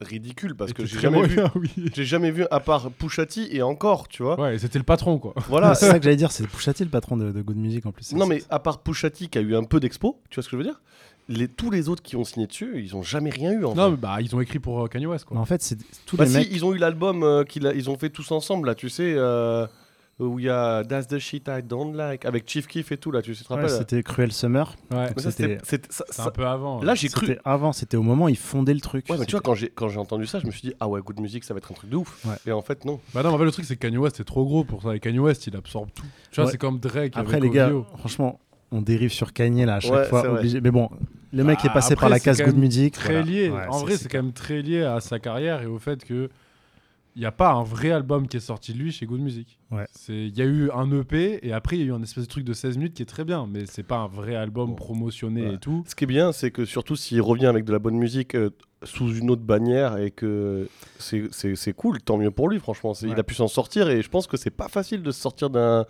ridicules 0.00 0.54
parce 0.54 0.72
que 0.74 0.84
j'ai 0.84 0.98
jamais 1.00 1.22
vu. 1.26 1.40
oui. 1.54 1.70
J'ai 1.94 2.04
jamais 2.04 2.30
vu 2.30 2.44
à 2.50 2.60
part 2.60 2.90
Pushati 2.90 3.48
et 3.50 3.62
encore, 3.62 4.08
tu 4.08 4.22
vois. 4.22 4.38
Ouais, 4.38 4.58
c'était 4.58 4.78
le 4.78 4.84
patron 4.84 5.18
quoi. 5.18 5.32
Voilà. 5.48 5.74
c'est 5.74 5.86
ça 5.88 5.98
que 5.98 6.04
j'allais 6.04 6.16
dire. 6.16 6.32
C'est 6.32 6.46
Pusha 6.46 6.74
T, 6.74 6.84
le 6.84 6.90
patron 6.90 7.16
de, 7.16 7.32
de 7.32 7.42
Good 7.42 7.56
Music 7.56 7.86
en 7.86 7.92
plus. 7.92 8.12
non 8.12 8.26
mais 8.26 8.42
à 8.50 8.58
part 8.58 8.80
Pushati 8.82 9.28
qui 9.28 9.38
a 9.38 9.40
eu 9.40 9.56
un 9.56 9.64
peu 9.64 9.80
d'expo, 9.80 10.20
tu 10.28 10.34
vois 10.36 10.42
ce 10.42 10.48
que 10.48 10.56
je 10.56 10.58
veux 10.58 10.64
dire? 10.68 10.80
Les, 11.28 11.48
Tous 11.48 11.70
les 11.70 11.88
autres 11.88 12.02
qui 12.02 12.14
ont 12.14 12.24
signé 12.24 12.46
dessus, 12.46 12.80
ils 12.82 12.94
ont 12.94 13.02
jamais 13.02 13.30
rien 13.30 13.50
eu 13.52 13.64
en 13.64 13.74
Non, 13.74 13.86
fait. 13.86 13.90
mais 13.92 13.96
bah, 13.96 14.16
ils 14.20 14.36
ont 14.36 14.40
écrit 14.40 14.58
pour 14.60 14.84
euh, 14.84 14.86
Kanye 14.86 15.06
West 15.06 15.24
Mais 15.28 15.34
quoi. 15.34 15.40
en 15.40 15.44
fait, 15.44 15.60
c'est 15.62 15.76
tous 16.04 16.16
Bah 16.16 16.24
les 16.24 16.30
si, 16.30 16.36
mecs. 16.36 16.48
ils 16.52 16.64
ont 16.64 16.72
eu 16.74 16.78
l'album 16.78 17.22
euh, 17.24 17.42
qu'ils 17.42 17.72
ils 17.74 17.90
ont 17.90 17.96
fait 17.98 18.10
tous 18.10 18.30
ensemble 18.32 18.68
là, 18.68 18.74
tu 18.76 18.88
sais, 18.90 19.14
euh, 19.16 19.66
où 20.18 20.38
il 20.38 20.46
y 20.46 20.48
a 20.48 20.82
That's 20.84 21.08
the 21.08 21.18
shit 21.18 21.46
I 21.48 21.62
don't 21.62 21.94
like 21.94 22.24
avec 22.24 22.48
Chief 22.48 22.66
Keef 22.66 22.90
et 22.92 22.96
tout 22.96 23.10
là, 23.10 23.20
tu 23.22 23.34
te 23.34 23.38
Ouais, 23.52 23.56
rappelles 23.60 23.70
c'était 23.70 24.02
Cruel 24.02 24.32
Summer. 24.32 24.74
Ouais, 24.90 25.08
c'était- 25.18 25.58
un 26.18 26.30
peu 26.30 26.46
avant. 26.46 26.82
Là, 26.82 26.94
j'ai 26.94 27.08
cru. 27.08 27.26
C'était 27.26 27.40
avant, 27.44 27.72
c'était 27.72 27.96
au 27.96 28.02
moment 28.02 28.24
où 28.24 28.28
ils 28.30 28.36
fondaient 28.36 28.72
le 28.74 28.80
truc. 28.80 29.06
Ouais, 29.10 29.16
mais 29.18 29.26
tu 29.26 29.32
vois, 29.32 29.40
quand 29.42 29.54
j'ai 29.54 29.68
quand 29.68 29.88
j'ai 29.88 29.98
entendu 29.98 30.26
ça, 30.26 30.38
je 30.40 30.46
me 30.46 30.50
suis 30.50 30.62
dit 30.62 30.74
ah 30.80 30.88
ouais, 30.88 31.00
Good 31.02 31.20
Music, 31.20 31.44
ça 31.44 31.52
va 31.54 31.58
être 31.58 31.70
un 31.70 31.74
truc 31.74 31.90
de 31.90 31.96
ouf. 31.96 32.24
Ouais. 32.24 32.34
Et 32.46 32.52
en 32.52 32.62
fait 32.62 32.84
non. 32.84 32.98
Bah 33.14 33.22
non, 33.22 33.30
en 33.30 33.38
fait, 33.38 33.44
le 33.44 33.52
truc, 33.52 33.64
c'est 33.66 33.76
que 33.76 33.80
Kanye 33.86 33.98
West 33.98 34.18
est 34.20 34.24
trop 34.24 34.44
gros 34.44 34.64
pour 34.64 34.82
ça. 34.82 34.94
Et 34.96 35.00
Kanye 35.00 35.18
West, 35.18 35.46
il 35.46 35.56
absorbe 35.56 35.90
tout. 35.94 36.02
Tu 36.30 36.36
vois, 36.36 36.46
Ouais. 36.46 36.50
c'est 36.52 36.58
comme 36.58 36.78
Drake. 36.78 37.12
Après, 37.16 37.36
avec 37.36 37.44
les 37.44 37.50
gars, 37.50 37.70
franchement, 37.98 38.40
on 38.72 38.80
dérive 38.80 39.12
sur 39.12 39.32
Kanye 39.34 39.66
là 39.66 39.76
à 39.76 39.80
chaque 39.80 39.92
Ouais, 39.92 40.04
fois. 40.06 40.26
Obligé. 40.30 40.60
Mais 40.62 40.70
bon, 40.70 40.88
le 41.32 41.44
mec 41.44 41.58
Bah, 41.62 41.70
est 41.70 41.74
passé 41.74 41.92
après, 41.92 42.04
par 42.04 42.08
la 42.10 42.20
case 42.20 42.40
Good 42.42 42.56
Music. 42.56 42.94
Très 42.94 43.12
voilà. 43.22 43.22
lié. 43.30 43.50
Ouais, 43.50 43.66
en 43.68 43.78
vrai, 43.80 43.96
c'est 43.98 44.08
quand 44.08 44.22
même 44.22 44.32
très 44.32 44.62
lié 44.62 44.82
à 44.82 45.00
sa 45.00 45.18
carrière 45.18 45.60
et 45.62 45.66
au 45.66 45.78
fait 45.78 46.02
que 46.04 46.30
il 47.16 47.20
n'y 47.20 47.26
a 47.26 47.32
pas 47.32 47.50
un 47.52 47.62
vrai 47.64 47.90
album 47.90 48.28
qui 48.28 48.36
est 48.36 48.40
sorti 48.40 48.72
de 48.74 48.78
lui 48.78 48.92
chez 48.92 49.06
Good 49.06 49.20
Music. 49.20 49.58
Ouais. 49.70 49.86
Il 50.08 50.36
y 50.36 50.42
a 50.42 50.44
eu 50.44 50.70
un 50.70 50.90
EP 50.92 51.40
et 51.46 51.52
après 51.52 51.76
il 51.76 51.80
y 51.80 51.82
a 51.82 51.86
eu 51.86 51.92
un 51.92 52.02
espèce 52.02 52.24
de 52.24 52.28
truc 52.28 52.44
de 52.44 52.52
16 52.52 52.76
minutes 52.76 52.94
qui 52.94 53.02
est 53.02 53.06
très 53.06 53.24
bien 53.24 53.48
mais 53.50 53.64
c'est 53.66 53.82
pas 53.82 53.96
un 53.96 54.06
vrai 54.06 54.34
album 54.36 54.70
Bon. 54.70 54.74
promotionné 54.76 55.48
Ouais. 55.48 55.54
et 55.54 55.58
tout. 55.58 55.82
Ce 55.88 55.94
qui 55.94 56.04
est 56.04 56.06
bien, 56.06 56.30
c'est 56.32 56.50
que 56.50 56.64
surtout 56.64 56.94
s'il 56.94 57.22
revient 57.22 57.46
avec 57.46 57.64
de 57.64 57.72
la 57.72 57.78
bonne 57.78 57.96
musique 57.96 58.34
euh, 58.34 58.50
sous 58.82 59.14
une 59.16 59.30
autre 59.30 59.42
bannière 59.42 59.96
et 59.96 60.10
que 60.10 60.68
c'est- 60.98 61.28
c'est 61.32 61.56
c'est 61.56 61.72
cool, 61.72 62.00
tant 62.02 62.18
mieux 62.18 62.30
pour 62.30 62.48
lui, 62.50 62.60
franchement. 62.60 62.92
Il 63.02 63.18
a 63.18 63.22
pu 63.24 63.34
s'en 63.34 63.48
sortir 63.48 63.88
et 63.88 64.02
je 64.02 64.08
pense 64.10 64.26
que 64.26 64.36
c'est 64.36 64.50
pas 64.50 64.68
facile 64.68 65.02
de 65.02 65.10
se 65.10 65.20
sortir 65.20 65.48
d'un 65.48 65.86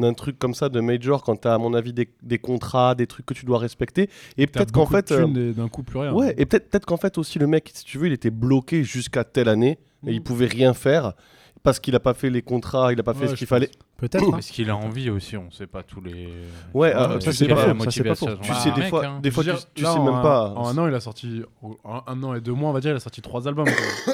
d'un 0.00 0.14
truc 0.14 0.38
comme 0.38 0.54
ça 0.54 0.68
de 0.68 0.80
major 0.80 1.22
quand 1.22 1.36
t'as 1.36 1.54
à 1.54 1.58
mon 1.58 1.74
avis 1.74 1.92
des, 1.92 2.08
des 2.22 2.38
contrats, 2.38 2.94
des 2.94 3.06
trucs 3.06 3.26
que 3.26 3.34
tu 3.34 3.46
dois 3.46 3.58
respecter 3.58 4.08
et 4.38 4.46
peut-être 4.46 4.72
qu'en 4.72 4.86
fait 4.86 5.12
euh, 5.12 5.52
d'un 5.52 5.68
coup 5.68 5.82
plus 5.82 5.98
rien. 5.98 6.12
ouais 6.12 6.34
et 6.38 6.46
peut-être 6.46 6.68
peut-être 6.70 6.86
qu'en 6.86 6.96
fait 6.96 7.18
aussi 7.18 7.38
le 7.38 7.46
mec 7.46 7.70
si 7.72 7.84
tu 7.84 7.98
veux 7.98 8.06
il 8.08 8.12
était 8.12 8.30
bloqué 8.30 8.82
jusqu'à 8.84 9.24
telle 9.24 9.48
année 9.48 9.78
et 10.06 10.12
il 10.12 10.20
Mm. 10.20 10.22
pouvait 10.24 10.46
rien 10.46 10.74
faire 10.74 11.12
parce 11.62 11.78
qu'il 11.80 11.94
a 11.94 12.00
pas 12.00 12.14
fait 12.14 12.30
les 12.30 12.42
contrats, 12.42 12.92
il 12.92 13.00
a 13.00 13.02
pas 13.02 13.12
fait 13.14 13.22
Ouais, 13.24 13.28
ce 13.28 13.34
qu'il 13.34 13.46
fallait. 13.46 13.70
Peut-être. 13.98 14.32
hein. 14.32 14.38
Est-ce 14.38 14.50
qu'il 14.52 14.70
a 14.70 14.76
envie 14.76 15.10
aussi 15.10 15.36
On 15.36 15.50
sait 15.50 15.66
pas 15.66 15.82
tous 15.82 16.00
les. 16.00 16.28
Ouais, 16.72 16.94
euh, 16.94 17.18
tu 17.18 17.26
c'est 17.32 17.44
sais 17.44 17.48
pas 17.48 17.56
ça, 17.56 17.90
c'est 17.90 18.02
pas 18.04 18.14
faux. 18.14 18.28
Tu 18.42 18.54
sais 18.54 18.70
des 18.72 18.80
mec, 18.80 18.88
fois 18.90 19.04
hein. 19.06 19.20
des 19.20 19.30
fois 19.30 19.44
tu, 19.44 19.50
dire, 19.50 19.58
tu 19.74 19.82
là, 19.82 19.92
sais 19.92 19.98
en 19.98 20.04
même 20.04 20.14
un- 20.14 20.22
pas. 20.22 20.50
En 20.56 20.68
un 20.68 20.78
an, 20.78 20.88
il 20.88 20.94
a 20.94 21.00
sorti 21.00 21.42
en 21.62 22.02
un 22.06 22.22
an 22.22 22.34
et 22.34 22.40
deux 22.40 22.52
mois, 22.54 22.70
on 22.70 22.72
va 22.72 22.80
dire, 22.80 22.92
il 22.92 22.96
a 22.96 23.00
sorti 23.00 23.20
trois 23.20 23.46
albums. 23.46 23.66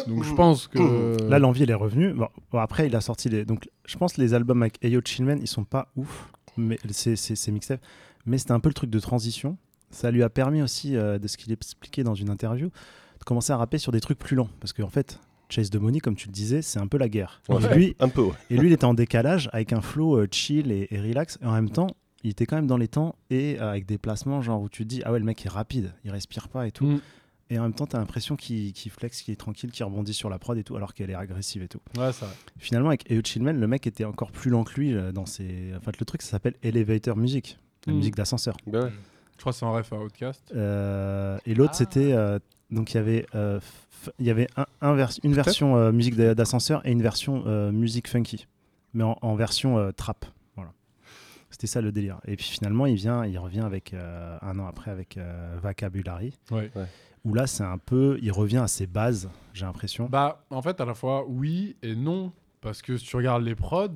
Donc 0.08 0.24
je 0.24 0.34
pense 0.34 0.66
que 0.66 1.16
Là, 1.28 1.38
l'envie, 1.38 1.62
elle 1.62 1.70
est 1.70 1.74
revenue. 1.74 2.12
Bon, 2.12 2.28
bon, 2.50 2.58
après, 2.58 2.86
il 2.88 2.96
a 2.96 3.00
sorti 3.00 3.28
les. 3.28 3.44
Donc, 3.44 3.68
je 3.84 3.96
pense 3.96 4.14
que 4.14 4.20
les 4.20 4.34
albums 4.34 4.62
avec 4.62 4.84
Ayo 4.84 5.00
Chillman, 5.04 5.36
ils 5.40 5.46
sont 5.48 5.64
pas 5.64 5.88
ouf. 5.96 6.30
Mais 6.56 6.78
c'est 6.90 7.48
mixtape. 7.52 7.80
Mais 8.24 8.38
c'était 8.38 8.52
un 8.52 8.60
peu 8.60 8.68
le 8.70 8.74
truc 8.74 8.90
de 8.90 8.98
transition. 8.98 9.56
Ça 9.90 10.10
lui 10.10 10.22
a 10.24 10.28
permis 10.28 10.62
aussi, 10.62 10.96
euh, 10.96 11.18
de 11.18 11.28
ce 11.28 11.36
qu'il 11.36 11.52
expliquait 11.52 12.02
dans 12.02 12.14
une 12.14 12.28
interview, 12.28 12.70
de 13.20 13.24
commencer 13.24 13.52
à 13.52 13.56
rapper 13.56 13.78
sur 13.78 13.92
des 13.92 14.00
trucs 14.00 14.18
plus 14.18 14.34
lents. 14.34 14.48
Parce 14.58 14.72
qu'en 14.72 14.88
fait, 14.88 15.20
Chase 15.48 15.70
de 15.70 15.78
Money, 15.78 16.00
comme 16.00 16.16
tu 16.16 16.26
le 16.28 16.32
disais, 16.32 16.62
c'est 16.62 16.78
un 16.80 16.86
peu 16.88 16.98
la 16.98 17.08
guerre. 17.08 17.40
Ouais, 17.48 17.62
Et 17.70 17.74
lui, 17.74 17.96
un 18.00 18.08
peu. 18.08 18.22
ouais. 18.22 18.32
Et 18.50 18.56
lui, 18.56 18.68
il 18.68 18.72
était 18.72 18.84
en 18.84 18.94
décalage 18.94 19.48
avec 19.52 19.72
un 19.72 19.80
flow 19.80 20.16
euh, 20.18 20.26
chill 20.30 20.72
et, 20.72 20.88
et 20.90 21.00
relax. 21.00 21.38
Et 21.42 21.46
en 21.46 21.52
même 21.52 21.70
temps, 21.70 21.88
il 22.24 22.30
était 22.30 22.46
quand 22.46 22.56
même 22.56 22.66
dans 22.66 22.76
les 22.78 22.88
temps 22.88 23.14
et 23.30 23.56
euh, 23.60 23.70
avec 23.70 23.86
des 23.86 23.98
placements 23.98 24.42
genre 24.42 24.60
où 24.60 24.68
tu 24.68 24.82
te 24.82 24.88
dis 24.88 25.02
ah 25.04 25.12
ouais 25.12 25.18
le 25.20 25.24
mec 25.24 25.44
est 25.46 25.48
rapide, 25.48 25.92
il 26.04 26.10
respire 26.10 26.48
pas 26.48 26.66
et 26.66 26.72
tout. 26.72 26.86
Mm. 26.86 27.00
Et 27.50 27.58
en 27.60 27.62
même 27.62 27.74
temps, 27.74 27.86
t'as 27.86 27.98
l'impression 27.98 28.34
qu'il 28.34 28.72
flex, 28.90 29.22
qu'il 29.22 29.32
est 29.32 29.36
tranquille, 29.36 29.70
qu'il 29.70 29.84
rebondit 29.84 30.12
sur 30.14 30.28
la 30.28 30.36
prod 30.40 30.58
et 30.58 30.64
tout, 30.64 30.74
alors 30.74 30.92
qu'elle 30.94 31.10
est 31.10 31.14
agressive 31.14 31.62
et 31.62 31.68
tout. 31.68 31.78
ouais, 31.96 32.12
ça. 32.12 32.26
Finalement, 32.58 32.88
avec 32.88 33.08
Eo 33.08 33.20
Chillman, 33.22 33.52
le 33.52 33.66
mec 33.68 33.86
était 33.86 34.04
encore 34.04 34.32
plus 34.32 34.50
lent 34.50 34.64
que 34.64 34.74
lui 34.80 34.92
euh, 34.94 35.12
dans 35.12 35.26
ses. 35.26 35.72
En 35.76 35.80
fait, 35.80 36.00
le 36.00 36.04
truc, 36.04 36.22
ça 36.22 36.30
s'appelle 36.32 36.54
Elevator 36.64 37.16
Music, 37.16 37.56
la 37.86 37.92
Mm. 37.92 37.96
musique 37.98 38.16
d'ascenseur. 38.16 38.56
Ben 38.66 38.86
ouais. 38.86 38.90
Je 39.36 39.40
crois 39.42 39.52
que 39.52 39.58
c'est 39.58 39.64
un 39.66 39.70
ref 39.70 39.92
à 39.92 39.96
Outcast. 40.00 40.50
Euh, 40.56 41.38
et 41.46 41.54
l'autre, 41.54 41.72
Ah. 41.74 41.78
c'était. 41.78 42.12
euh, 42.14 42.40
donc, 42.72 42.94
il 42.94 42.96
y 42.96 43.00
avait, 43.00 43.26
euh, 43.36 43.60
il 44.18 44.26
y 44.26 44.30
avait 44.30 44.46
un, 44.56 44.66
un 44.80 44.94
vers- 44.94 45.10
une 45.24 45.32
version 45.34 45.76
euh, 45.76 45.92
musique 45.92 46.16
d'a- 46.16 46.34
d'ascenseur 46.34 46.86
et 46.86 46.92
une 46.92 47.02
version 47.02 47.42
euh, 47.46 47.72
musique 47.72 48.08
funky, 48.08 48.46
mais 48.94 49.04
en, 49.04 49.16
en 49.22 49.34
version 49.34 49.78
euh, 49.78 49.90
trap. 49.92 50.24
Voilà. 50.56 50.72
C'était 51.50 51.66
ça 51.66 51.80
le 51.80 51.92
délire. 51.92 52.18
Et 52.26 52.36
puis 52.36 52.46
finalement, 52.46 52.86
il 52.86 52.96
vient, 52.96 53.24
il 53.24 53.38
revient 53.38 53.60
avec 53.60 53.94
euh, 53.94 54.36
un 54.42 54.58
an 54.58 54.66
après 54.66 54.90
avec 54.90 55.16
euh, 55.16 55.56
Vocabulary, 55.62 56.34
Ouais. 56.50 56.70
où 57.24 57.34
là, 57.34 57.46
c'est 57.46 57.64
un 57.64 57.78
peu, 57.78 58.18
il 58.22 58.32
revient 58.32 58.58
à 58.58 58.68
ses 58.68 58.86
bases, 58.86 59.28
j'ai 59.54 59.64
l'impression. 59.64 60.08
Bah, 60.10 60.44
en 60.50 60.62
fait, 60.62 60.80
à 60.80 60.84
la 60.84 60.94
fois 60.94 61.24
oui 61.28 61.76
et 61.82 61.94
non. 61.96 62.32
Parce 62.62 62.82
que 62.82 62.96
si 62.96 63.04
tu 63.06 63.14
regardes 63.16 63.44
les 63.44 63.54
prods, 63.54 63.88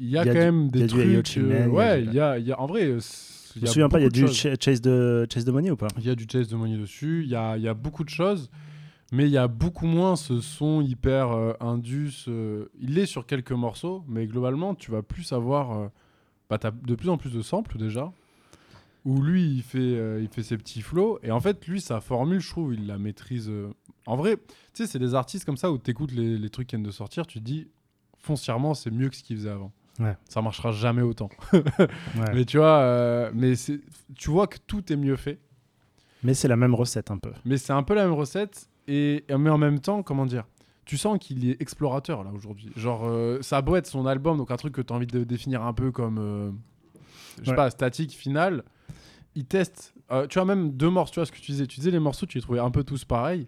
il 0.00 0.08
y 0.08 0.18
a, 0.18 0.22
Il 0.24 0.26
y 0.26 0.30
a 0.30 0.32
quand 0.32 0.38
du- 0.38 0.38
même 0.38 0.70
il 0.74 0.80
y 0.80 0.82
a 0.82 0.86
des 0.86 0.92
du 1.04 1.12
trucs. 1.22 1.26
Chillman, 1.26 1.54
euh, 1.54 1.58
il 1.60 1.68
y 1.68 1.68
a 1.68 1.70
ouais, 1.70 2.02
du- 2.02 2.08
il 2.08 2.14
y 2.14 2.20
a, 2.20 2.38
il 2.38 2.46
y 2.48 2.52
a- 2.52 2.60
en 2.60 2.66
vrai, 2.66 2.86
Je 2.86 3.60
me 3.60 3.66
souviens 3.66 3.88
pas, 3.88 4.00
il 4.00 4.04
y 4.04 4.06
a 4.06 4.08
du. 4.08 4.26
Ch- 4.26 4.56
Chase 4.60 4.80
de 4.80 5.26
Chase 5.32 5.44
de 5.44 5.52
Money 5.52 5.70
ou 5.70 5.76
pas? 5.76 5.86
Il 5.98 6.04
y 6.06 6.10
a 6.10 6.14
du 6.16 6.26
Chase 6.28 6.48
de 6.48 6.56
Money 6.56 6.78
dessus, 6.78 7.22
il 7.24 7.30
y 7.30 7.36
a, 7.36 7.56
il 7.56 7.62
y 7.62 7.68
a 7.68 7.74
beaucoup 7.74 8.02
de 8.02 8.08
choses, 8.08 8.50
mais 9.12 9.24
il 9.26 9.30
y 9.30 9.38
a 9.38 9.48
beaucoup 9.48 9.86
moins 9.86 10.16
ce 10.16 10.40
son 10.40 10.80
hyper 10.82 11.32
euh, 11.32 11.52
indus. 11.60 12.24
euh, 12.28 12.66
il 12.80 12.98
est 12.98 13.06
sur 13.06 13.26
quelques 13.26 13.52
morceaux, 13.52 14.04
mais 14.08 14.26
globalement, 14.26 14.74
tu 14.74 14.90
vas 14.90 15.02
plus 15.02 15.32
avoir. 15.32 15.72
euh, 15.78 15.88
bah, 16.50 16.58
t'as 16.58 16.70
de 16.70 16.94
plus 16.94 17.08
en 17.10 17.18
plus 17.18 17.30
de 17.30 17.42
samples 17.42 17.76
déjà, 17.78 18.10
où 19.04 19.20
lui, 19.22 19.44
il 19.56 19.62
fait, 19.62 20.20
il 20.22 20.28
fait 20.28 20.42
ses 20.42 20.56
petits 20.56 20.80
flows, 20.82 21.18
et 21.22 21.30
en 21.30 21.40
fait, 21.40 21.66
lui, 21.66 21.80
sa 21.80 22.00
formule, 22.00 22.40
je 22.40 22.48
trouve, 22.50 22.72
il 22.74 22.86
la 22.86 22.96
maîtrise. 22.98 23.52
En 24.06 24.16
vrai, 24.16 24.36
tu 24.36 24.42
sais, 24.72 24.86
c'est 24.86 24.98
des 24.98 25.14
artistes 25.14 25.44
comme 25.44 25.58
ça 25.58 25.70
où 25.70 25.76
tu 25.78 25.90
écoutes 25.90 26.12
les, 26.12 26.38
les 26.38 26.50
trucs 26.50 26.68
qui 26.68 26.76
viennent 26.76 26.86
de 26.86 26.90
sortir, 26.90 27.26
tu 27.26 27.38
te 27.38 27.44
dis, 27.44 27.68
foncièrement, 28.18 28.72
c'est 28.74 28.90
mieux 28.90 29.10
que 29.10 29.16
ce 29.16 29.22
qu'il 29.22 29.36
faisait 29.36 29.50
avant. 29.50 29.72
Ouais. 29.98 30.16
Ça 30.28 30.40
marchera 30.40 30.72
jamais 30.72 31.02
autant. 31.02 31.28
Ouais. 31.52 32.32
Mais 32.34 32.44
tu 32.46 32.56
vois, 32.58 33.30
mais 33.34 33.52
tu 34.16 34.30
vois 34.30 34.46
que 34.46 34.56
tout 34.66 34.90
est 34.92 34.96
mieux 34.96 35.16
fait. 35.16 35.38
Mais 36.22 36.32
c'est 36.34 36.48
la 36.48 36.56
même 36.56 36.74
recette 36.74 37.10
un 37.10 37.18
peu. 37.18 37.32
Mais 37.44 37.58
c'est 37.58 37.72
un 37.74 37.82
peu 37.82 37.94
la 37.94 38.04
même 38.04 38.14
recette, 38.14 38.68
et, 38.88 39.24
mais 39.36 39.50
en 39.50 39.58
même 39.58 39.78
temps, 39.80 40.02
comment 40.02 40.26
dire 40.26 40.44
Tu 40.84 40.96
sens 40.96 41.18
qu'il 41.18 41.48
est 41.48 41.60
explorateur 41.62 42.24
là 42.24 42.30
aujourd'hui. 42.34 42.70
Genre, 42.76 43.02
euh, 43.06 43.38
ça 43.42 43.58
a 43.58 43.62
beau 43.62 43.76
être 43.76 43.86
son 43.86 44.06
album, 44.06 44.36
donc 44.38 44.50
un 44.50 44.56
truc 44.56 44.74
que 44.74 44.80
tu 44.82 44.92
as 44.92 44.96
envie 44.96 45.06
de 45.06 45.22
définir 45.24 45.62
un 45.62 45.72
peu 45.74 45.90
comme, 45.92 46.18
euh, 46.18 46.50
je 47.40 47.44
sais 47.44 47.50
Ouais. 47.50 47.56
pas, 47.56 47.70
statique, 47.70 48.12
final. 48.12 48.64
Il 49.34 49.44
teste, 49.44 49.94
euh, 50.10 50.26
tu 50.26 50.38
vois, 50.38 50.46
même 50.46 50.72
deux 50.72 50.90
morceaux, 50.90 51.12
tu 51.12 51.20
vois 51.20 51.26
ce 51.26 51.32
que 51.32 51.38
tu 51.38 51.52
disais. 51.52 51.66
Tu 51.66 51.80
disais 51.80 51.90
les 51.92 51.98
morceaux, 52.00 52.26
tu 52.26 52.38
les 52.38 52.42
trouvais 52.42 52.58
un 52.60 52.70
peu 52.70 52.82
tous 52.82 53.04
pareils. 53.04 53.46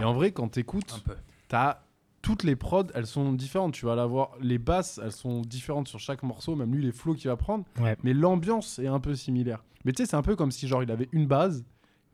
Et 0.00 0.02
en 0.04 0.12
vrai, 0.12 0.32
quand 0.32 0.48
t'écoutes, 0.48 1.04
t'as 1.48 1.80
toutes 2.22 2.42
les 2.42 2.56
prods, 2.56 2.86
elles 2.94 3.06
sont 3.06 3.32
différentes. 3.32 3.72
Tu 3.74 3.86
vas 3.86 3.94
l'avoir, 3.94 4.32
les 4.40 4.58
basses, 4.58 4.98
elles 5.02 5.12
sont 5.12 5.40
différentes 5.42 5.88
sur 5.88 5.98
chaque 6.00 6.22
morceau, 6.22 6.54
même 6.56 6.74
lui, 6.74 6.82
les 6.82 6.92
flows 6.92 7.14
qu'il 7.14 7.28
va 7.28 7.36
prendre. 7.36 7.64
Ouais. 7.80 7.96
Mais 8.02 8.12
l'ambiance 8.14 8.78
est 8.78 8.86
un 8.88 9.00
peu 9.00 9.14
similaire. 9.14 9.62
Mais 9.84 9.92
tu 9.92 10.02
sais, 10.02 10.10
c'est 10.10 10.16
un 10.16 10.22
peu 10.22 10.36
comme 10.36 10.50
si 10.50 10.66
genre 10.68 10.82
il 10.82 10.90
avait 10.90 11.08
une 11.12 11.26
base 11.26 11.64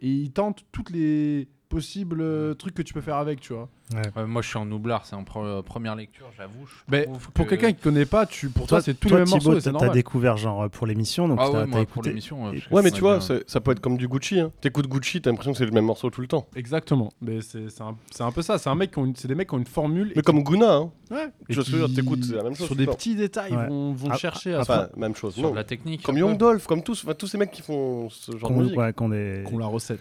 et 0.00 0.08
il 0.10 0.30
tente 0.32 0.64
toutes 0.72 0.90
les 0.90 1.48
possibles 1.68 2.20
euh, 2.20 2.54
trucs 2.54 2.74
que 2.74 2.82
tu 2.82 2.94
peux 2.94 3.00
faire 3.00 3.16
avec, 3.16 3.40
tu 3.40 3.52
vois. 3.52 3.68
Ouais, 3.94 4.26
moi, 4.26 4.42
je 4.42 4.48
suis 4.48 4.58
en 4.58 4.64
noublard, 4.66 5.06
c'est 5.06 5.14
en 5.14 5.22
pre- 5.22 5.62
première 5.62 5.94
lecture, 5.94 6.26
j'avoue. 6.36 6.66
Mais 6.88 7.08
pour 7.34 7.44
que- 7.44 7.50
quelqu'un 7.50 7.72
qui 7.72 7.80
connaît 7.80 8.04
pas, 8.04 8.26
tu, 8.26 8.48
pour 8.50 8.66
toi, 8.66 8.80
c'est 8.82 8.94
tous 8.94 9.08
toi, 9.08 9.20
les 9.20 9.24
Thibaut, 9.24 9.52
morceaux 9.52 9.70
t'as- 9.78 9.88
découvert 9.90 10.36
genre 10.36 10.68
pour 10.70 10.86
l'émission, 10.88 11.28
donc 11.28 11.38
Ah 11.40 11.50
ouais, 11.50 11.86
pour 11.86 12.02
l'émission. 12.02 12.48
euh, 12.48 12.52
Ouais, 12.72 12.82
mais 12.82 12.90
tu 12.90 13.00
vois, 13.00 13.18
bien- 13.18 13.38
ça 13.46 13.60
peut 13.60 13.70
être 13.70 13.80
comme 13.80 13.96
du 13.96 14.08
Gucci. 14.08 14.40
Hein. 14.40 14.50
T'écoutes 14.60 14.88
Gucci, 14.88 15.20
t'as 15.22 15.30
l'impression 15.30 15.52
que 15.52 15.58
c'est 15.58 15.66
le 15.66 15.70
même 15.70 15.84
morceau 15.84 16.10
tout 16.10 16.20
le 16.20 16.26
temps. 16.26 16.48
Exactement. 16.56 17.10
Mais 17.20 17.40
c'est 17.42 17.68
c'est 17.70 17.82
un, 17.82 17.96
un 18.20 18.32
peu 18.32 18.42
ça. 18.42 18.58
C'est 18.58 18.68
un 18.70 18.74
mec 18.74 18.90
qui 18.90 18.98
ont 18.98 19.04
une- 19.06 19.14
c'est 19.14 19.28
des 19.28 19.34
mecs 19.36 19.48
qui 19.48 19.54
ont 19.54 19.58
une 19.58 19.66
formule. 19.66 20.12
Mais 20.16 20.22
comme 20.22 20.42
Guna, 20.42 20.74
hein. 20.74 20.90
Ouais. 21.12 21.28
Je 21.48 21.60
jure, 21.60 21.88
t'écoutes, 21.94 22.24
c'est 22.24 22.34
la 22.34 22.42
même 22.42 22.56
chose 22.56 22.66
Sur 22.66 22.74
des 22.74 22.86
petits 22.86 23.14
détails, 23.14 23.54
Ouais. 23.54 23.68
vont, 23.68 23.92
vont 23.92 24.08
Ah, 24.10 24.16
chercher 24.16 24.54
à 24.54 24.62
Enfin, 24.62 24.88
même 24.96 25.14
chose. 25.14 25.34
Sur 25.34 25.54
la 25.54 25.62
technique. 25.62 26.02
Comme. 26.02 26.18
Young 26.18 26.36
Dolph, 26.36 26.66
comme 26.66 26.82
tous, 26.82 27.04
enfin, 27.04 27.14
tous 27.14 27.28
ces 27.28 27.38
mecs 27.38 27.52
qui 27.52 27.62
font 27.62 28.08
ce 28.10 28.36
genre 28.36 28.50
de 28.50 28.56
musique. 28.56 28.96
qu'on 28.96 29.58
la 29.58 29.66
recette. 29.66 30.00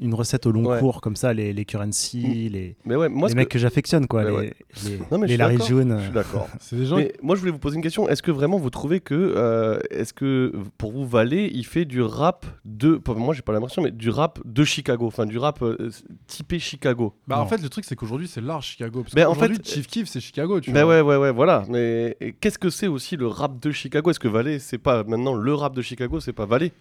une 0.00 0.14
recette 0.14 0.46
au 0.46 0.50
long 0.52 0.78
cours, 0.80 1.00
comme 1.00 1.14
ça, 1.16 1.32
les, 1.32 1.52
les 1.52 1.64
currency, 1.64 2.48
les, 2.48 2.63
Mais 2.84 2.96
ouais, 2.96 3.08
moi, 3.08 3.28
les 3.28 3.34
mecs 3.34 3.48
que- 3.48 3.54
que, 3.54 3.58
j'affectionne, 3.58 4.06
quoi. 4.06 4.24
Les, 4.24 4.30
ouais. 4.30 4.54
les, 4.84 4.98
Non, 5.10 5.18
mais 5.18 5.26
les 5.26 5.36
Larry 5.36 5.54
d'accord. 5.54 5.66
June. 5.68 5.96
Je 5.98 6.02
suis 6.04 6.12
d'accord. 6.12 6.48
Des 6.72 6.86
gens. 6.86 6.96
Mais 6.96 7.12
moi, 7.22 7.34
je 7.36 7.40
voulais 7.40 7.52
vous 7.52 7.58
poser 7.58 7.76
une 7.76 7.82
question. 7.82 8.08
Est-ce 8.08 8.22
que 8.22 8.30
vraiment 8.30 8.58
vous 8.58 8.70
trouvez 8.70 9.00
que, 9.00 9.14
euh, 9.14 9.78
est-ce 9.90 10.12
que 10.12 10.52
pour 10.78 10.92
vous, 10.92 11.06
Valet, 11.06 11.50
il 11.52 11.64
fait 11.66 11.84
du 11.84 12.02
rap 12.02 12.46
de, 12.64 13.00
moi, 13.16 13.34
j'ai 13.34 13.42
pas 13.42 13.52
l'impression, 13.52 13.82
mais 13.82 13.90
du 13.90 14.10
rap 14.10 14.38
de 14.44 14.64
Chicago, 14.64 15.06
enfin 15.06 15.26
du 15.26 15.38
rap 15.38 15.62
euh, 15.62 15.90
typé 16.26 16.58
Chicago? 16.58 17.14
Bah, 17.28 17.40
en 17.40 17.46
fait, 17.46 17.62
le 17.62 17.68
truc, 17.68 17.84
c'est 17.84 17.96
qu'aujourd'hui, 17.96 18.28
c'est 18.28 18.40
large 18.40 18.66
Chicago. 18.66 19.02
Parce 19.02 19.14
Ben, 19.14 19.26
en 19.26 19.34
fait, 19.34 19.66
Chief 19.66 19.86
Keef, 19.86 20.08
c'est 20.08 20.20
Chicago. 20.20 20.60
Tu 20.60 20.70
Ben 20.72 20.84
vois. 20.84 20.96
ouais, 20.96 21.00
ouais, 21.02 21.16
ouais, 21.16 21.32
voilà. 21.32 21.64
Mais 21.68 22.16
qu'est-ce 22.40 22.58
que 22.58 22.70
c'est 22.70 22.88
aussi 22.88 23.16
le 23.16 23.26
rap 23.26 23.60
de 23.60 23.70
Chicago? 23.70 24.10
Est-ce 24.10 24.20
que 24.20 24.28
Valet, 24.28 24.58
c'est 24.58 24.78
pas 24.78 25.04
maintenant 25.04 25.34
le 25.34 25.54
rap 25.54 25.74
de 25.74 25.82
Chicago, 25.82 26.20
c'est 26.20 26.32
pas 26.32 26.46
Valet 26.46 26.72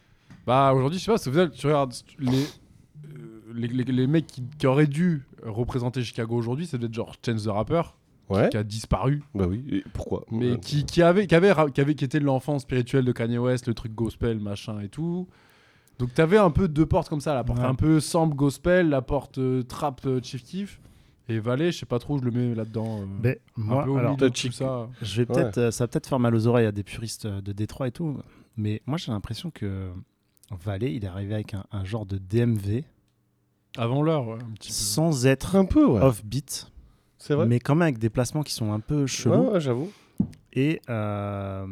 Bah, 0.48 0.74
aujourd'hui, 0.74 1.00
je 1.00 1.04
sais 1.18 1.32
pas, 1.32 1.48
tu 1.48 1.68
regardes 1.68 1.94
les, 2.20 2.30
euh, 2.32 2.44
les, 3.54 3.68
les- 3.68 3.84
les 3.84 4.08
mecs 4.08 4.28
qui, 4.28 4.44
qui 4.58 4.68
auraient 4.68 4.88
dû 4.88 5.24
représenter 5.46 6.04
Chicago 6.04 6.36
aujourd'hui, 6.36 6.66
c'est 6.66 6.78
peut-être 6.78 6.94
genre 6.94 7.14
Chance 7.26 7.44
the 7.44 7.48
Rapper, 7.48 7.82
Ouais. 8.30 8.50
qui 8.50 8.58
a 8.58 8.64
disparu, 8.64 9.22
Bah 9.36 9.46
oui. 9.50 9.64
Et 9.70 9.84
pourquoi? 9.94 10.24
Mais 10.32 10.52
Euh, 10.52 10.58
qui, 10.58 10.86
qui, 10.86 11.02
avait, 11.02 11.28
qui, 11.28 11.36
avait, 11.36 11.54
qui, 11.74 11.82
avait, 11.82 11.94
qui 11.96 12.06
était 12.06 12.20
de 12.20 12.26
l'enfant 12.26 12.58
spirituel 12.60 13.04
de 13.06 13.12
Kanye 13.12 13.38
West, 13.38 13.68
le 13.68 13.74
truc 13.74 13.94
gospel, 13.94 14.40
machin 14.40 14.80
et 14.80 14.88
tout. 14.90 15.28
Donc, 16.00 16.14
t'avais 16.14 16.38
un 16.38 16.50
peu 16.50 16.68
deux 16.68 16.86
portes 16.86 17.10
comme 17.10 17.20
ça, 17.22 17.34
la 17.36 17.44
porte 17.44 17.60
Ouais. 17.60 17.66
un 17.66 17.76
peu 17.76 18.00
sample 18.00 18.36
gospel, 18.36 18.90
la 18.90 19.02
porte 19.02 19.38
euh, 19.38 19.62
trap 19.64 20.02
euh, 20.06 20.20
Chief 20.24 20.42
Keef. 20.44 20.80
Et 21.30 21.40
Valet, 21.40 21.72
je 21.72 21.80
sais 21.80 21.86
pas 21.86 22.00
trop, 22.00 22.18
je 22.18 22.24
le 22.24 22.32
mets 22.32 22.56
là-dedans. 22.56 23.02
euh, 23.02 23.06
Mais 23.22 23.40
un 23.58 23.62
moi, 23.62 23.84
peu 23.84 23.92
au 23.92 23.98
alors, 23.98 24.14
milieu 24.16 24.30
de 24.30 24.34
tout 24.34 24.52
ça. 24.52 24.90
je 25.02 25.18
vais 25.22 25.26
peut-être, 25.26 25.58
euh, 25.58 25.72
ça 25.72 25.84
va 25.84 25.88
peut-être 25.90 26.08
faire 26.08 26.20
mal 26.20 26.34
aux 26.36 26.48
oreilles 26.48 26.66
à 26.66 26.72
des 26.72 26.84
puristes 26.84 27.28
de 27.28 27.52
Détroit 27.54 27.88
et 27.90 27.92
tout, 27.92 28.18
mais 28.58 28.82
moi 28.86 28.98
j'ai 28.98 29.12
l'impression 29.12 29.50
que 29.52 29.90
Valet, 30.52 30.94
il 30.96 31.04
est 31.06 31.08
arrivé 31.08 31.34
avec 31.36 31.54
un, 31.54 31.64
un 31.72 31.86
genre 31.86 32.06
de 32.06 32.18
DMV 32.18 32.84
Avant 33.78 34.02
l'heure, 34.04 34.28
ouais, 34.28 34.36
un 34.36 34.52
petit 34.54 34.70
peu. 34.70 34.74
sans 34.74 35.26
être 35.26 35.56
Un 35.56 35.66
peu, 35.66 35.86
ouais. 35.86 36.02
off-beat, 36.02 36.72
c'est 37.18 37.34
vrai. 37.34 37.46
mais 37.48 37.60
quand 37.60 37.76
même 37.76 37.82
avec 37.84 37.98
des 37.98 38.10
placements 38.10 38.44
qui 38.44 38.54
sont 38.54 38.72
un 38.72 38.80
peu 38.80 39.08
chelous. 39.08 39.36
Ouais, 39.36 39.54
ouais, 39.54 39.62
j'avoue. 39.62 39.92
Et 40.54 40.80
euh, 40.90 41.66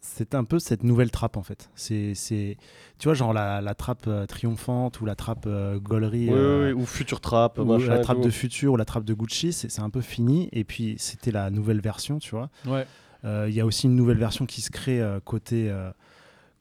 c'est 0.00 0.34
un 0.34 0.44
peu 0.44 0.58
cette 0.58 0.84
nouvelle 0.84 1.10
trappe 1.10 1.36
en 1.36 1.42
fait. 1.42 1.70
C'est, 1.74 2.14
c'est, 2.14 2.56
tu 2.98 3.08
vois, 3.08 3.14
genre 3.14 3.32
la, 3.32 3.60
la 3.60 3.74
trappe 3.74 4.04
euh, 4.06 4.26
triomphante 4.26 5.00
ou 5.00 5.04
la 5.04 5.14
trappe 5.16 5.46
euh, 5.46 5.78
euh, 5.90 6.08
oui, 6.12 6.28
oui, 6.30 6.72
ou 6.72 6.86
Future 6.86 7.20
Trap, 7.20 7.58
ou 7.58 7.64
machin. 7.64 7.88
la 7.88 7.98
trappe 8.00 8.20
de 8.20 8.30
Future 8.30 8.72
ou 8.72 8.76
la 8.76 8.84
trappe 8.84 9.04
de 9.04 9.14
Gucci, 9.14 9.52
c'est, 9.52 9.70
c'est 9.70 9.80
un 9.82 9.90
peu 9.90 10.00
fini. 10.00 10.48
Et 10.52 10.64
puis 10.64 10.94
c'était 10.98 11.30
la 11.32 11.50
nouvelle 11.50 11.80
version, 11.80 12.18
tu 12.18 12.30
vois. 12.30 12.50
Ouais. 12.66 12.86
Euh, 13.24 13.46
Il 13.48 13.54
y 13.54 13.60
a 13.60 13.66
aussi 13.66 13.86
une 13.86 13.94
nouvelle 13.96 14.18
version 14.18 14.46
qui 14.46 14.60
se 14.60 14.70
crée 14.70 15.00
euh, 15.00 15.20
côté, 15.20 15.70
euh, 15.70 15.90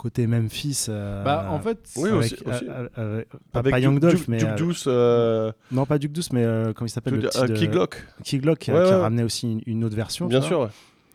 côté 0.01 0.25
Memphis. 0.27 0.85
euh, 0.89 1.23
Bah, 1.23 1.47
en 1.51 1.59
fait, 1.59 1.79
Oui, 1.95 2.09
avec, 2.09 2.19
aussi- 2.33 2.33
aussi. 2.45 2.65
euh, 2.67 2.87
euh, 2.97 3.23
pas, 3.51 3.79
Young 3.79 3.99
Dolph, 3.99 4.15
Duke- 4.21 4.27
mais. 4.27 4.37
Duke 4.55 4.77
euh, 4.87 5.51
non, 5.71 5.85
pas 5.85 5.97
Duke 5.99 6.11
Douce, 6.11 6.33
mais 6.33 6.43
euh, 6.43 6.73
comment 6.73 6.87
il 6.87 6.89
s'appelle 6.89 7.13
le 7.13 7.21
veux 7.21 7.27
petit 7.27 7.37
dire, 7.37 7.47
de- 7.47 7.53
euh, 7.53 7.59
Key 7.59 7.67
Glock. 7.67 8.07
Key 8.23 8.37
Glock, 8.39 8.59
qui, 8.59 8.71
a- 8.71 8.73
Ouais, 8.73 8.85
qui 8.85 8.91
a 8.91 8.95
ouais. 8.97 9.01
ramené 9.01 9.23
aussi 9.23 9.51
une, 9.51 9.61
une 9.67 9.83
autre 9.83 9.95
version. 9.95 10.27
Bien 10.27 10.41
sûr, 10.41 10.61
ouais. 10.61 10.67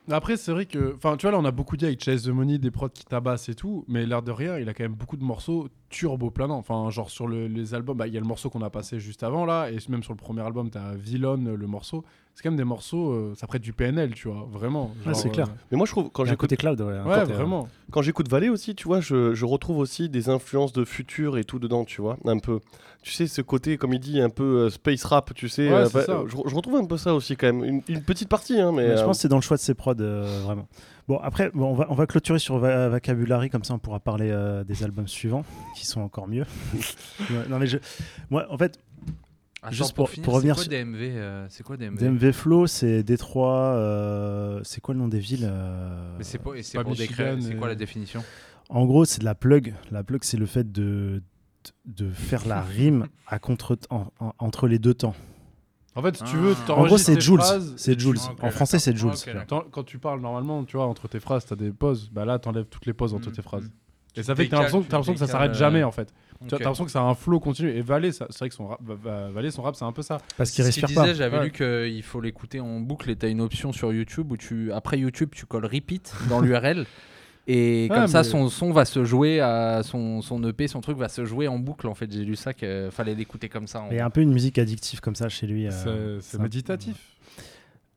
Après, 0.09 0.37
c'est 0.37 0.53
vrai 0.53 0.67
que, 0.67 0.95
enfin, 0.95 1.17
tu 1.17 1.23
vois, 1.27 1.33
là, 1.33 1.39
on 1.41 1.45
a 1.45 1.51
beaucoup 1.51 1.77
dit 1.77 1.85
avec 1.85 2.01
Chase 2.05 2.23
the 2.23 2.29
Money, 2.29 2.59
des 2.59 2.71
prods 2.71 2.89
qui 2.91 3.05
tabassent 3.05 3.49
et 3.49 3.57
tout, 3.57 3.85
mais 3.89 4.07
l'air 4.07 4.23
de 4.23 4.31
rien, 4.31 4.57
il 4.57 4.69
a 4.69 4.73
quand 4.75 4.85
même 4.85 4.95
beaucoup 4.95 5.17
de 5.17 5.25
morceaux 5.25 5.67
turbo 5.89 6.31
planants. 6.31 6.59
Enfin, 6.59 6.89
genre 6.91 7.11
sur 7.11 7.27
le- 7.27 7.49
les 7.49 7.75
albums, 7.75 7.97
bah, 7.97 8.07
il 8.07 8.15
y 8.15 8.17
a 8.17 8.21
le 8.21 8.27
morceau 8.27 8.49
qu'on 8.49 8.63
a 8.63 8.71
passé 8.71 9.01
juste 9.01 9.25
avant 9.25 9.45
là, 9.45 9.69
et 9.69 9.79
même 9.89 10.05
sur 10.05 10.13
le 10.13 10.19
premier 10.19 10.43
album, 10.43 10.71
t'as 10.71 10.95
Villain, 10.95 11.37
le 11.37 11.67
morceau. 11.67 12.05
C'est 12.37 12.43
quand 12.43 12.51
même 12.51 12.59
des 12.59 12.65
morceaux, 12.65 13.13
euh, 13.13 13.33
ça 13.35 13.47
prête 13.47 13.63
du 13.63 13.73
PNL, 13.73 14.13
tu 14.13 14.29
vois, 14.29 14.47
vraiment. 14.53 14.93
Ouais, 15.07 15.15
c'est 15.15 15.31
clair. 15.31 15.47
Mais 15.71 15.79
moi, 15.79 15.87
je 15.87 15.93
trouve, 15.93 16.11
quand 16.13 16.27
j'écoute 16.27 16.41
côté 16.51 16.59
cloud, 16.59 16.79
ouais. 16.83 16.93
un 16.95 17.07
Ouais, 17.07 17.21
côté, 17.21 17.33
euh, 17.33 17.35
vraiment. 17.37 17.67
Quand 17.91 18.03
j'écoute 18.03 18.29
Valet 18.29 18.51
aussi, 18.51 18.75
tu 18.75 18.87
vois, 18.87 19.01
je, 19.01 19.33
je 19.35 19.45
retrouve 19.47 19.79
aussi 19.79 20.11
des 20.11 20.29
influences 20.29 20.75
de 20.75 20.85
futur 20.85 21.39
et 21.39 21.45
tout 21.45 21.59
dedans, 21.59 21.87
tu 21.87 22.03
vois, 22.03 22.19
un 22.27 22.39
peu. 22.39 22.61
Tu 23.01 23.11
sais, 23.13 23.27
ce 23.27 23.41
côté, 23.41 23.79
comme 23.79 23.95
il 23.95 24.01
dit, 24.01 24.21
un 24.21 24.29
peu 24.29 24.67
euh, 24.67 24.69
space 24.71 25.05
rap, 25.05 25.33
tu 25.33 25.49
sais. 25.49 25.67
Ouais, 25.71 25.75
euh, 25.77 25.87
c'est 25.87 25.95
bah, 25.95 26.05
ça. 26.05 26.25
je, 26.27 26.37
je 26.47 26.55
retrouve 26.55 26.77
un 26.77 26.85
peu 26.85 26.99
ça 26.99 27.15
aussi 27.15 27.39
quand 27.39 27.47
même. 27.47 27.65
Une, 27.65 27.83
une 27.89 28.03
petite 28.03 28.29
partie, 28.29 28.61
hein, 28.61 28.71
mais. 28.71 28.87
Mais 28.87 28.97
je 28.99 29.01
euh, 29.03 29.05
pense 29.07 29.17
que 29.17 29.23
c'est 29.23 29.29
dans 29.29 29.37
le 29.37 29.41
choix 29.43 29.57
de 29.57 29.63
ses 29.63 29.73
prods, 29.73 29.95
euh, 30.01 30.41
vraiment. 30.45 30.69
Bon, 31.09 31.17
après, 31.23 31.51
bon, 31.55 31.71
on, 31.71 31.75
va, 31.75 31.87
on 31.89 31.95
va 31.95 32.07
clôturer 32.07 32.39
sur 32.39 32.59
Va- 32.59 32.91
Vocabulary, 32.91 33.49
comme 33.49 33.65
ça 33.65 33.73
on 33.73 33.79
pourra 33.79 33.99
parler 34.01 34.29
euh, 34.31 34.63
des 34.63 34.85
albums 34.85 35.09
suivants, 35.09 35.45
qui 35.75 35.87
sont 35.87 36.03
encore 36.03 36.29
mieux. 36.29 36.45
Non, 37.49 37.59
mais 37.59 37.67
je, 37.67 37.79
moi, 38.29 38.45
en 38.51 38.59
fait, 38.59 38.79
Attends, 39.67 39.75
Juste 39.75 39.95
pour- 39.95 40.09
finir, 40.11 40.25
pour 40.25 40.35
revenir 40.35 40.57
C'est 40.57 40.63
sur- 40.65 40.71
quoi 40.71 40.79
DMV 40.79 41.11
euh, 41.17 41.47
C'est 41.51 41.63
quoi 41.65 41.77
DMV 41.77 41.99
DMV 41.99 42.33
Flow, 42.33 42.67
c'est 42.67 43.03
Détroit, 43.03 43.75
euh, 43.75 44.61
c'est 44.65 44.81
quoi 44.81 44.95
le 44.95 45.01
nom 45.01 45.09
des 45.09 45.19
villes 45.19 45.49
euh, 45.51 46.15
Mais 46.19 46.25
c'est 46.25 46.39
pas, 46.39 46.55
et 46.55 46.63
c'est 46.63 46.79
pas 46.79 46.85
pour 46.85 46.97
C'est 46.97 47.57
quoi 47.57 47.69
la 47.69 47.75
définition? 47.75 48.23
En 48.69 48.85
gros, 48.87 49.05
c'est 49.05 49.21
de 49.21 49.25
la 49.25 49.35
plug. 49.35 49.75
La 49.91 50.03
plug, 50.05 50.23
c'est 50.25 50.37
le 50.37 50.47
fait 50.47 50.71
de, 50.73 51.23
de 51.85 52.11
faire 52.11 52.47
la 52.47 52.61
rime 52.77 53.07
à 53.27 53.39
contre, 53.39 53.77
en- 53.91 54.07
en- 54.21 54.33
entre 54.39 54.69
les 54.69 54.79
deux 54.79 54.95
temps. 54.95 55.15
En 55.97 56.03
fait, 56.03 56.17
si 56.17 56.25
tu 56.25 56.37
Ah. 56.37 56.41
veux, 56.41 56.55
En 56.69 56.83
En 56.83 56.87
gros, 56.87 56.99
c'est 56.99 57.21
Jules. 57.21 57.39
phrases 57.41 57.73
C'est 57.77 57.97
tu- 57.97 58.03
Jules. 58.05 58.19
En 58.43 58.51
français, 58.51 58.79
c'est. 58.79 58.95
Jules. 58.97 59.13
Tu 59.15 59.33
d'accord. 59.33 59.67
Quand, 59.71 59.83
tu 59.83 59.99
parles 59.99 60.21
normalement, 60.21 60.63
tu 60.65 60.77
vois, 60.77 60.87
entre 60.87 61.09
tes 61.09 61.21
phrases, 61.21 61.47
t'as 61.47 61.57
des 61.57 61.73
pauses. 61.73 62.11
Bah 62.13 62.25
là, 62.25 62.39
t'enlèves 62.39 62.67
toutes 62.67 62.85
les 62.87 62.93
pauses 62.93 63.15
entre 63.15 63.31
Mm, 63.31 63.33
tes 63.33 63.43
phrases. 63.43 63.65
mm. 63.65 63.71
Et 64.19 64.21
Tu 64.21 64.23
ça 64.25 64.35
fait 64.35 64.45
que 64.47 64.51
t'as 64.51 64.57
l'impression, 64.57 64.83
tu 64.83 65.13
que 65.13 65.19
ça 65.19 65.27
s'arrête 65.27 65.55
jamais 65.55 65.83
en 65.85 65.91
fait. 65.93 66.13
Tu 66.41 66.49
vois, 66.49 66.57
Ok. 66.57 66.59
T'as 66.59 66.65
l'impression 66.65 66.85
que 66.85 66.91
c'est 66.91 66.99
un 66.99 67.15
flow 67.15 67.41
continu. 67.41 67.71
Et 67.71 67.81
Valet, 67.81 68.13
ça- 68.13 68.27
c'est 68.31 68.39
vrai 68.41 68.49
que 68.49 68.55
son 68.55 68.67
rap, 68.69 68.81
son 69.51 69.63
rap, 69.63 69.75
c'est 69.77 69.85
un 69.85 69.93
peu 69.93 70.03
ça. 70.03 70.19
Parce 70.37 70.51
qu'il 70.51 70.65
respire 70.65 70.89
pas. 70.95 71.13
j'avais 71.15 71.39
Ouais. 71.39 71.45
lu 71.45 71.51
qu'il 71.53 72.03
faut 72.03 72.21
l'écouter 72.21 72.61
en 72.61 72.81
boucle 72.81 73.11
et 73.11 73.17
tu 73.17 73.27
as 73.27 73.29
une 73.29 73.41
option 73.41 73.73
sur 73.73 73.93
YouTube 73.93 74.31
où 74.33 74.37
tu, 74.37 74.73
après 74.73 74.99
YouTube, 74.99 75.31
tu 75.35 75.47
colles 75.47 75.67
repeat 75.67 76.13
dans 76.29 76.41
l'URL. 76.41 76.87
Et 77.49 77.87
Ah, 77.93 77.95
comme 77.95 78.07
ça, 78.09 78.19
mais- 78.23 78.25
son 78.29 78.49
son 78.49 78.73
va 78.73 78.85
se 78.85 79.05
jouer 79.05 79.41
à 79.41 79.83
son, 79.85 80.21
son 80.21 80.43
EP, 80.49 80.67
son 80.67 80.81
truc 80.81 80.99
va 80.99 81.09
se 81.09 81.25
jouer 81.25 81.47
en 81.47 81.59
boucle. 81.61 81.87
En 81.87 81.95
fait, 81.95 82.11
j'ai 82.13 82.25
lu 82.25 82.35
ça 82.35 82.53
qu'il 82.53 82.89
fallait 82.91 83.15
l'écouter 83.15 83.49
comme 83.49 83.69
ça. 83.69 83.83
en- 83.83 83.91
Il 83.91 83.97
y 83.97 84.01
a 84.01 84.05
un 84.05 84.11
peu 84.11 84.21
une 84.21 84.33
musique 84.33 84.59
addictive 84.59 85.01
comme 85.01 85.15
ça 85.15 85.29
chez 85.29 85.47
lui. 85.47 85.69
euh, 85.69 86.19
C'est- 86.21 86.39
méditatif. 86.41 86.97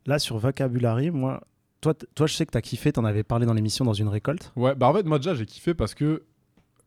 Là, 0.06 0.20
sur 0.20 0.38
Vocabulary, 0.38 1.10
moi, 1.12 1.42
toi, 1.82 1.94
toi 2.16 2.28
je 2.28 2.34
sais 2.36 2.46
que 2.46 2.52
tu 2.52 2.58
as 2.58 2.62
kiffé, 2.62 2.92
tu 2.92 3.00
en 3.00 3.06
avais 3.06 3.24
parlé 3.24 3.46
dans 3.48 3.54
l'émission 3.54 3.86
dans 3.86 3.94
une 3.94 4.08
récolte. 4.08 4.52
Ouais, 4.56 4.76
bah 4.76 4.88
en 4.88 4.94
fait, 4.94 5.04
moi 5.04 5.18
déjà, 5.18 5.34
j'ai 5.34 5.46
kiffé 5.46 5.74
parce 5.74 5.94
que 5.96 6.24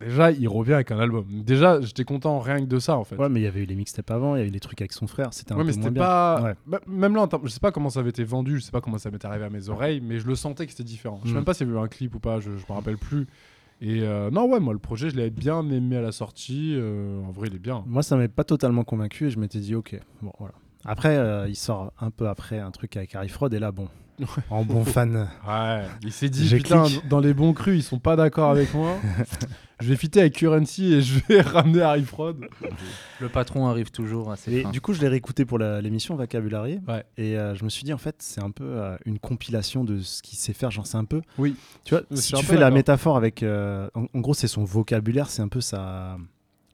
déjà, 0.05 0.31
il 0.33 0.49
revient 0.49 0.75
avec 0.75 0.91
un 0.91 0.99
album. 0.99 1.25
Déjà, 1.31 1.81
j'étais 1.81 2.05
content 2.05 2.39
rien 2.41 2.61
que 2.61 2.67
de 2.67 2.79
ça 2.79 2.97
en 2.97 3.05
fait. 3.05 3.17
Ouais, 3.17 3.29
mais 3.29 3.41
il 3.41 3.45
y 3.45 3.47
avait 3.47 3.63
eu 3.63 3.67
les 3.67 3.75
mixtapes 3.75 4.11
avant, 4.11 4.37
il 4.37 4.41
y 4.41 4.43
a 4.43 4.47
eu 4.47 4.51
les 4.51 4.61
trucs 4.61 4.81
avec 4.81 4.93
son 4.93 5.07
frère, 5.07 5.33
c'était 5.33 5.53
un 5.53 5.57
Ouais, 5.57 5.65
mais 5.65 5.73
peu 5.73 5.77
moins 5.79 5.85
c'était 5.89 5.95
bien. 5.95 6.03
pas. 6.03 6.43
Ouais. 6.43 6.55
Bah, 6.67 6.81
même 6.87 7.15
là, 7.15 7.29
je 7.45 7.49
sais 7.49 7.61
pas 7.61 7.73
comment 7.73 7.91
ça 7.91 8.01
avait 8.01 8.11
été 8.11 8.25
vendu, 8.25 8.59
je 8.59 8.65
sais 8.65 8.71
pas 8.73 8.81
comment 8.81 8.99
ça 8.99 9.11
m'était 9.11 9.27
arrivé 9.27 9.45
à 9.45 9.51
mes 9.51 9.69
oreilles, 9.69 10.01
mais 10.01 10.19
je 10.19 10.27
le 10.27 10.35
sentais 10.35 10.65
que 10.67 10.73
c'était 10.73 10.85
différent. 10.85 11.19
Je 11.23 11.29
sais 11.29 11.33
Mm. 11.33 11.37
même 11.37 11.45
pas 11.45 11.55
s'il 11.55 11.67
y 11.67 11.71
avait 11.71 11.79
eu 11.79 11.83
un 11.83 11.89
clip 11.89 12.15
ou 12.15 12.19
pas, 12.21 12.41
je, 12.41 12.51
je 12.51 12.65
me 12.69 12.75
rappelle 12.75 12.99
plus. 12.99 13.27
Et 13.81 14.03
euh, 14.03 14.31
non, 14.31 14.45
ouais, 14.49 14.61
moi, 14.61 14.73
le 14.73 14.79
projet, 14.79 15.11
je 15.11 15.17
l'avais 15.17 15.31
bien 15.31 15.69
aimé 15.71 15.97
à 15.97 16.03
la 16.03 16.13
sortie. 16.13 16.75
euh, 16.77 17.21
en 17.25 17.33
vrai, 17.33 17.49
il 17.49 17.57
est 17.57 17.59
bien. 17.59 17.83
Moi, 17.87 18.05
ça 18.05 18.15
m'avait 18.15 18.29
pas 18.29 18.45
totalement 18.45 18.85
convaincu 18.85 19.27
et 19.27 19.31
je 19.31 19.41
m'étais 19.41 19.59
dit, 19.59 19.75
ok, 19.75 19.99
bon, 20.23 20.31
voilà. 20.39 20.55
Après, 20.85 21.17
euh, 21.17 21.49
il 21.49 21.57
sort 21.57 21.93
un 22.01 22.11
peu 22.11 22.29
après 22.29 22.59
un 22.61 22.71
truc 22.71 22.97
avec 22.97 23.15
Harry 23.17 23.29
Fraud 23.29 23.49
et 23.53 23.59
là, 23.59 23.73
bon, 23.73 23.89
en 24.51 24.65
bon 24.65 24.85
fan. 24.85 25.29
Ouais, 25.47 25.83
il 26.03 26.13
s'est 26.13 26.29
dit, 26.29 26.47
J'ai 26.47 26.59
putain, 26.59 26.85
cliqué. 26.85 27.07
dans 27.09 27.21
les 27.21 27.35
bons 27.35 27.53
crus, 27.53 27.77
ils 27.79 27.83
sont 27.83 27.99
pas 27.99 28.17
d'accord 28.17 28.51
avec 28.51 28.73
moi. 28.75 28.97
je 29.81 29.89
vais 29.89 29.97
fitter 29.97 30.21
avec 30.21 30.35
Currency 30.35 30.93
et 30.95 31.03
je 31.03 31.21
vais 31.29 31.41
ramener 31.43 31.83
Harry 31.83 32.05
Fraud. 32.05 32.37
Le 33.21 33.29
patron 33.29 33.67
arrive 33.67 33.91
toujours 33.91 34.31
à 34.31 34.37
ses 34.37 34.53
Et 34.53 34.63
fins. 34.63 34.71
du 34.71 34.81
coup, 34.81 34.93
je 34.93 35.01
l'ai 35.01 35.09
réécouté 35.09 35.45
pour 35.45 35.59
la- 35.59 35.81
l'émission 35.81 36.15
Vocabulary. 36.17 36.81
Ouais. 36.89 37.05
Et 37.17 37.37
euh, 37.37 37.55
je 37.55 37.65
me 37.65 37.69
suis 37.69 37.85
dit, 37.85 37.93
en 37.93 37.99
fait, 37.99 38.17
c'est 38.21 38.43
un 38.43 38.51
peu 38.51 38.65
euh, 38.65 38.97
une 39.05 39.19
compilation 39.19 39.85
de 39.85 40.01
ce 40.01 40.23
qu'il 40.23 40.39
sait 40.39 40.53
faire. 40.53 40.71
Genre, 40.71 40.87
c'est 40.87 40.99
un 40.99 41.05
peu. 41.05 41.21
Oui. 41.39 41.57
Tu 41.85 41.95
vois, 41.95 42.03
si 42.15 42.33
tu 42.33 42.45
fais 42.45 42.57
la 42.57 42.71
métaphore 42.71 43.17
avec. 43.17 43.43
euh, 43.43 43.89
en, 43.95 44.07
en 44.15 44.21
gros, 44.21 44.35
c'est 44.35 44.49
son 44.49 44.65
vocabulaire, 44.65 45.29
c'est 45.31 45.43
un 45.43 45.49
peu 45.49 45.61
sa, 45.61 46.17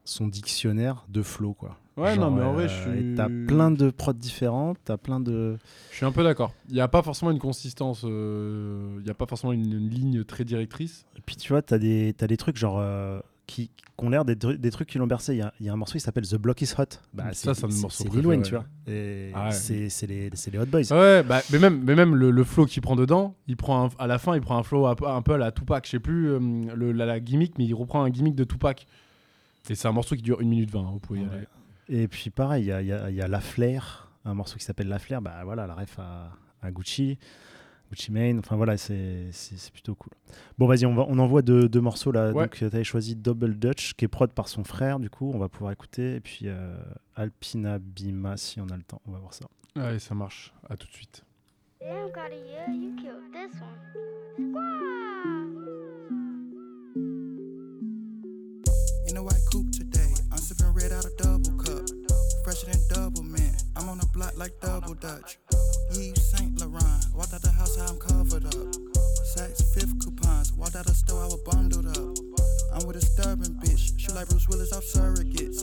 son 0.05 0.27
dictionnaire 0.29 1.05
de 1.09 1.23
flow, 1.23 1.53
quoi. 1.55 1.77
Ouais, 1.99 2.17
non, 2.17 2.31
mais 2.31 2.43
en 2.43 2.53
vrai, 2.53 2.65
euh, 2.65 2.69
je 2.69 2.91
suis. 3.01 3.15
T'as 3.15 3.29
plein 3.29 3.71
de 3.71 3.91
prods 3.91 4.13
différentes, 4.13 4.79
t'as 4.85 4.97
plein 4.97 5.21
de. 5.21 5.57
Je 5.91 5.97
suis 5.97 6.07
un 6.07 6.13
peu 6.13 6.23
d'accord. 6.25 6.53
Il 6.69 6.75
n'y 6.75 6.81
a 6.81 6.89
pas 6.89 7.03
forcément 7.03 7.31
une 7.31 7.39
consistance, 7.39 8.03
euh, 8.05 8.97
il 8.99 9.05
n'y 9.05 9.11
a 9.11 9.15
pas 9.15 9.27
forcément 9.27 9.53
une, 9.53 9.73
une 9.73 9.89
ligne 9.91 10.25
très 10.25 10.45
directrice. 10.45 11.05
Et 11.17 11.21
puis, 11.25 11.37
tu 11.37 11.53
vois, 11.53 11.63
t'as 11.63 11.79
des, 11.79 12.15
t'as 12.17 12.27
des 12.27 12.37
trucs 12.37 12.57
genre. 12.57 12.79
euh, 12.79 13.21
qui, 13.47 13.69
qui 13.69 14.05
ont 14.05 14.11
l'air 14.11 14.27
des, 14.27 14.35
des 14.37 14.71
trucs 14.71 14.91
qui 14.91 14.99
l'ont 14.99 15.07
bercé. 15.07 15.33
Il 15.33 15.39
y, 15.39 15.43
a, 15.43 15.55
il 15.59 15.65
y 15.65 15.71
a 15.71 15.73
un 15.73 15.77
morceau 15.77 15.95
qui 15.95 16.01
s'appelle 16.01 16.29
The 16.29 16.35
Block 16.37 16.61
is 16.61 16.75
Hot. 16.77 16.85
Bah, 17.15 17.33
Ça, 17.33 17.55
c'est 17.55 17.65
un 17.65 17.69
de 17.69 17.73
mes 17.73 17.81
c'est- 17.89 18.15
Lil 18.15 18.27
Wayne, 18.27 18.43
tu 18.43 18.51
vois. 18.55 18.67
Et 18.87 19.31
Ah 19.35 19.47
ouais. 19.47 19.53
c'est 19.53 19.89
c'est 19.89 20.07
les, 20.07 20.29
c'est 20.35 20.51
les 20.53 20.59
Hot 20.59 20.67
Boys. 20.67 20.93
Ouais, 20.93 21.23
bah, 21.23 21.41
mais 21.51 21.59
même, 21.59 21.83
mais 21.83 21.95
même 21.95 22.15
le, 22.15 22.31
le 22.31 22.45
flow 22.45 22.67
qu'il 22.67 22.83
prend 22.83 22.95
dedans, 22.95 23.35
il 23.47 23.57
prend 23.57 23.87
un- 23.87 23.91
à 23.99 24.07
la 24.07 24.19
fin, 24.19 24.35
il 24.37 24.43
prend 24.43 24.59
un 24.59 24.63
flow 24.63 24.87
un, 24.87 24.95
peu- 24.95 25.09
un 25.09 25.23
peu 25.23 25.33
à 25.33 25.39
la 25.39 25.51
Tupac. 25.51 25.87
Je 25.87 25.93
sais 25.93 25.99
plus 25.99 26.29
euh, 26.29 26.39
le, 26.77 26.93
la, 26.93 27.07
la 27.07 27.21
gimmick, 27.21 27.57
mais 27.57 27.65
il 27.65 27.73
reprend 27.73 28.03
un 28.05 28.11
gimmick 28.11 28.35
de 28.35 28.45
Tupac. 28.45 28.87
Et 29.71 29.75
c'est 29.75 29.89
un 29.89 29.93
morceau 29.93 30.15
qui 30.15 30.23
dure 30.23 30.41
1 30.43 30.45
minute 30.45 30.71
20. 30.71 30.83
Vous 30.83 30.99
pouvez 30.99 31.21
y 31.21 31.23
Ouais. 31.23 31.29
aller. 31.33 31.47
Et 31.89 32.07
puis 32.09 32.31
pareil, 32.31 32.65
il 32.65 32.67
y 32.69 32.73
a, 32.73 32.81
il 32.83 32.87
y 32.89 32.93
a- 32.93 33.11
y 33.11 33.21
a 33.21 33.29
La 33.29 33.41
Flair, 33.41 34.11
un 34.25 34.35
morceau 34.35 34.57
qui 34.59 34.65
s'appelle 34.65 34.89
La 34.89 34.99
Flair. 34.99 35.23
Bah 35.23 35.41
voilà, 35.45 35.67
la 35.67 35.75
ref 35.75 35.99
à, 35.99 36.33
à 36.63 36.71
Gucci. 36.71 37.19
Gucci 37.91 38.13
Mane, 38.13 38.39
enfin 38.41 38.57
voilà, 38.57 38.77
c'est 38.77 39.31
plutôt 39.73 39.95
cool. 39.95 40.13
Bon, 40.59 40.67
vas-y, 40.67 40.85
on, 40.85 40.95
va- 40.95 41.07
on 41.09 41.19
envoie 41.19 41.41
deux, 41.41 41.71
deux 41.71 41.81
morceaux 41.81 42.13
là. 42.13 42.33
Ouais. 42.33 42.45
Donc, 42.45 42.57
tu 42.57 42.65
avais 42.65 42.85
choisi 42.85 43.17
Double 43.17 43.59
Dutch, 43.59 43.95
qui 43.95 44.05
est 44.05 44.09
prod 44.09 44.31
par 44.31 44.49
son 44.49 44.63
frère, 44.65 45.01
du 45.01 45.09
coup, 45.09 45.31
on 45.35 45.39
va 45.39 45.49
pouvoir 45.49 45.73
écouter. 45.73 46.17
Et 46.17 46.21
puis 46.21 46.41
euh, 46.45 46.77
Alpina 47.17 47.79
Bima, 47.79 48.37
si 48.37 48.61
on 48.61 48.67
a 48.69 48.77
le 48.77 48.83
temps, 48.83 49.01
on 49.07 49.13
va 49.13 49.19
voir 49.19 49.33
ça. 49.33 49.47
Allez, 49.77 49.99
ça 50.01 50.15
marche. 50.15 50.53
À 50.69 50.77
tout 50.77 50.87
de 50.87 50.93
suite. 50.93 51.25
In 59.11 59.17
a 59.17 59.23
white 59.23 59.45
coupe 59.51 59.68
Double 62.59 63.23
mint. 63.23 63.63
I'm 63.77 63.89
on 63.89 63.99
the 63.99 64.07
block 64.07 64.37
like 64.37 64.51
double 64.61 64.95
dutch. 64.95 65.39
Yves 65.95 66.31
Saint 66.31 66.59
Laurent, 66.59 67.07
walked 67.15 67.33
out 67.33 67.41
the 67.41 67.51
house, 67.51 67.79
how 67.79 67.87
I'm 67.87 67.99
covered 67.99 68.47
up. 68.47 68.75
Saks 69.31 69.63
fifth 69.73 69.95
coupons, 70.03 70.53
walked 70.55 70.75
out 70.75 70.87
the 70.87 70.93
store, 70.93 71.23
I 71.23 71.27
was 71.27 71.41
bundled 71.47 71.87
up. 71.87 72.19
I'm 72.75 72.85
with 72.85 72.97
a 72.97 73.01
stubborn 73.01 73.55
bitch, 73.63 74.01
shoot 74.01 74.13
like 74.13 74.29
Bruce 74.29 74.49
Willis 74.49 74.73
off 74.73 74.83
surrogates. 74.83 75.63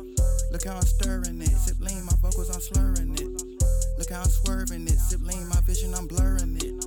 Look 0.52 0.64
how 0.64 0.78
I'm 0.78 0.88
stirring 0.88 1.42
it, 1.42 1.50
sip 1.50 1.76
lean, 1.82 2.06
my 2.06 2.16
vocals, 2.22 2.50
I'm 2.50 2.62
slurring 2.62 3.14
it. 3.20 3.44
Look 4.00 4.10
how 4.10 4.22
I'm 4.22 4.30
swerving 4.30 4.88
it, 4.88 4.98
sip 4.98 5.20
lean, 5.22 5.50
my 5.50 5.60
vision, 5.68 5.94
I'm 5.94 6.08
blurring 6.08 6.56
it. 6.64 6.80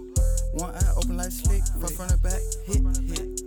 One 0.52 0.74
eye 0.74 0.92
open 0.96 1.18
like 1.18 1.32
slick, 1.32 1.62
front 1.78 1.92
front 1.92 2.12
and 2.12 2.22
back, 2.22 2.40
hit, 2.64 2.80
hit. 3.04 3.40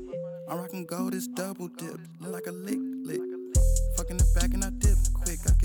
I'm 0.48 0.60
rocking 0.60 0.86
gold, 0.86 1.16
it's 1.16 1.28
double 1.28 1.70
dip, 1.70 1.98
look 2.20 2.34
like 2.34 2.46
a 2.46 2.52
lick, 2.52 2.80
lick. 3.02 3.22
Fucking 3.98 4.18
the 4.18 4.28
back 4.36 4.54
and 4.54 4.64
I 4.64 4.70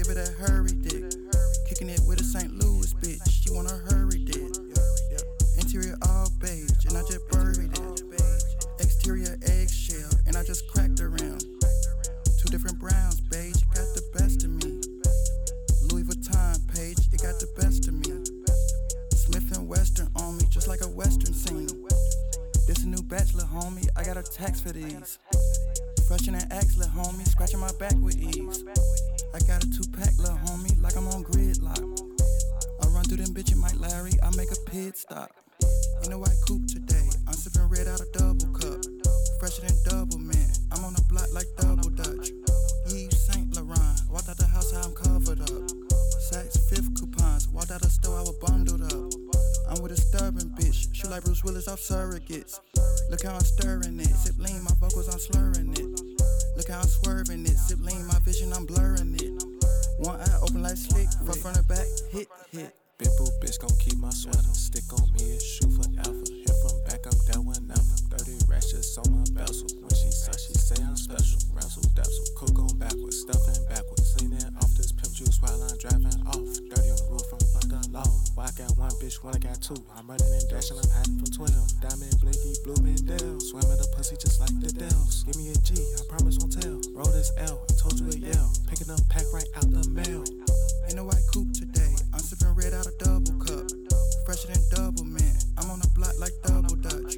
give 0.06 0.16
it 0.16 0.28
a 0.28 0.32
hurry 0.42 0.72
dick. 0.72 1.04
Kicking 1.66 1.88
it 1.88 2.00
with 2.06 2.20
a 2.20 2.24
St. 2.24 2.52
Louis 2.62 2.94
bitch, 3.02 3.26
she 3.26 3.50
wanna 3.50 3.74
hurry 3.90 4.18
dick. 4.24 4.54
Interior 5.58 5.96
all 6.06 6.30
beige, 6.38 6.84
and 6.86 6.96
I 6.96 7.02
just 7.02 7.28
buried 7.30 7.72
it. 7.74 8.02
Exterior 8.78 9.36
eggshell, 9.42 10.10
and 10.26 10.36
I 10.36 10.44
just 10.44 10.68
cracked 10.68 11.00
rim. 11.00 11.38
Two 12.38 12.48
different 12.50 12.78
browns, 12.78 13.20
beige, 13.20 13.62
got 13.74 13.88
the 13.98 14.02
best 14.14 14.44
of 14.44 14.50
me. 14.50 14.78
Louis 15.90 16.04
Vuitton 16.04 16.54
page, 16.72 16.98
it 17.12 17.22
got 17.22 17.40
the 17.40 17.50
best 17.58 17.88
of 17.88 17.94
me. 17.94 18.22
Smith 19.10 19.56
and 19.56 19.66
Western 19.66 20.08
on 20.14 20.36
me, 20.36 20.44
just 20.50 20.68
like 20.68 20.82
a 20.82 20.88
Western 20.88 21.34
scene. 21.34 21.66
This 22.68 22.84
a 22.84 22.88
new 22.88 23.02
bachelor, 23.02 23.44
homie. 23.44 23.88
I 23.96 24.04
got 24.04 24.16
a 24.16 24.22
tax 24.22 24.60
for 24.60 24.70
these. 24.70 25.18
Fresher 26.06 26.30
than 26.30 26.46
excellent, 26.52 26.92
homie. 26.92 27.26
Scratching 27.26 27.60
my 27.60 27.72
back 27.80 27.94
with 28.00 28.16
ease. 28.18 28.62
I 29.36 29.38
got 29.40 29.62
a 29.62 29.68
two 29.68 29.84
pack, 29.92 30.16
little 30.16 30.40
homie, 30.48 30.80
like 30.80 30.96
I'm 30.96 31.08
on 31.08 31.22
gridlock. 31.22 31.84
I 32.80 32.86
run 32.88 33.04
through 33.04 33.18
them 33.18 33.34
bitches, 33.34 33.60
Mike 33.60 33.78
Larry. 33.78 34.16
I 34.22 34.34
make 34.34 34.48
a 34.50 34.56
pit 34.70 34.96
stop. 34.96 35.30
In 36.04 36.12
a 36.12 36.18
white 36.18 36.40
coupe 36.48 36.66
today, 36.66 37.04
I'm 37.28 37.34
sipping 37.34 37.68
red 37.68 37.86
out 37.86 38.00
of 38.00 38.10
double 38.12 38.48
cup. 38.56 38.80
Fresher 39.38 39.60
than 39.60 39.76
double 39.84 40.16
mint. 40.16 40.60
I'm 40.72 40.82
on 40.86 40.94
the 40.94 41.04
block 41.12 41.28
like 41.34 41.44
double 41.60 41.90
dutch. 41.90 42.32
Yves 42.88 43.26
Saint 43.28 43.52
Laurent, 43.54 44.00
walked 44.08 44.30
out 44.30 44.38
the 44.38 44.46
house, 44.46 44.72
how 44.72 44.88
I'm 44.88 44.94
covered 44.94 45.42
up. 45.42 45.68
Saks 46.32 46.56
fifth 46.70 46.98
coupons, 46.98 47.46
walked 47.48 47.70
out 47.70 47.82
the 47.82 47.90
store, 47.90 48.16
I 48.16 48.22
was 48.22 48.40
bundled 48.40 48.88
up. 48.88 49.12
I'm 49.68 49.82
with 49.82 49.92
a 49.92 50.00
stubborn 50.00 50.48
bitch, 50.56 50.96
shoot 50.96 51.10
like 51.10 51.24
Bruce 51.24 51.44
Willis 51.44 51.68
off 51.68 51.80
surrogates. 51.80 52.60
Look 53.10 53.22
how 53.22 53.34
I'm 53.34 53.44
stirring 53.44 54.00
it, 54.00 54.16
sip 54.16 54.38
lean, 54.38 54.64
my 54.64 54.72
vocals, 54.80 55.12
I'm 55.12 55.20
slurring 55.20 55.76
it. 55.76 55.95
How 56.68 56.80
I'm 56.80 56.88
swerving 56.88 57.46
it, 57.46 57.56
sip 57.56 57.78
lean, 57.80 58.04
my 58.08 58.18
vision, 58.20 58.52
I'm 58.52 58.66
blurring 58.66 59.14
it. 59.14 59.44
One 59.98 60.20
eye 60.20 60.38
open 60.42 60.62
like 60.62 60.76
slick, 60.76 61.08
front 61.24 61.38
front 61.38 61.56
and 61.58 61.68
back, 61.68 61.86
hit, 62.10 62.26
hit. 62.50 62.74
Big 62.98 63.08
boo 63.18 63.26
bitch 63.40 63.60
gon' 63.60 63.70
keep 63.78 63.98
my 63.98 64.10
sweater. 64.10 64.42
Stick 64.52 64.90
on 64.92 65.12
me 65.12 65.30
and 65.30 65.40
shoot 65.40 65.70
for 65.70 65.86
alpha. 65.98 66.24
Hit 66.32 66.50
from 66.62 66.82
back, 66.84 67.06
I'm 67.06 67.18
down 67.30 67.44
whenever. 67.44 67.80
30 68.10 68.46
rashes 68.48 68.98
on 68.98 69.12
my 69.12 69.24
bezel. 69.32 69.85
Bitch, 79.06 79.22
when 79.22 79.34
I 79.34 79.38
got 79.38 79.62
two. 79.62 79.78
I'm 79.94 80.06
running 80.10 80.26
and 80.26 80.48
dashing, 80.50 80.76
I'm 80.82 80.90
hiding 80.90 81.18
from 81.22 81.30
12. 81.30 81.80
Diamond 81.80 82.14
blinky, 82.18 82.52
blue 82.66 82.78
Mendel. 82.82 83.38
Swim 83.38 83.62
in 83.62 83.78
the 83.78 83.86
pussy 83.94 84.16
just 84.18 84.40
like 84.40 84.54
the 84.58 84.72
Dells. 84.74 85.22
Give 85.22 85.36
me 85.38 85.54
a 85.54 85.56
G, 85.62 85.78
I 85.78 86.02
promise 86.10 86.38
won't 86.42 86.58
tell. 86.58 86.82
Roll 86.90 87.06
this 87.14 87.30
L, 87.38 87.62
I 87.70 87.72
told 87.78 88.02
you 88.02 88.10
a 88.10 88.18
yell. 88.18 88.50
Picking 88.66 88.90
up 88.90 88.98
pack 89.08 89.26
right 89.30 89.46
out 89.54 89.70
the 89.70 89.86
mail. 89.94 90.26
In 90.90 90.98
a 90.98 91.04
white 91.06 91.22
coupe 91.30 91.54
today, 91.54 91.94
I'm 92.10 92.18
sipping 92.18 92.54
red 92.58 92.74
out 92.74 92.86
of 92.86 92.98
double 92.98 93.38
cup. 93.38 93.70
Fresher 94.26 94.50
than 94.50 94.62
double 94.74 95.06
mint. 95.06 95.46
I'm 95.58 95.70
on 95.70 95.78
the 95.78 95.90
block 95.94 96.18
like 96.18 96.34
double 96.42 96.74
dutch. 96.74 97.14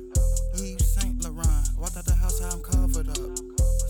Yves 0.61 0.84
Saint 0.84 1.24
Laurent, 1.24 1.72
walked 1.80 1.97
out 1.97 2.05
the 2.05 2.14
house, 2.14 2.41
how 2.41 2.53
I'm 2.53 2.61
covered 2.61 3.09
up. 3.09 3.32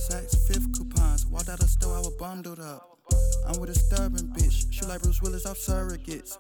Saks 0.06 0.38
fifth 0.46 0.70
coupons, 0.70 1.26
walked 1.26 1.50
out 1.50 1.58
the 1.58 1.66
store, 1.66 1.98
I 1.98 2.00
was 2.06 2.14
bundled 2.14 2.60
up. 2.60 2.98
I'm 3.46 3.58
with 3.60 3.70
a 3.70 3.74
stubborn 3.74 4.28
bitch, 4.36 4.70
shoot 4.70 4.88
like 4.88 5.02
Bruce 5.02 5.22
Willis 5.22 5.46
off 5.46 5.56
surrogates. 5.56 6.36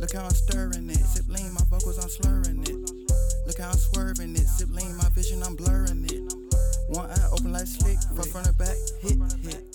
Look 0.00 0.14
how 0.14 0.24
I'm 0.24 0.30
stirring 0.30 0.88
it, 0.88 0.96
sip 0.96 1.28
lean, 1.28 1.52
my 1.52 1.60
vocals, 1.68 1.98
I'm 2.02 2.08
slurring 2.08 2.62
it. 2.62 2.74
Look 3.46 3.58
how 3.58 3.68
I'm 3.68 3.76
swerving 3.76 4.34
it, 4.34 4.46
sip 4.46 4.70
lean, 4.70 4.96
my 4.96 5.10
vision, 5.10 5.42
I'm 5.42 5.56
blurring 5.56 6.06
it. 6.10 6.32
One 6.88 7.10
eye 7.10 7.28
open 7.30 7.52
like 7.52 7.66
slick, 7.66 7.98
front 8.14 8.30
front 8.30 8.46
and 8.46 8.56
back, 8.56 8.76
hit, 9.02 9.18
hit. 9.42 9.69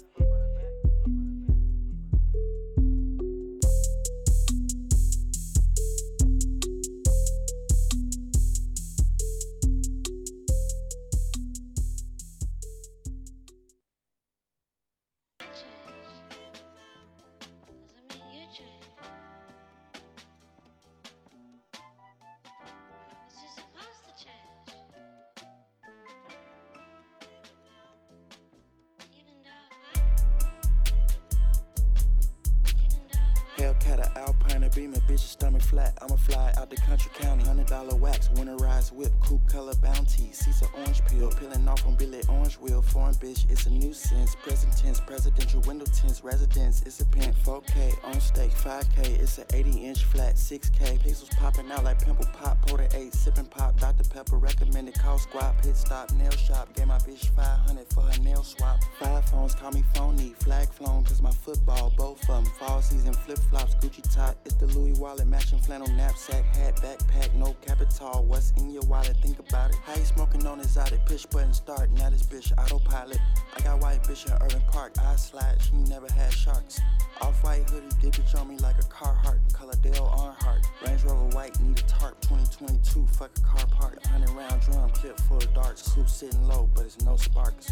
A 35.15 35.17
Beamer, 35.17 35.17
bitch, 35.17 35.19
stomach 35.19 35.61
flat. 35.61 35.97
I'ma 36.01 36.15
fly 36.15 36.53
out 36.57 36.69
the 36.69 36.75
country 36.77 37.11
county. 37.15 37.43
Hundred 37.43 37.67
dollar 37.67 37.95
wax, 37.95 38.29
winterized 38.29 38.91
whip, 38.91 39.11
coupe 39.21 39.45
color 39.47 39.73
bounty. 39.81 40.31
Seats 40.31 40.61
a 40.61 40.67
orange 40.77 41.05
peel, 41.05 41.31
peeling 41.31 41.67
off 41.67 41.85
on 41.85 41.95
Billy 41.95 42.21
Orange 42.29 42.55
wheel. 42.55 42.81
Foreign 42.81 43.13
bitch, 43.15 43.49
it's 43.49 43.65
a 43.65 43.69
nuisance. 43.69 44.35
Present 44.35 44.75
tense, 44.77 44.99
presidential 44.99 45.61
window 45.61 45.85
tints, 45.85 46.23
residence. 46.23 46.81
It's 46.83 46.99
a 46.99 47.05
pin 47.05 47.33
4K 47.43 47.93
on 48.03 48.19
stake, 48.19 48.51
5K. 48.51 49.19
It's 49.19 49.37
a 49.37 49.45
80 49.53 49.71
inch 49.85 50.03
flat, 50.03 50.35
6K. 50.35 50.99
Pixels 50.99 51.35
popping 51.37 51.71
out 51.71 51.83
like 51.83 52.03
pimple 52.03 52.27
pop, 52.33 52.57
Porter 52.67 52.87
8, 52.93 53.13
sipping 53.13 53.45
pop. 53.45 53.79
Dr. 53.79 54.03
Pepper 54.09 54.37
recommended 54.37 54.95
call 54.95 55.17
squad, 55.17 55.55
pit 55.61 55.77
stop, 55.77 56.11
nail 56.13 56.31
shop. 56.31 56.73
Gave 56.75 56.87
my 56.87 56.97
bitch 56.99 57.29
500 57.35 57.87
for 57.93 58.01
her 58.01 58.19
nail 58.21 58.43
swap. 58.43 58.79
Five 58.99 59.25
phones 59.29 59.55
call 59.55 59.71
me 59.71 59.83
phony, 59.93 60.33
flag 60.39 60.69
flown, 60.69 61.03
cause 61.03 61.21
my 61.21 61.31
football, 61.31 61.93
both 61.97 62.21
of 62.21 62.27
them. 62.27 62.45
Fall 62.59 62.81
season 62.81 63.13
flip 63.13 63.39
flops, 63.49 63.75
Gucci 63.75 64.01
top. 64.13 64.35
It's 64.45 64.55
the 64.55 64.67
Louis 64.67 64.93
wallet, 65.05 65.27
matching 65.27 65.59
flannel 65.59 65.87
knapsack, 65.89 66.43
hat, 66.55 66.75
backpack, 66.77 67.31
no 67.35 67.55
capital. 67.61 68.25
What's 68.25 68.51
in 68.57 68.71
your 68.71 68.81
wallet? 68.87 69.15
Think 69.21 69.37
about 69.37 69.69
it. 69.69 69.75
How 69.85 69.93
you 69.93 70.03
smoking 70.03 70.47
on 70.47 70.59
exotic? 70.59 71.05
Push 71.05 71.27
button 71.27 71.53
start. 71.53 71.91
Now 71.91 72.09
this 72.09 72.23
bitch 72.23 72.51
autopilot. 72.57 73.19
I 73.55 73.61
got 73.61 73.79
white 73.81 74.01
bitch 74.01 74.25
in 74.25 74.33
Urban 74.41 74.63
Park. 74.71 74.93
I 74.99 75.15
slide. 75.15 75.57
She 75.61 75.73
never 75.91 76.11
had 76.11 76.33
sharks. 76.33 76.81
Off 77.21 77.43
white 77.43 77.69
hoodie, 77.69 77.95
dip 78.01 78.13
bitch 78.13 78.33
on 78.39 78.47
me 78.47 78.57
like 78.57 78.79
a 78.79 78.87
Carhartt. 78.95 79.53
Color 79.53 79.75
Dale 79.83 80.11
Earnhardt. 80.17 80.65
Range 80.87 81.03
Rover 81.03 81.35
white, 81.35 81.59
need 81.61 81.77
a 81.77 81.83
tarp. 81.83 82.19
2022, 82.21 83.05
fuck 83.13 83.29
a 83.37 83.41
car 83.41 83.67
park. 83.67 83.99
100 84.05 84.31
round 84.31 84.59
drum 84.61 84.89
clip 84.89 85.19
full 85.21 85.37
of 85.37 85.53
darts. 85.53 85.93
Coupe 85.93 86.09
sitting 86.09 86.47
low, 86.47 86.67
but 86.73 86.83
it's 86.83 86.99
no 87.01 87.15
sparks. 87.15 87.71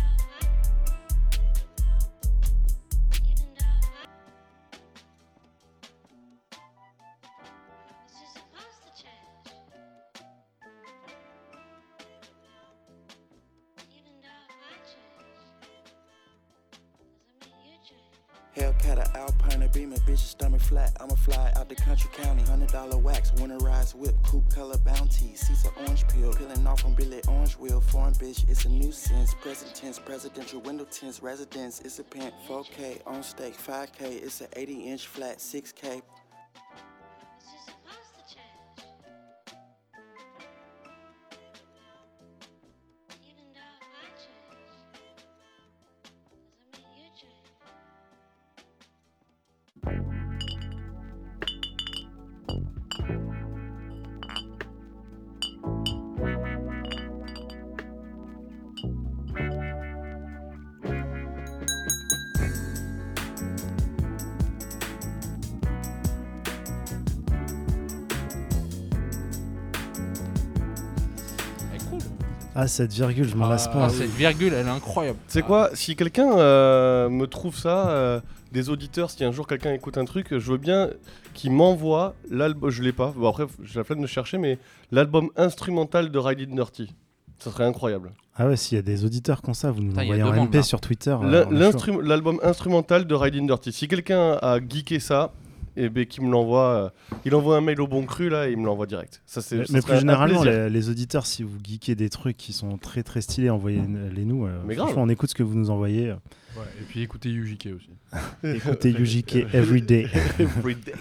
Flat. 20.73 20.97
I'ma 20.99 21.15
fly 21.15 21.51
out 21.55 21.69
the 21.69 21.75
country 21.75 22.09
county. 22.13 22.43
Hundred 22.43 22.69
dollar 22.69 22.97
wax, 22.97 23.31
winterized 23.31 23.93
whip, 23.95 24.15
coupe 24.23 24.49
color 24.53 24.77
bounty. 24.77 25.35
Seats 25.35 25.65
of 25.65 25.71
orange 25.77 26.07
peel, 26.07 26.33
peeling 26.33 26.65
off 26.65 26.83
on 26.85 26.95
Billy 26.95 27.21
Orange 27.27 27.53
wheel. 27.57 27.79
Foreign 27.79 28.13
bitch, 28.13 28.49
it's 28.49 28.65
a 28.65 28.69
nuisance. 28.69 29.35
Present 29.41 29.75
tense, 29.75 29.99
presidential 29.99 30.61
window 30.61 30.85
tints, 30.89 31.21
residence. 31.21 31.79
It's 31.81 31.99
a 31.99 32.03
pent 32.03 32.33
4K 32.47 33.01
on 33.05 33.21
stake, 33.21 33.55
5K. 33.55 34.23
It's 34.23 34.41
an 34.41 34.47
80 34.55 34.73
inch 34.91 35.07
flat, 35.07 35.37
6K. 35.37 36.01
Ah, 72.55 72.67
cette 72.67 72.93
virgule, 72.93 73.27
je 73.27 73.35
m'en 73.35 73.47
lasse 73.47 73.67
pas. 73.67 73.85
Ah, 73.85 73.89
cette 73.89 74.11
virgule, 74.11 74.53
elle 74.53 74.67
est 74.67 74.69
incroyable. 74.69 75.17
C'est 75.27 75.41
quoi 75.41 75.69
Si 75.73 75.95
quelqu'un 75.95 76.37
euh, 76.37 77.09
me 77.09 77.25
trouve 77.25 77.55
ça, 77.57 77.89
euh, 77.89 78.19
des 78.51 78.69
auditeurs, 78.69 79.09
si 79.09 79.23
un 79.23 79.31
jour 79.31 79.47
quelqu'un 79.47 79.73
écoute 79.73 79.97
un 79.97 80.05
truc, 80.05 80.27
je 80.31 80.51
veux 80.51 80.57
bien 80.57 80.89
qu'il 81.33 81.51
m'envoie 81.51 82.13
l'album. 82.29 82.69
Je 82.69 82.83
l'ai 82.83 82.91
pas. 82.93 83.11
Bon 83.15 83.27
après, 83.27 83.45
j'ai 83.63 83.79
la 83.79 83.83
flemme 83.83 84.01
de 84.01 84.07
chercher, 84.07 84.37
mais 84.37 84.59
l'album 84.91 85.29
instrumental 85.35 86.11
de 86.11 86.19
Riding 86.19 86.55
Dirty. 86.55 86.93
Ça 87.39 87.51
serait 87.51 87.65
incroyable. 87.65 88.11
Ah 88.35 88.47
ouais, 88.47 88.55
s'il 88.55 88.75
y 88.77 88.79
a 88.79 88.83
des 88.83 89.03
auditeurs 89.03 89.41
comme 89.41 89.53
ça, 89.53 89.71
vous 89.71 89.81
nous 89.81 89.91
envoyez 89.91 90.23
en 90.23 90.31
MP 90.45 90.55
là. 90.55 90.63
sur 90.63 90.79
Twitter. 90.79 91.15
euh, 91.23 92.01
L'album 92.03 92.39
instrumental 92.43 93.05
de 93.05 93.15
Riding 93.15 93.47
Dirty. 93.47 93.71
Si 93.73 93.87
quelqu'un 93.87 94.37
a 94.41 94.59
geeké 94.59 94.99
ça, 94.99 95.31
et 95.75 95.89
ben 95.89 96.05
qu'il 96.05 96.23
me 96.23 96.31
l'envoie, 96.31 96.67
euh, 96.85 96.89
il 97.25 97.33
envoie 97.35 97.57
un 97.57 97.61
mail 97.61 97.81
au 97.81 97.87
bon 97.87 98.05
cru 98.05 98.29
là, 98.29 98.47
et 98.47 98.51
il 98.51 98.57
me 98.57 98.65
l'envoie 98.65 98.85
direct. 98.85 99.21
Ça 99.25 99.41
c'est. 99.41 99.69
Mais, 99.71 99.81
plus 99.81 99.97
généralement, 99.99 100.43
les, 100.43 100.69
les 100.69 100.89
auditeurs, 100.89 101.25
si 101.25 101.43
vous 101.43 101.57
geekez 101.63 101.95
des 101.95 102.09
trucs 102.09 102.37
qui 102.37 102.53
sont 102.53 102.77
très 102.77 103.03
très 103.03 103.21
stylés, 103.21 103.49
envoyez-les 103.49 104.25
nous. 104.25 104.45
euh, 104.45 104.61
Mais 104.65 104.75
grave. 104.75 104.93
on 104.97 105.09
écoute 105.09 105.29
ce 105.29 105.35
que 105.35 105.43
vous 105.43 105.55
nous 105.57 105.69
envoyez. 105.69 106.09
euh. 106.09 106.15
Ouais, 106.55 106.65
et 106.79 106.83
puis 106.87 107.01
écoutez 107.01 107.29
UJK 107.31 107.69
aussi. 107.75 107.89
Écoutez 108.43 108.91
UJK 108.91 109.47
Everyday. 109.55 110.05
Everyday. 110.39 110.93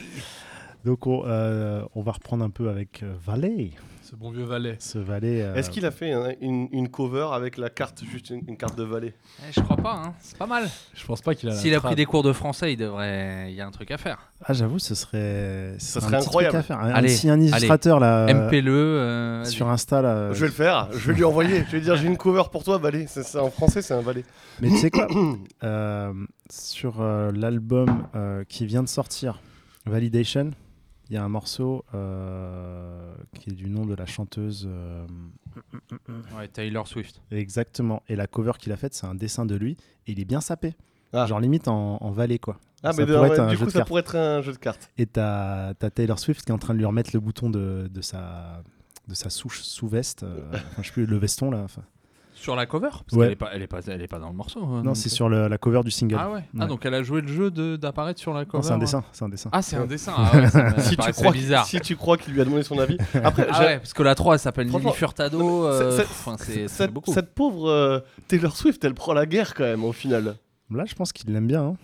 Donc 0.85 1.07
on, 1.07 1.25
euh, 1.27 1.85
on 1.95 2.01
va 2.03 2.13
reprendre 2.13 2.43
un 2.45 2.49
peu 2.51 2.71
avec 2.71 3.03
euh, 3.03 3.13
Valet. 3.27 3.71
Ce 4.13 4.17
bon 4.19 4.31
vieux 4.31 4.45
valet. 4.45 4.77
Ce 4.79 4.99
Valet. 4.99 5.41
euh, 5.41 5.55
Est-ce 5.55 5.71
qu'il 5.71 5.87
a 5.87 5.91
fait 5.91 6.13
un- 6.13 6.35
une, 6.43 6.69
une 6.71 6.91
cover 6.91 7.29
avec 7.33 7.57
la 7.57 7.71
carte, 7.71 8.03
juste 8.05 8.29
une, 8.29 8.43
une 8.47 8.59
carte 8.59 8.77
de 8.77 8.83
valet 8.83 9.15
Eh, 9.41 9.53
je 9.57 9.61
crois 9.63 9.79
pas, 9.79 10.03
hein. 10.05 10.13
c'est 10.21 10.37
pas 10.37 10.45
mal. 10.47 10.69
Je 10.93 11.07
pense 11.07 11.23
pas 11.23 11.35
qu'il 11.35 11.49
a. 11.49 11.53
la 11.55 11.59
S'il 11.59 11.73
a 11.75 11.79
trad. 11.79 11.89
pris 11.93 11.97
des 11.97 12.05
cours 12.05 12.23
de 12.23 12.35
français, 12.35 12.75
il 12.75 12.77
devrait. 12.77 13.47
Il 13.49 13.55
y 13.55 13.63
a 13.63 13.67
un 13.67 13.71
truc 13.71 13.91
à 13.91 13.97
faire. 13.97 14.19
Ah, 14.45 14.53
j'avoue, 14.53 14.79
ce 14.79 14.95
serait. 14.95 15.77
ce 15.79 15.99
Ça 15.99 16.01
un 16.01 16.03
serait 16.03 16.19
petit 16.19 16.27
incroyable. 16.27 16.59
truc 16.59 16.61
à 16.71 16.75
faire. 16.77 16.79
Un, 16.85 16.91
Allez, 16.91 17.09
si 17.09 17.31
un 17.31 17.41
illustrateur 17.41 18.01
là. 18.01 18.27
euh, 18.27 18.49
MP-le. 18.49 18.71
euh, 18.71 19.45
sur. 19.47 19.67
Insta 19.71 20.03
là. 20.03 20.31
Je 20.35 20.41
vais 20.41 20.47
le 20.49 20.53
faire, 20.53 20.89
je 20.93 20.99
vais 21.11 21.15
lui 21.15 21.25
envoyer, 21.25 21.61
je 21.65 21.71
vais 21.71 21.79
lui 21.79 21.85
dire 21.85 21.97
j'ai 21.97 22.07
une 22.07 22.19
cover 22.19 22.43
pour 22.53 22.65
toi, 22.65 22.77
valet. 22.77 23.07
C'est 23.09 23.23
ça, 23.23 23.43
en 23.43 23.51
français, 23.51 23.81
c'est 23.81 23.95
un 23.95 24.03
valet. 24.03 24.27
Mais 24.61 24.69
tu 24.69 24.77
sais 24.77 24.91
quoi 24.91 25.09
Euh, 25.65 26.13
Sur 26.51 27.01
euh, 27.01 27.33
l'album 27.35 28.07
euh, 28.15 28.45
qui 28.47 28.67
vient 28.67 28.83
de 28.83 28.89
sortir, 28.89 29.41
Validation, 29.87 30.51
il 31.13 31.17
y 31.17 31.19
a 31.19 31.23
un 31.25 31.29
morceau 31.29 31.85
euh, 31.95 33.15
qui 33.39 33.51
est 33.51 33.53
du 33.53 33.69
nom 33.69 33.85
de 33.85 33.95
la 33.95 34.07
chanteuse. 34.07 34.67
euh, 34.67 35.07
Ouais, 36.35 36.49
Taylor 36.49 36.89
Swift. 36.89 37.21
exactement. 37.31 38.03
Et 38.09 38.17
la 38.17 38.27
cover 38.27 38.53
qu'il 38.59 38.73
a 38.73 38.77
faite, 38.79 38.95
c'est 38.95 39.05
un 39.07 39.15
dessin 39.15 39.45
de 39.45 39.55
lui. 39.55 39.77
Et 40.07 40.13
il 40.13 40.21
est 40.21 40.25
bien 40.25 40.41
sapé. 40.41 40.75
Ah. 41.13 41.27
Genre 41.27 41.39
limite 41.39 41.69
en, 41.69 41.99
en 42.03 42.11
valet 42.13 42.39
quoi. 42.39 42.59
Ah, 42.83 42.93
Ça 42.95 43.03
mais 43.03 43.07
pourrait 43.13 43.29
ouais, 43.29 43.35
être 43.35 43.41
un 43.41 43.49
du 43.49 43.57
jeu 43.57 43.59
coup, 43.61 43.67
de 43.67 43.71
ça 43.73 43.79
cartes. 43.81 43.89
pourrait 43.89 44.01
être 44.01 44.17
un 44.17 44.41
jeu 44.41 44.53
de 44.53 44.57
cartes. 44.57 44.91
Et 44.97 45.05
t'as 45.05 45.75
t'as 45.75 45.91
Taylor 45.91 46.19
Swift 46.19 46.43
qui 46.47 46.51
est 46.51 46.55
en 46.55 46.59
train 46.59 46.73
de 46.73 46.79
lui 46.79 46.87
remettre 46.87 47.11
le 47.13 47.21
bouton 47.21 47.51
de, 47.51 47.91
de 47.93 48.01
sa 48.01 48.63
de 49.07 49.13
sa 49.15 49.29
souche 49.29 49.61
sous-veste. 49.61 50.23
euh, 50.23 50.41
enfin, 50.53 50.81
je 50.83 50.87
sais 50.87 50.93
plus, 50.93 51.05
le 51.05 51.19
veston 51.19 51.51
là. 51.51 51.67
Sur 52.43 52.57
la 52.57 52.67
cover 52.67 52.89
Parce 52.91 53.03
Ouais. 53.13 53.25
qu'elle 53.27 53.33
est 53.33 53.37
pas, 53.37 53.51
elle 53.55 53.63
est 53.63 53.67
pas, 53.67 53.81
elle 53.87 54.03
est 54.03 54.07
pas 54.09 54.19
dans 54.19 54.29
le 54.29 54.35
morceau. 54.35 54.65
hein, 54.65 54.83
Non, 54.85 54.95
c'est 54.95 55.09
sur 55.09 55.29
le- 55.29 55.49
la 55.49 55.59
cover 55.59 55.83
du 55.85 55.91
single. 55.91 56.17
Ah 56.19 56.31
ouais. 56.31 56.43
Ah 56.59 56.67
donc 56.67 56.85
elle 56.85 56.95
a 56.95 57.03
joué 57.03 57.21
le 57.21 57.29
jeu 57.29 57.51
de- 57.51 57.77
d'apparaître 57.77 58.19
sur 58.21 58.35
la 58.35 58.45
cover. 58.45 58.65
C'est 58.65 58.73
un 58.73 58.79
dessin. 58.79 59.05
C'est 59.13 59.25
un 59.25 59.29
dessin. 59.29 59.49
Ah 59.53 59.63
c'est 59.63 59.77
un 59.77 59.87
dessin. 59.87 60.13
Ah 60.17 60.31
ouais, 60.37 60.49
ça 60.49 60.63
me 60.71 60.81
Si 60.81 60.97
tu, 60.97 61.13
crois, 61.13 61.31
bizarre. 61.33 61.65
si 61.67 61.81
tu 61.81 61.97
crois 61.97 62.17
qu'il 62.19 62.35
lui 62.35 62.41
a 62.41 62.45
demandé 62.45 62.63
son 62.65 62.79
avis. 62.79 62.99
Après, 63.25 63.47
Ah 63.51 63.61
ouais, 63.61 63.79
parce 63.79 63.93
que 63.95 64.03
la 64.03 64.15
3 64.15 64.35
elle 64.35 64.41
s'appelle 64.41 64.67
Lily 64.69 64.93
Furtado. 64.93 65.67
euh, 65.67 65.97
cette- 65.97 66.07
enfin, 66.07 66.37
c'est 66.39 66.53
c'est 66.53 66.69
cette, 66.69 66.93
beaucoup. 66.93 67.13
cette 67.13 67.35
pauvre 67.35 67.69
euh, 67.71 68.01
Taylor 68.29 68.57
Swift, 68.57 68.85
elle 68.85 68.95
prend 68.95 69.13
la 69.15 69.27
guerre 69.27 69.55
quand 69.55 69.65
même 69.65 69.85
au 69.85 69.93
final. 69.93 70.35
Là, 70.71 70.85
je 70.87 70.95
pense 70.95 71.13
qu'il 71.13 71.33
l'aime 71.33 71.47
bien. 71.47 71.63
hein. 71.63 71.77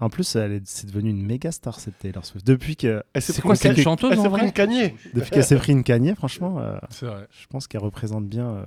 En 0.00 0.10
plus, 0.10 0.34
elle 0.36 0.52
est, 0.52 0.62
c'est 0.66 0.88
devenu 0.88 1.10
une 1.10 1.24
méga 1.24 1.52
star 1.52 1.78
cette 1.78 1.98
Taylor 2.00 2.26
Swift. 2.26 2.44
Depuis 2.44 2.74
que, 2.76 3.02
C'est 3.20 3.40
quoi, 3.40 3.56
cagnée. 3.56 3.80
chanteuse, 3.80 4.10
Elle 4.12 4.20
s'est 4.20 4.28
pris 4.28 4.44
une 4.44 4.52
cagnée. 4.52 4.96
depuis 5.14 5.30
qu'elle 5.30 5.44
s'est 5.44 5.56
pris 5.56 5.72
une 5.72 5.84
cagnée, 5.84 6.14
franchement, 6.16 6.58
euh, 6.58 6.76
je 7.00 7.46
pense 7.48 7.68
qu'elle 7.68 7.80
représente 7.80 8.26
bien 8.26 8.46
euh, 8.48 8.64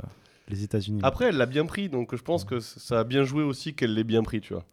les 0.50 0.64
États-Unis. 0.64 1.02
Après, 1.04 1.26
elle 1.26 1.38
l'a 1.38 1.46
bien 1.46 1.66
pris, 1.66 1.90
donc 1.90 2.16
je 2.16 2.22
pense 2.22 2.44
que 2.46 2.60
ça 2.60 3.00
a 3.00 3.04
bien 3.04 3.24
joué 3.24 3.44
aussi 3.44 3.74
qu'elle 3.74 3.94
l'ait 3.94 4.04
bien 4.04 4.24
pris, 4.24 4.42
tu 4.42 4.54
vois. 4.54 4.64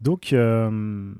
Donc, 0.00 0.32
euh, 0.32 1.12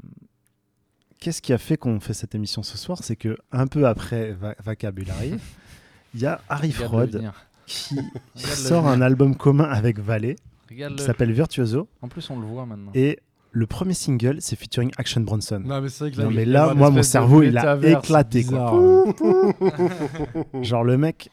qu'est-ce 1.20 1.40
qui 1.40 1.52
a 1.52 1.58
fait 1.58 1.76
qu'on 1.76 2.00
fait 2.00 2.14
cette 2.14 2.34
émission 2.34 2.62
ce 2.62 2.76
soir? 2.76 2.98
C'est 3.02 3.16
que 3.16 3.36
un 3.52 3.66
peu 3.66 3.86
après 3.86 4.32
Va- 4.32 4.56
Vocabulary, 4.64 5.34
il 6.14 6.20
y 6.20 6.26
a 6.26 6.40
Harry 6.48 6.72
Fraud 6.72 7.06
qui 7.66 7.94
sort 8.34 8.88
un 8.88 9.00
album 9.00 9.36
commun 9.36 9.64
avec 9.64 9.98
Valet 10.00 10.36
qui 10.68 10.82
s'appelle 10.98 11.30
Virtuoso. 11.32 11.88
En 12.00 12.08
plus 12.08 12.28
on 12.30 12.40
le 12.40 12.46
voit 12.46 12.66
maintenant. 12.66 12.90
Et 12.94 13.20
le 13.52 13.66
premier 13.66 13.94
single, 13.94 14.38
c'est 14.40 14.56
featuring 14.56 14.90
Action 14.96 15.20
Bronson. 15.20 15.60
Non, 15.64 15.80
mais 15.80 15.88
c'est 15.90 16.04
vrai 16.04 16.10
que 16.10 16.20
Non, 16.22 16.30
il- 16.30 16.36
mais 16.36 16.44
là, 16.46 16.72
moi, 16.74 16.90
mon 16.90 17.02
cerveau, 17.02 17.42
il 17.42 17.56
a 17.58 17.76
éclaté, 17.86 18.44
quoi. 18.44 19.14
Genre 20.62 20.82
le 20.84 20.96
mec. 20.96 21.28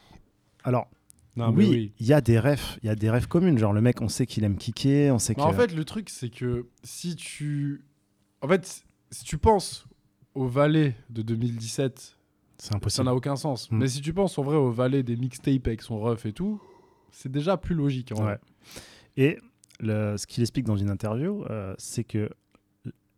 Alors, 0.65 0.87
Non, 1.35 1.51
oui, 1.51 1.67
oui. 1.69 1.93
il 1.99 2.05
y 2.07 2.13
a 2.13 2.21
des 2.21 2.37
rêves, 2.39 2.77
il 2.83 2.87
y 2.87 2.89
a 2.89 2.95
des 2.95 3.09
rêves 3.09 3.27
communes. 3.27 3.57
Genre 3.57 3.71
le 3.73 3.81
mec, 3.81 4.01
on 4.01 4.09
sait 4.09 4.25
qu'il 4.25 4.43
aime 4.43 4.57
kicker, 4.57 5.11
on 5.11 5.19
sait 5.19 5.35
que. 5.35 5.41
En 5.41 5.53
fait, 5.53 5.73
le 5.73 5.85
truc, 5.85 6.09
c'est 6.09 6.29
que 6.29 6.67
si 6.83 7.15
tu. 7.15 7.83
En 8.41 8.47
fait, 8.47 8.83
si 9.11 9.23
tu 9.23 9.37
penses 9.37 9.85
au 10.35 10.47
valet 10.47 10.95
de 11.09 11.21
2017, 11.21 12.17
c'est 12.57 12.67
ça 12.69 12.75
impossible. 12.75 13.05
n'a 13.05 13.15
aucun 13.15 13.35
sens. 13.35 13.71
Mm. 13.71 13.77
Mais 13.77 13.87
si 13.87 14.01
tu 14.01 14.13
penses 14.13 14.37
en 14.37 14.43
vrai 14.43 14.55
au 14.57 14.71
valet 14.71 15.03
des 15.03 15.15
mixtapes 15.15 15.67
avec 15.67 15.81
son 15.81 15.99
ref 15.99 16.25
et 16.25 16.33
tout, 16.33 16.61
c'est 17.11 17.31
déjà 17.31 17.57
plus 17.57 17.75
logique. 17.75 18.11
En 18.11 18.15
Ouais. 18.17 18.21
vrai. 18.23 18.39
Et 19.17 19.37
le- 19.79 20.17
ce 20.17 20.27
qu'il 20.27 20.41
explique 20.43 20.65
dans 20.65 20.77
une 20.77 20.89
interview, 20.89 21.43
euh, 21.49 21.73
c'est 21.77 22.03
que 22.03 22.29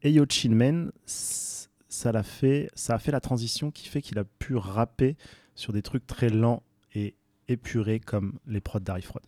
Ayo 0.04 0.26
Chillman, 0.28 0.90
s- 1.08 1.70
ça 1.88 2.12
l'a 2.12 2.24
fait, 2.24 2.70
ça 2.76 2.96
a 2.96 3.00
fait 3.00 3.12
la 3.12 3.20
transition 3.20 3.72
qui 3.72 3.88
fait 3.88 4.02
qu'il 4.02 4.18
a 4.20 4.24
pu 4.24 4.56
rapper 4.56 5.16
sur 5.56 5.74
des 5.74 5.82
trucs 5.82 6.06
très 6.08 6.30
lents 6.30 6.64
et 6.96 7.16
épurés 7.52 8.00
comme 8.00 8.34
les 8.48 8.62
prods 8.62 8.80
d'Harry 8.80 9.02
Fraud, 9.02 9.22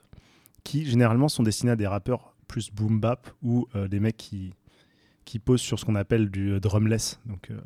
qui 0.63 0.85
généralement 0.85 1.27
sont 1.29 1.43
destinés 1.43 1.71
à 1.71 1.75
des 1.75 1.87
rappeurs 1.87 2.35
plus 2.47 2.71
boom 2.71 2.99
bap 2.99 3.29
ou 3.41 3.67
euh, 3.75 3.87
des 3.87 3.99
mecs 3.99 4.17
qui 4.17 4.53
qui 5.25 5.39
posent 5.39 5.61
sur 5.61 5.79
ce 5.79 5.85
qu'on 5.85 5.95
appelle 5.95 6.29
du 6.29 6.51
euh, 6.51 6.59
drumless, 6.59 7.19
donc 7.25 7.49
euh, 7.49 7.59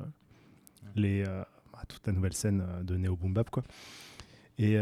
les 0.96 1.24
euh, 1.28 1.44
bah, 1.74 1.80
toute 1.88 2.06
la 2.06 2.14
nouvelle 2.14 2.34
scène 2.34 2.64
de 2.84 2.96
néo 2.98 3.16
boom 3.16 3.34
bap 3.34 3.50
quoi. 3.50 3.64
Et 4.60 4.78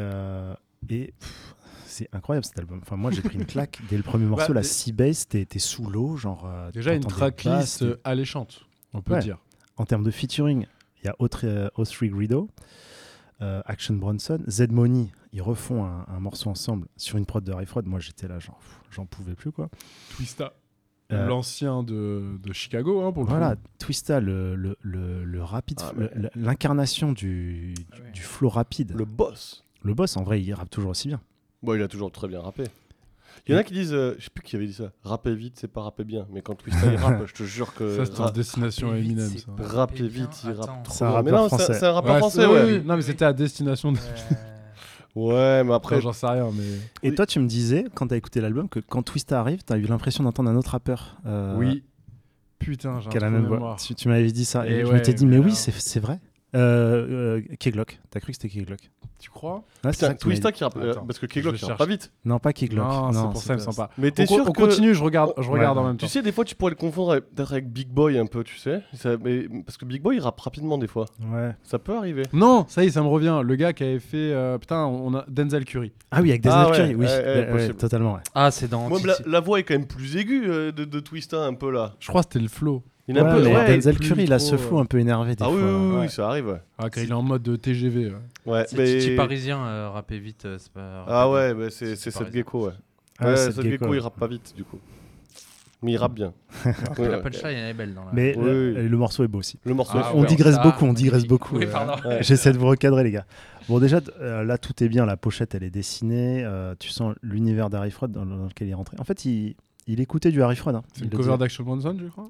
c'est 1.85 2.09
incroyable 2.13 2.45
cet 2.45 2.59
album. 2.59 2.79
Enfin, 2.81 2.95
moi, 2.97 3.11
j'ai 3.11 3.21
pris 3.21 3.35
une 3.37 3.45
claque 3.45 3.79
dès 3.89 3.97
le 3.97 4.03
premier 4.03 4.25
morceau. 4.27 4.49
Bah, 4.49 4.55
la 4.55 4.63
Seabase, 4.63 5.27
t'es 5.27 5.47
sous 5.59 5.89
l'eau, 5.89 6.15
genre. 6.17 6.49
Déjà, 6.73 6.93
une 6.93 7.03
tracklist 7.05 7.85
alléchante, 8.03 8.65
on 8.93 9.01
peut 9.01 9.13
Ouais. 9.13 9.19
dire. 9.19 9.37
En 9.77 9.85
termes 9.85 10.03
de 10.03 10.11
featuring, 10.11 10.65
il 11.01 11.05
y 11.05 11.09
a 11.09 11.15
O3 11.19 11.45
euh, 11.45 11.69
O3 11.77 12.09
Greedo, 12.09 12.49
euh, 13.41 13.61
Action 13.65 13.95
Bronson, 13.95 14.39
Z 14.47 14.67
Money. 14.69 15.11
Ils 15.33 15.41
refont 15.41 15.83
un, 15.85 16.05
un 16.07 16.19
morceau 16.19 16.49
ensemble 16.49 16.87
sur 16.97 17.17
une 17.17 17.25
prod 17.25 17.43
de 17.43 17.51
Fraud. 17.65 17.83
Moi, 17.85 17.99
j'étais 17.99 18.27
là, 18.27 18.37
j'en 18.91 19.05
pouvais 19.05 19.35
plus, 19.35 19.51
quoi. 19.51 19.69
Twista, 20.15 20.53
Euh, 21.11 21.27
l'ancien 21.27 21.83
de, 21.83 22.39
de 22.41 22.53
Chicago, 22.53 23.01
hein, 23.01 23.11
pour 23.11 23.23
le 23.25 23.29
Voilà, 23.29 23.55
coup. 23.57 23.61
Twista, 23.79 24.19
le, 24.19 24.55
le, 24.55 24.75
le, 24.81 25.23
le 25.23 25.43
rapide, 25.43 25.79
Ah, 25.83 25.91
l'incarnation 26.35 27.11
du, 27.11 27.73
du, 27.73 27.85
Ah 27.91 27.95
ouais. 28.01 28.11
du 28.11 28.21
flow 28.21 28.49
rapide. 28.49 28.93
Le 28.95 29.05
boss. 29.05 29.63
Le 29.83 29.93
boss, 29.93 30.17
en 30.17 30.23
vrai, 30.23 30.41
il 30.41 30.51
rappe 30.53 30.69
toujours 30.71 30.91
aussi 30.91 31.09
bien. 31.09 31.21
Bon, 31.61 31.75
il 31.75 31.81
a 31.83 31.87
toujours 31.87 32.11
très 32.11 32.27
bien 32.27 32.41
rappé. 32.41 32.63
Il 33.47 33.53
y 33.53 33.55
en 33.55 33.59
a 33.59 33.63
qui 33.63 33.73
disent, 33.73 33.93
euh, 33.93 34.15
je 34.17 34.23
sais 34.25 34.29
plus 34.33 34.43
qui 34.43 34.55
avait 34.55 34.65
dit 34.67 34.73
ça, 34.73 34.91
rapper 35.03 35.35
vite, 35.35 35.55
c'est 35.59 35.67
pas 35.67 35.81
rapper 35.81 36.03
bien. 36.03 36.25
Mais 36.31 36.41
quand 36.41 36.55
Twista 36.55 36.85
il 36.91 36.95
rappe, 36.97 37.23
je 37.27 37.33
te 37.33 37.43
jure 37.43 37.73
que. 37.73 37.95
Ça, 37.97 38.05
c'était 38.05 38.21
en 38.21 38.31
destination 38.31 38.87
rapper 38.89 39.01
vite, 39.01 39.11
Eminem. 39.11 39.29
c'est 39.29 39.39
ça. 39.39 39.51
pas- 39.55 39.67
rapper 39.67 39.95
bien, 40.03 40.07
vite, 40.07 40.43
il 40.45 40.51
rappe 40.51 40.83
trop 40.83 40.93
C'est 40.93 41.05
bien. 41.05 41.21
Mais 41.23 41.31
non, 41.31 41.43
c'est- 41.49 41.55
français. 41.57 41.73
c'est 41.73 41.85
un 41.85 41.91
rappeur 41.91 42.13
Ouais, 42.13 42.19
français, 42.19 42.41
c'est- 42.41 42.47
ouais. 42.47 42.63
oui, 42.65 42.71
oui. 42.79 42.83
Non, 42.85 42.95
mais 42.95 43.01
c'était 43.01 43.25
à 43.25 43.33
destination 43.33 43.91
de. 43.91 43.97
Ouais, 45.15 45.63
mais 45.63 45.73
Après, 45.73 46.01
j'en 46.01 46.11
sais 46.11 46.27
rien, 46.27 46.49
mais. 46.53 46.63
Et 47.01 47.09
Oui. 47.11 47.15
toi, 47.15 47.25
tu 47.25 47.39
me 47.39 47.47
disais, 47.47 47.85
quand 47.95 48.07
t'as 48.07 48.17
écouté 48.17 48.41
l'album, 48.41 48.67
que 48.67 48.79
quand 48.81 49.01
Twista 49.01 49.39
arrive, 49.39 49.63
t'as 49.63 49.77
eu 49.77 49.83
l'impression 49.83 50.25
d'entendre 50.25 50.49
un 50.49 50.55
autre 50.57 50.71
rappeur. 50.71 51.17
euh, 51.25 51.55
Oui. 51.57 51.83
Putain, 52.59 52.99
j'ai 52.99 53.19
la 53.19 53.29
même 53.29 53.45
voix. 53.45 53.57
mémoire. 53.57 53.77
Tu, 53.77 53.95
tu 53.95 54.07
m'avais 54.09 54.31
dit 54.31 54.43
ça. 54.43 54.67
Et, 54.67 54.71
Et 54.71 54.81
je 54.81 54.87
ouais, 54.87 54.93
m'étais 54.95 55.13
dit, 55.13 55.25
mais 55.25 55.37
mais 55.39 55.45
oui, 55.45 55.55
c'est 55.55 55.71
c'est 55.71 55.99
vrai. 56.01 56.19
Euh, 56.55 57.37
euh, 57.39 57.41
Keglock. 57.59 57.99
T'as 58.09 58.19
cru 58.19 58.31
que 58.31 58.37
c'était 58.41 58.47
Keglock 58.49 58.79
Tu 59.19 59.29
crois 59.29 59.63
Ouais, 59.83 59.91
c'est 59.93 60.05
ça 60.07 60.13
Twista 60.13 60.51
qui 60.51 60.63
rappe. 60.63 60.77
euh, 60.77 60.91
Attends, 60.91 61.05
parce 61.05 61.19
que 61.19 61.25
Keglock, 61.25 61.55
il 61.55 61.59
rappe 61.61 61.67
cherche. 61.67 61.77
pas 61.77 61.85
vite. 61.85 62.11
Non, 62.23 62.39
pas 62.39 62.53
Keglock. 62.53 62.85
Non, 62.87 63.11
c'est 63.13 63.21
pour 63.23 63.37
ça, 63.41 63.53
il 63.53 63.57
me 63.57 63.61
sent 63.61 63.75
pas. 63.75 63.89
Mais 63.97 64.11
t'es 64.11 64.25
sûr 64.25 64.45
on 64.47 64.51
que- 64.51 64.61
continue, 64.61 64.93
je 64.95 65.03
regarde, 65.03 65.33
je 65.37 65.43
Ouais. 65.49 65.59
regarde 65.59 65.77
en 65.77 65.83
même 65.85 65.97
temps. 65.97 66.05
Tu 66.07 66.11
sais, 66.11 66.21
des 66.21 66.31
fois, 66.31 66.45
tu 66.45 66.55
pourrais 66.55 66.71
le 66.71 66.75
confondre 66.77 67.19
peut-être 67.19 67.51
avec 67.51 67.69
Big 67.71 67.89
Boy 67.89 68.17
un 68.17 68.25
peu, 68.25 68.43
tu 68.43 68.57
sais. 68.57 68.81
Ça- 68.93 69.17
mais, 69.21 69.47
parce 69.65 69.77
que 69.77 69.85
Big 69.85 70.01
Boy, 70.01 70.15
il 70.17 70.19
rappe 70.21 70.39
rapidement 70.39 70.77
des 70.77 70.87
fois. 70.87 71.05
Ouais. 71.31 71.51
Ça 71.63 71.77
peut 71.79 71.95
arriver. 71.95 72.23
Non, 72.33 72.65
ça 72.67 72.83
y 72.83 72.87
est, 72.87 72.91
ça 72.91 73.01
me 73.01 73.07
revient. 73.07 73.41
Le 73.43 73.55
gars 73.55 73.73
qui 73.73 73.83
avait 73.83 73.99
fait. 73.99 74.15
euh, 74.31 74.57
putain, 74.57 74.85
on 74.85 75.13
a 75.15 75.25
Denzel 75.27 75.65
Curry. 75.65 75.91
Ah 76.11 76.21
oui, 76.21 76.29
avec 76.29 76.41
des 76.41 76.49
Ah 76.51 76.69
ouais, 76.69 76.77
Curry, 76.77 76.95
oui. 76.95 77.73
totalement, 77.77 78.13
ouais. 78.13 78.21
Ah, 78.33 78.49
c'est 78.51 78.69
dans. 78.69 78.87
Moi, 78.87 78.99
la, 79.05 79.15
la 79.25 79.39
voix 79.39 79.59
est 79.59 79.63
quand 79.63 79.73
même 79.75 79.87
plus 79.87 80.15
aiguë 80.15 80.45
euh, 80.47 80.71
de, 80.71 80.85
de 80.85 80.99
Twista 80.99 81.43
un 81.43 81.53
peu 81.53 81.69
là. 81.71 81.95
Je 81.99 82.07
crois 82.07 82.21
que 82.23 82.29
c'était 82.31 82.43
le 82.43 82.49
flow. 82.49 82.83
Il 83.07 83.15
Ouais, 83.15 83.21
peu. 83.21 83.43
mais 83.43 83.55
ouais, 83.55 83.75
Denzel 83.75 83.99
Curry, 83.99 84.23
il 84.23 84.33
a 84.33 84.39
flow 84.39 84.77
euh, 84.77 84.81
un 84.81 84.85
peu 84.85 84.99
énervé 84.99 85.35
des 85.35 85.43
Ah 85.43 85.49
oui, 85.51 85.59
fois. 85.59 85.67
oui, 85.69 85.75
oui, 85.89 85.95
ouais. 85.95 86.01
oui, 86.01 86.09
ça 86.09 86.27
arrive. 86.27 86.47
Ouais. 86.47 86.61
Ah, 86.79 86.89
quand 86.89 87.01
il 87.01 87.09
est 87.09 87.13
en 87.13 87.21
mode 87.21 87.43
de 87.43 87.55
TGV. 87.55 88.07
ouais. 88.07 88.13
Ouais, 88.47 88.65
C'est 88.67 88.77
mais- 88.77 88.97
Titi 88.97 89.15
parisien, 89.15 89.59
euh, 89.59 89.89
rapper 89.91 90.17
vite, 90.17 90.45
euh, 90.45 90.57
pas. 90.73 91.05
Ah 91.07 91.29
ouais, 91.29 91.53
bah, 91.53 91.65
c'est 91.69 91.95
parisien. 91.95 92.25
Gecko, 92.33 92.65
ouais. 92.67 92.73
Ah, 93.19 93.27
ouais, 93.29 93.37
Seth 93.37 93.53
Seth 93.53 93.65
Gecko, 93.65 93.93
il 93.93 93.99
rappe 93.99 94.19
pas 94.19 94.27
vite 94.27 94.53
du 94.55 94.63
coup. 94.63 94.79
Mais 95.83 95.91
il 95.91 95.97
rappe 95.97 96.13
bien. 96.15 96.33
Ouais, 96.65 96.73
La 96.97 97.17
ouais. 97.17 97.21
punchline, 97.21 97.51
elle 97.57 97.69
est 97.69 97.73
belle 97.73 97.93
dans 97.93 98.05
la. 98.05 98.11
Mais 98.11 98.33
Oui, 98.37 98.43
le, 98.45 98.73
oui. 98.77 98.89
le 98.89 98.97
morceau 98.97 99.23
est 99.23 99.27
beau 99.27 99.37
aussi. 99.39 99.59
Le 99.65 99.73
morceau 99.75 99.99
Ah 100.01 100.09
est 100.11 100.15
on 100.17 100.21
ouais, 100.21 100.27
digresse 100.27 100.55
ça, 100.55 100.63
beaucoup, 100.63 100.85
on 100.85 100.93
digresse 100.93 101.25
beaucoup. 101.27 101.59
Euh. 101.59 102.17
J'essaie 102.21 102.53
de 102.53 102.57
vous 102.57 102.65
recadrer, 102.67 103.03
les 103.03 103.11
gars. 103.11 103.25
Bon, 103.69 103.79
déjà, 103.79 103.99
euh, 104.19 104.43
là, 104.43 104.57
tout 104.57 104.83
est 104.83 104.87
bien. 104.89 105.05
La 105.05 105.15
pochette, 105.17 105.53
elle 105.53 105.63
est 105.63 105.69
dessinée. 105.69 106.43
euh, 106.43 106.73
tu 106.79 106.89
sens 106.89 107.13
l'univers 107.21 107.69
d'Harry 107.69 107.91
Fraud 107.91 108.07
dans 108.07 108.25
lequel 108.25 108.67
il 108.67 108.71
est 108.71 108.75
rentré. 108.75 108.97
En 108.99 109.03
fait, 109.03 109.25
il, 109.25 109.55
il 109.87 109.99
écoutait 110.01 110.31
du 110.31 110.41
Harry 110.41 110.55
Fraud. 110.55 110.71
hein. 110.75 110.83
C'est 110.93 111.01
Il 111.01 111.05
une 111.05 111.11
le 111.11 111.17
cover 111.17 111.37
d'Action 111.37 111.63
Bronson, 111.63 111.95
je 111.99 112.07
crois? 112.07 112.29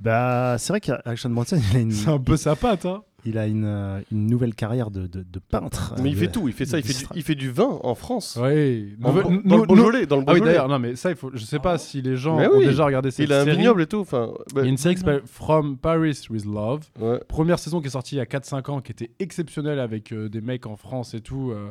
Bah, 0.00 0.56
c'est 0.58 0.72
vrai 0.72 0.80
qu'Action 0.80 1.30
Bronson, 1.30 1.58
il 1.70 1.76
a 1.76 1.80
une, 1.80 1.90
C'est 1.92 2.08
un 2.10 2.18
peu 2.18 2.36
sa 2.36 2.56
patte, 2.56 2.84
hein. 2.86 3.02
il 3.24 3.38
a 3.38 3.46
une, 3.46 3.64
euh, 3.64 4.00
une 4.12 4.26
nouvelle 4.26 4.54
carrière 4.54 4.90
de, 4.90 5.06
de, 5.06 5.22
de 5.22 5.38
peintre. 5.38 5.94
Mais 6.02 6.10
il 6.10 6.16
fait 6.16 6.28
tout, 6.30 6.48
il 6.48 6.54
fait 6.54 6.66
ça, 6.66 6.78
il 6.78 6.84
fait, 6.84 6.92
du, 6.98 7.04
il 7.14 7.22
fait 7.22 7.34
du 7.34 7.50
vin 7.50 7.78
en 7.82 7.94
France. 7.94 8.38
Oui. 8.40 8.96
En- 9.02 9.12
dans 9.12 9.30
nous- 9.30 9.40
le 9.60 9.66
Beaujolais, 9.66 10.06
dans 10.06 10.16
le 10.16 10.22
Ah 10.26 10.32
oui, 10.32 10.38
Beaujolais. 10.40 10.50
d'ailleurs, 10.52 10.68
non, 10.68 10.78
mais 10.78 10.96
ça, 10.96 11.10
il 11.10 11.16
faut. 11.16 11.30
Je 11.32 11.44
sais 11.44 11.58
pas 11.60 11.78
si 11.78 12.02
les 12.02 12.16
gens 12.16 12.36
Mais 12.38 12.48
ont 12.48 12.58
oui. 12.58 12.66
déjà 12.66 12.84
regardé 12.84 13.10
cette 13.10 13.26
il 13.26 13.32
a 13.32 13.40
un 13.40 13.44
série. 13.44 13.56
vignoble 13.58 13.82
et 13.82 13.86
tout. 13.86 14.00
Enfin, 14.00 14.30
bah, 14.54 14.62
Il 14.62 14.64
y 14.64 14.66
a 14.66 14.70
une 14.70 14.76
série 14.76 14.94
qui 14.94 15.00
s'appelle 15.00 15.22
From 15.26 15.76
Paris 15.78 16.26
with 16.30 16.44
Love. 16.44 16.82
ouais. 17.00 17.20
Première 17.28 17.58
saison 17.58 17.80
qui 17.80 17.86
est 17.86 17.90
sortie 17.90 18.16
il 18.16 18.18
y 18.18 18.20
a 18.20 18.26
4-5 18.26 18.70
ans, 18.70 18.80
qui 18.80 18.92
était 18.92 19.10
exceptionnelle 19.20 19.78
avec 19.78 20.12
euh, 20.12 20.28
des 20.28 20.40
mecs 20.40 20.66
en 20.66 20.76
France 20.76 21.14
et 21.14 21.20
tout. 21.20 21.50
euh, 21.52 21.70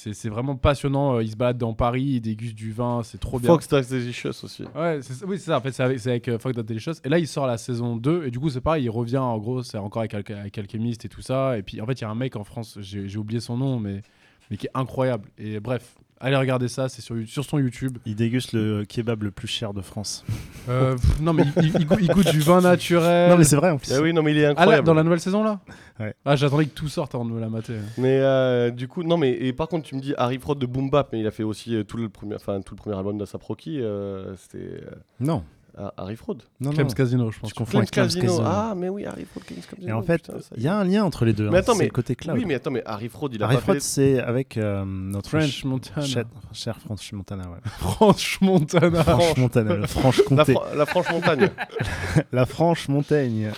c'est 0.00 0.12
c'est 0.14 0.28
vraiment 0.28 0.54
passionnant. 0.54 1.16
euh, 1.16 1.22
Ils 1.24 1.32
se 1.32 1.36
baladent 1.36 1.58
dans 1.58 1.74
Paris, 1.74 2.02
ils 2.04 2.20
dégustent 2.20 2.54
du 2.54 2.70
vin, 2.72 3.02
c'est 3.02 3.18
trop 3.18 3.40
bien. 3.40 3.48
Fox 3.48 3.66
Tax 3.66 3.88
Delicious 3.88 4.28
aussi. 4.44 4.62
Ouais, 4.76 5.00
c'est- 5.02 5.24
oui, 5.24 5.38
c'est 5.38 5.46
ça. 5.46 5.58
En 5.58 5.60
fait, 5.60 5.72
c'est 5.72 5.82
avec, 5.82 5.98
c'est 5.98 6.10
avec 6.10 6.28
euh, 6.28 6.38
Fuck 6.38 6.54
That 6.54 6.62
Delicious. 6.62 6.92
Et 7.04 7.08
là, 7.08 7.18
il 7.18 7.26
sort 7.26 7.48
la 7.48 7.58
saison 7.58 7.96
2. 7.96 8.26
Et 8.26 8.30
du 8.30 8.38
coup, 8.38 8.48
c'est 8.48 8.60
pareil. 8.60 8.84
Il 8.84 8.90
revient, 8.90 9.16
en 9.18 9.36
gros, 9.38 9.62
c'est 9.64 9.76
encore 9.78 10.02
avec, 10.02 10.14
avec 10.30 10.56
Alchemist 10.56 11.04
et 11.04 11.08
tout 11.08 11.20
ça. 11.22 11.58
Et 11.58 11.62
puis, 11.64 11.80
en 11.80 11.86
fait, 11.86 11.94
il 11.94 12.02
y 12.02 12.04
a 12.04 12.10
un 12.10 12.14
mec 12.14 12.36
en 12.36 12.44
France, 12.44 12.78
j'ai 12.80 13.08
j'ai 13.08 13.18
oublié 13.18 13.40
son 13.40 13.56
nom, 13.56 13.80
mais, 13.80 14.02
mais 14.50 14.56
qui 14.56 14.66
est 14.66 14.70
incroyable. 14.74 15.28
Et 15.36 15.58
bref, 15.58 15.96
allez 16.20 16.36
regarder 16.36 16.68
ça. 16.68 16.88
C'est 16.88 17.02
sur, 17.02 17.16
sur 17.26 17.44
son 17.44 17.58
YouTube. 17.58 17.98
Il 18.06 18.14
déguste 18.16 18.52
le 18.52 18.84
kebab 18.84 19.22
le 19.22 19.30
plus 19.30 19.48
cher 19.48 19.72
de 19.74 19.80
France. 19.82 20.24
Euh, 20.68 20.96
pff, 20.96 21.20
non, 21.20 21.32
mais 21.32 21.44
il, 21.56 21.66
il- 21.66 21.76
il 21.80 21.86
goûte, 21.86 21.98
il 22.02 22.08
goûte 22.08 22.30
du 22.30 22.40
vin 22.40 22.60
naturel. 22.62 23.30
Non, 23.30 23.36
mais 23.38 23.44
c'est 23.44 23.56
vrai 23.56 23.70
en 23.70 23.78
plus. 23.78 23.92
Ah 23.92 24.00
oui, 24.02 24.12
non, 24.12 24.22
mais 24.22 24.32
il 24.32 24.38
est 24.38 24.44
Ah, 24.44 24.48
là, 24.52 24.60
incroyable. 24.60 24.86
dans 24.86 24.94
la 24.94 25.02
nouvelle 25.02 25.20
saison, 25.20 25.42
là 25.42 25.60
Ouais. 26.00 26.14
Ah, 26.24 26.36
j'attendais 26.36 26.66
que 26.66 26.74
tout 26.74 26.88
sorte 26.88 27.14
avant 27.14 27.24
de 27.24 27.30
me 27.32 27.40
la 27.40 27.48
mater. 27.48 27.74
Mais 27.96 28.18
euh, 28.20 28.70
du 28.70 28.86
coup, 28.88 29.02
non, 29.02 29.16
mais 29.16 29.32
et 29.32 29.52
par 29.52 29.66
contre, 29.68 29.86
tu 29.88 29.94
me 29.96 30.00
dis 30.00 30.14
Harry 30.16 30.38
Fraud 30.38 30.54
de 30.54 30.66
Boom 30.66 30.90
Bap, 30.90 31.08
mais 31.12 31.20
il 31.20 31.26
a 31.26 31.30
fait 31.30 31.42
aussi 31.42 31.74
euh, 31.74 31.82
tout 31.84 31.96
le 31.96 32.08
premier, 32.08 32.34
enfin 32.36 32.60
tout 32.60 32.74
le 32.74 32.78
premier 32.80 32.96
album 32.96 33.18
d'Asap 33.18 33.42
Rocky. 33.42 33.80
euh, 33.80 34.34
C'était 34.36 34.80
Non, 35.20 35.42
Ah, 35.80 35.92
Harry 35.96 36.16
Fraud. 36.16 36.42
non, 36.60 36.70
Clem's 36.72 36.88
non. 36.90 36.94
Casino, 36.96 37.30
je 37.30 37.38
pense. 37.38 37.50
Tu 37.50 37.54
confonds 37.54 37.70
Clem's 37.70 37.82
avec 37.82 37.90
Clem's 37.92 38.14
Casino. 38.16 38.32
Casino. 38.38 38.48
Ah, 38.50 38.74
mais 38.76 38.88
oui, 38.88 39.04
Harry 39.06 39.24
Fraud, 39.24 39.44
Clem's 39.46 39.64
Casino. 39.66 39.88
Et 39.88 39.92
en 39.92 40.02
fait, 40.02 40.30
il 40.56 40.62
y 40.64 40.66
a 40.68 40.76
un 40.76 40.82
lien 40.84 41.04
entre 41.04 41.24
les 41.24 41.32
deux. 41.32 41.48
Mais 41.50 41.58
hein. 41.58 41.60
attends, 41.60 41.74
C'est 41.74 41.78
mais- 41.78 41.84
le 41.84 41.90
côté 41.92 42.16
cloud. 42.16 42.36
Oui, 42.36 42.44
mais 42.46 42.54
attends, 42.54 42.70
mais 42.72 42.82
Harry 42.84 43.08
Fraud, 43.08 43.28
il 43.32 43.40
a 43.42 43.46
Harry 43.46 43.54
pas 43.56 43.60
Fraud, 43.62 43.74
fait. 43.74 43.80
c'est 43.80 44.18
avec 44.20 44.56
euh, 44.56 44.84
notre 44.84 45.30
French 45.30 45.44
ch- 45.44 45.64
Montana. 45.64 46.04
cher, 46.04 46.24
cher 46.52 46.78
French 46.80 47.12
Montana. 47.12 47.44
Ouais. 47.48 47.58
Franche 47.78 48.40
Montana. 48.40 49.04
Franche 49.04 49.36
Montana, 49.36 49.74
le 49.74 49.80
La, 49.82 49.86
Franche-Comté. 49.86 50.52
Fra- 50.54 50.74
la 50.74 50.86
Franche 50.86 51.10
Montagne. 51.12 51.50
La 52.32 52.46
Franche 52.46 52.88
Montagne. 52.88 53.52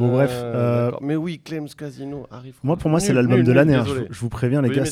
Bon, 0.00 0.08
Euh, 0.08 0.12
bref. 0.12 0.30
euh, 0.34 0.90
mais 1.02 1.14
oui, 1.16 1.40
Clem's 1.44 1.74
Casino, 1.74 2.26
Fraud. 2.30 2.40
moi, 2.62 2.76
pour 2.76 2.88
moi, 2.90 3.00
c'est 3.00 3.12
l'album 3.12 3.42
de 3.42 3.52
l'année. 3.52 3.74
hein. 3.74 3.84
Je, 3.86 4.04
je 4.10 4.20
vous 4.20 4.28
préviens, 4.30 4.62
les 4.62 4.70
gars, 4.70 4.84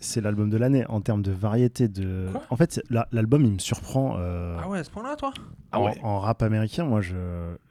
c'est 0.00 0.20
l'album 0.20 0.50
de 0.50 0.56
l'année 0.56 0.86
en 0.88 1.00
termes 1.00 1.22
de 1.22 1.32
variété. 1.32 1.88
De... 1.88 2.28
Quoi 2.30 2.42
en 2.48 2.56
fait, 2.56 2.80
la- 2.88 3.08
l'album, 3.12 3.44
il 3.44 3.52
me 3.52 3.58
surprend. 3.58 4.16
euh, 4.18 4.56
Ah 4.62 4.68
ouais, 4.68 4.78
à 4.78 4.84
ce 4.84 4.90
point-là, 4.90 5.16
toi? 5.16 5.32
Ah 5.72 5.80
en, 5.80 5.86
ouais. 5.86 5.98
en 6.02 6.20
rap 6.20 6.42
américain, 6.42 6.84
moi, 6.84 7.00
je, 7.00 7.14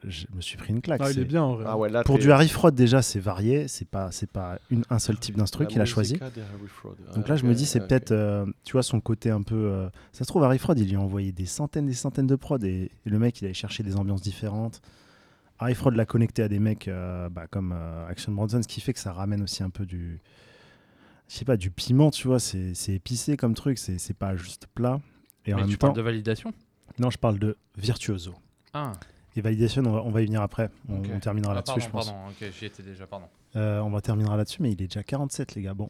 je 0.04 0.26
me 0.36 0.42
suis 0.42 0.58
pris 0.58 0.74
une 0.74 0.82
claque. 0.82 1.02
Ah, 1.04 1.12
il 1.12 1.20
est 1.20 1.24
bien 1.26 1.44
en 1.44 1.54
vrai. 1.56 1.66
Ah 1.68 1.78
ouais, 1.78 1.90
là, 1.90 2.04
Pour 2.04 2.20
du 2.20 2.32
Harry 2.32 2.50
Fraud, 2.50 2.72
déjà, 2.72 3.02
c'est 3.02 3.20
varié. 3.20 3.68
C'est 3.68 3.88
pas, 3.88 4.12
c'est 4.12 4.30
pas 4.30 4.60
une, 4.70 4.84
un 4.90 5.00
seul 5.00 5.18
type 5.18 5.38
d'instru 5.38 5.68
qu'il 5.68 5.80
a 5.82 5.86
choisi. 5.86 6.18
Harry 6.22 6.68
Fraud. 6.68 6.96
Donc 7.16 7.24
Ah, 7.26 7.30
là, 7.30 7.36
je 7.38 7.46
me 7.46 7.54
dis, 7.54 7.66
c'est 7.66 7.80
peut-être, 7.88 8.12
euh, 8.12 8.46
tu 8.66 8.74
vois, 8.74 8.84
son 8.84 9.00
côté 9.00 9.30
un 9.30 9.44
peu. 9.44 9.88
ça 10.12 10.24
se 10.24 10.28
trouve, 10.28 10.44
Harry 10.44 10.58
Fraud, 10.58 10.74
il 10.78 10.90
lui 10.90 10.96
a 10.96 11.00
envoyé 11.00 11.32
des 11.32 11.46
centaines, 11.46 11.86
des 11.86 11.94
centaines 11.94 12.28
de 12.28 12.36
prods 12.36 12.58
et, 12.64 12.92
et 13.06 13.10
le 13.10 13.18
mec, 13.20 13.40
il 13.42 13.46
allait 13.46 13.54
chercher 13.54 13.84
des 13.84 13.96
ambiances 13.96 14.22
différentes. 14.22 14.82
Harry 15.62 15.76
Fraud 15.76 15.92
l'a 15.96 16.06
connecté 16.06 16.42
à 16.42 16.48
des 16.48 16.60
mecs 16.60 16.88
euh, 16.88 17.30
bah, 17.30 17.46
comme 17.48 17.72
euh, 17.72 18.08
Action 18.08 18.32
Bronson, 18.32 18.62
ce 18.62 18.68
qui 18.68 18.82
fait 18.82 18.94
que 18.94 19.00
ça 19.00 19.14
ramène 19.14 19.44
aussi 19.44 19.64
un 19.64 19.70
peu 19.70 19.86
du. 19.86 20.20
Je 21.28 21.36
sais 21.38 21.46
pas, 21.46 21.56
du 21.56 21.72
piment, 21.72 22.12
tu 22.12 22.28
vois, 22.28 22.40
c'est 22.40 22.74
épicé 22.90 23.38
comme 23.38 23.54
truc, 23.54 23.78
c'est 23.78 24.14
pas 24.18 24.36
juste 24.36 24.68
plat. 24.74 25.00
Et 25.46 25.54
en 25.54 25.58
Mais 25.58 25.62
même 25.64 25.72
tu 25.72 25.78
temps. 25.78 25.88
parles 25.88 25.98
de 25.98 26.02
validation? 26.02 26.52
Non, 27.00 27.10
je 27.10 27.18
parle 27.18 27.40
de 27.40 27.58
virtuoso. 27.78 28.34
Ah, 28.74 28.94
Et 29.36 29.42
validation, 29.42 29.82
on 29.86 29.92
va, 29.92 30.04
on 30.04 30.10
va 30.12 30.22
y 30.22 30.26
venir 30.26 30.42
après. 30.42 30.70
On, 30.90 31.02
terminera 31.20 31.54
Ah, 31.54 31.56
là-dessus, 31.56 31.82
je 31.82 31.90
pense. 31.90 32.08
pardon, 32.08 32.28
ok, 32.30 32.52
j'y 32.60 32.66
étais 32.66 32.84
déjà, 32.84 33.08
pardon. 33.08 33.28
Euh, 33.56 33.80
on 33.80 33.90
va 33.90 34.02
terminera 34.02 34.36
là-dessus, 34.36 34.62
mais 34.62 34.72
il 34.72 34.82
est 34.82 34.88
déjà 34.88 35.04
47, 35.04 35.56
les 35.56 35.62
gars. 35.62 35.74
Bon. 35.74 35.90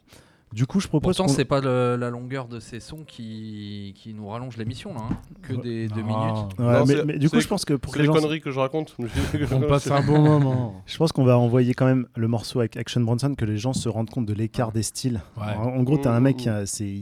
Du 0.52 0.66
coup, 0.66 0.80
je 0.80 0.88
propose. 0.88 1.16
Pourtant, 1.16 1.32
c'est 1.32 1.44
pas 1.46 1.60
le- 1.60 1.96
la 1.96 2.10
longueur 2.10 2.46
de 2.46 2.60
ces 2.60 2.78
sons 2.78 3.04
qui, 3.06 3.94
qui 3.96 4.12
nous 4.12 4.28
rallonge 4.28 4.56
l'émission, 4.58 4.92
là. 4.92 5.00
hein. 5.10 5.16
Que 5.42 5.54
des 5.54 5.88
deux 5.88 6.02
Ah. 6.04 6.06
minutes. 6.06 6.58
Ouais, 6.58 6.64
Non, 6.78 6.84
mais, 6.86 6.94
c'est- 6.96 7.04
mais 7.04 7.18
du 7.18 7.30
coup, 7.30 7.40
je 7.40 7.48
pense 7.48 7.64
que 7.64 7.74
pour 7.74 7.94
les 7.94 8.00
les 8.00 8.06
gens 8.06 8.12
conneries 8.12 8.40
que 8.40 8.50
je 8.50 8.58
raconte. 8.60 8.94
On 9.52 9.60
passe 9.62 9.90
un 9.90 10.02
bon 10.02 10.20
moment. 10.20 10.82
Je 10.86 10.96
pense 10.98 11.10
qu'on 11.12 11.24
va 11.24 11.38
envoyer 11.38 11.72
quand 11.74 11.86
même 11.86 12.06
le 12.16 12.28
morceau 12.28 12.58
avec 12.60 12.76
Action 12.76 13.00
Bronson, 13.00 13.34
que 13.34 13.44
les 13.46 13.56
gens 13.56 13.72
se 13.72 13.88
rendent 13.88 14.10
compte 14.10 14.26
de 14.26 14.34
l'écart 14.34 14.72
des 14.72 14.82
styles. 14.82 15.20
Ouais. 15.38 15.54
En, 15.56 15.68
en 15.78 15.82
gros, 15.82 15.96
t'as 15.96 16.12
un 16.12 16.20
mec, 16.20 16.36
qui 16.36 16.48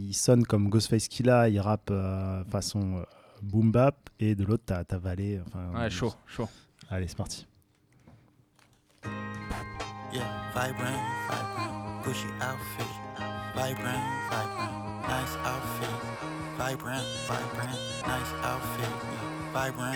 il 0.09 0.14
sonne 0.14 0.44
comme 0.44 0.68
Ghostface 0.68 1.09
Killa, 1.09 1.48
il 1.48 1.59
rappe 1.59 1.90
euh, 1.90 2.44
façon 2.44 2.98
euh, 2.98 3.03
boom 3.42 3.72
bap, 3.72 3.96
et 4.20 4.34
de 4.36 4.44
l'autre, 4.44 4.62
t'as, 4.66 4.84
t'as 4.84 4.98
Valet. 4.98 5.40
Enfin, 5.46 5.80
Ouais, 5.82 5.90
chaud, 5.90 6.12
chaud. 6.26 6.48
Allez, 6.88 7.09
c'est 7.09 7.16
parti. 7.16 7.46
Yeah, 10.12 10.22
vibrant, 10.55 10.90
vibrant, 11.30 12.05
outfit. 12.40 12.99
Vibrant, 13.55 14.03
vibrant, 14.30 14.72
nice 15.03 15.36
outfit. 15.44 15.90
Vibrant, 16.57 17.07
vibrant, 17.26 17.78
nice 18.07 18.32
outfit. 18.42 18.88
Yeah, 18.88 19.53
vibrant. 19.53 19.94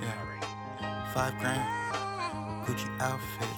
Yeah. 0.00 1.12
Five 1.14 1.38
grand, 1.40 1.64
Gucci 2.66 2.88
outfit. 3.00 3.48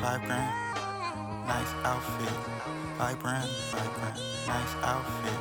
Five 0.00 0.22
grand, 0.26 1.46
nice 1.46 1.72
outfit. 1.84 2.34
Vibrant, 2.98 3.48
vibrant, 3.70 4.16
nice 4.46 4.74
outfit. 4.82 5.38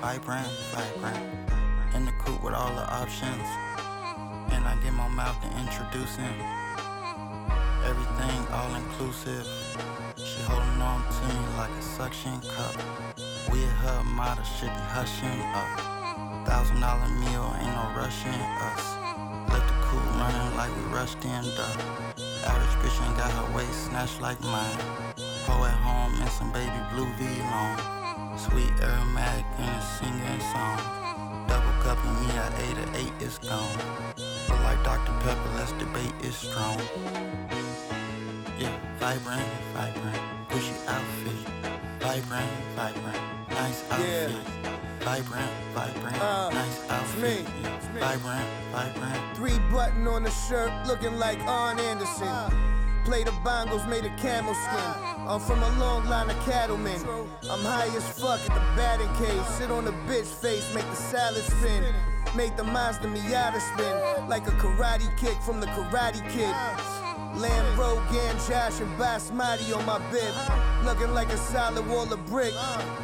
Vibrant, 0.00 0.52
vibrant. 0.72 1.50
In 1.94 2.04
the 2.04 2.12
coupe 2.24 2.42
with 2.42 2.54
all 2.54 2.74
the 2.74 2.86
options. 2.92 3.48
And 4.52 4.64
I 4.64 4.78
get 4.82 4.92
my 4.92 5.08
mouth 5.08 5.40
to 5.40 5.48
introducing. 5.58 6.36
Everything 7.84 8.46
all 8.52 8.74
inclusive. 8.74 9.46
She 10.36 10.42
holding 10.42 10.82
on 10.82 11.00
to 11.00 11.24
me 11.28 11.56
like 11.56 11.70
a 11.70 11.82
suction 11.82 12.40
cup. 12.42 12.76
We 13.50 13.62
her 13.62 14.02
model 14.04 14.44
should 14.44 14.68
be 14.68 14.84
hushing 14.92 15.40
up. 15.56 16.46
Thousand 16.46 16.80
dollar 16.80 17.08
meal, 17.08 17.56
ain't 17.56 17.72
no 17.72 17.88
rushing 17.96 18.40
us. 18.68 18.84
Left 19.48 19.66
the 19.66 19.76
coupe 19.88 20.04
running 20.20 20.56
like 20.56 20.68
we 20.76 20.82
rushed 20.92 21.24
in 21.24 21.42
duck. 21.56 21.78
Average 22.44 22.76
bitch 22.84 23.06
ain't 23.06 23.16
got 23.16 23.30
her 23.32 23.56
waist 23.56 23.86
snatched 23.86 24.20
like 24.20 24.38
mine. 24.42 24.78
Ho 25.48 25.64
at 25.64 25.72
home 25.72 26.20
and 26.20 26.30
some 26.30 26.52
baby 26.52 26.80
blue 26.92 27.08
V 27.16 27.24
long. 27.40 27.80
Sweet 28.36 28.72
aromatic 28.82 29.46
and 29.58 29.70
a 29.72 29.82
singing 29.96 30.40
song. 30.52 30.78
Double 31.48 31.72
cupping 31.80 32.12
me 32.20 32.28
at 32.36 32.52
eight 32.60 32.76
or 32.76 32.90
eight 33.00 33.22
is 33.22 33.38
gone. 33.38 33.78
But 34.48 34.60
like 34.68 34.84
Dr. 34.84 35.12
Pepper, 35.24 35.50
let's 35.56 35.72
debate 35.72 36.12
is 36.22 36.36
strong. 36.36 36.78
Yeah, 38.58 38.76
vibrant, 39.06 39.46
vibrant, 39.72 40.20
Gucci 40.48 40.74
outfit. 40.88 41.38
Vibrant, 42.00 42.50
vibrant, 42.74 43.20
nice 43.50 43.84
outfit. 43.92 44.32
Vibrant, 44.98 45.52
vibrant, 45.72 46.20
Uh, 46.20 46.50
nice 46.50 46.90
outfit. 46.90 47.22
me, 47.22 47.70
it's 47.76 47.86
me. 47.94 48.00
Vibrant, 48.00 48.48
vibrant. 48.72 49.36
Three 49.36 49.58
button 49.70 50.08
on 50.08 50.24
the 50.24 50.30
shirt, 50.48 50.72
looking 50.88 51.16
like 51.20 51.38
Arn 51.46 51.78
Anderson. 51.78 52.26
Uh-huh. 52.26 53.04
Play 53.04 53.22
the 53.22 53.30
bongos 53.46 53.88
made 53.88 54.04
of 54.04 54.16
camel 54.18 54.54
skin. 54.54 54.90
Uh-huh. 54.90 55.34
I'm 55.34 55.40
from 55.40 55.62
a 55.62 55.70
long 55.78 56.04
line 56.06 56.28
of 56.28 56.38
cattlemen. 56.44 57.00
I'm 57.48 57.60
high 57.60 57.86
as 57.96 58.08
fuck 58.18 58.40
at 58.40 58.54
the 58.58 58.64
batting 58.74 59.14
cage. 59.22 59.46
Sit 59.56 59.70
on 59.70 59.84
the 59.84 59.92
bitch 60.10 60.26
face, 60.42 60.66
make 60.74 60.88
the 60.90 60.96
salad 60.96 61.44
spin. 61.44 61.84
Make 62.34 62.56
the 62.56 62.64
monster 62.64 63.06
Miata 63.06 63.60
spin 63.70 63.86
uh-huh. 63.86 64.26
like 64.28 64.48
a 64.48 64.54
karate 64.62 65.08
kick 65.16 65.40
from 65.42 65.60
the 65.60 65.68
Karate 65.68 66.28
Kid. 66.28 66.52
Lamb 67.36 67.78
Rogan, 67.78 68.36
Josh, 68.48 68.80
and 68.80 68.90
Basmati 68.98 69.76
on 69.76 69.84
my 69.84 69.98
bib. 70.10 70.34
Looking 70.84 71.12
like 71.12 71.28
a 71.28 71.36
solid 71.36 71.86
wall 71.86 72.10
of 72.12 72.24
brick. 72.26 72.54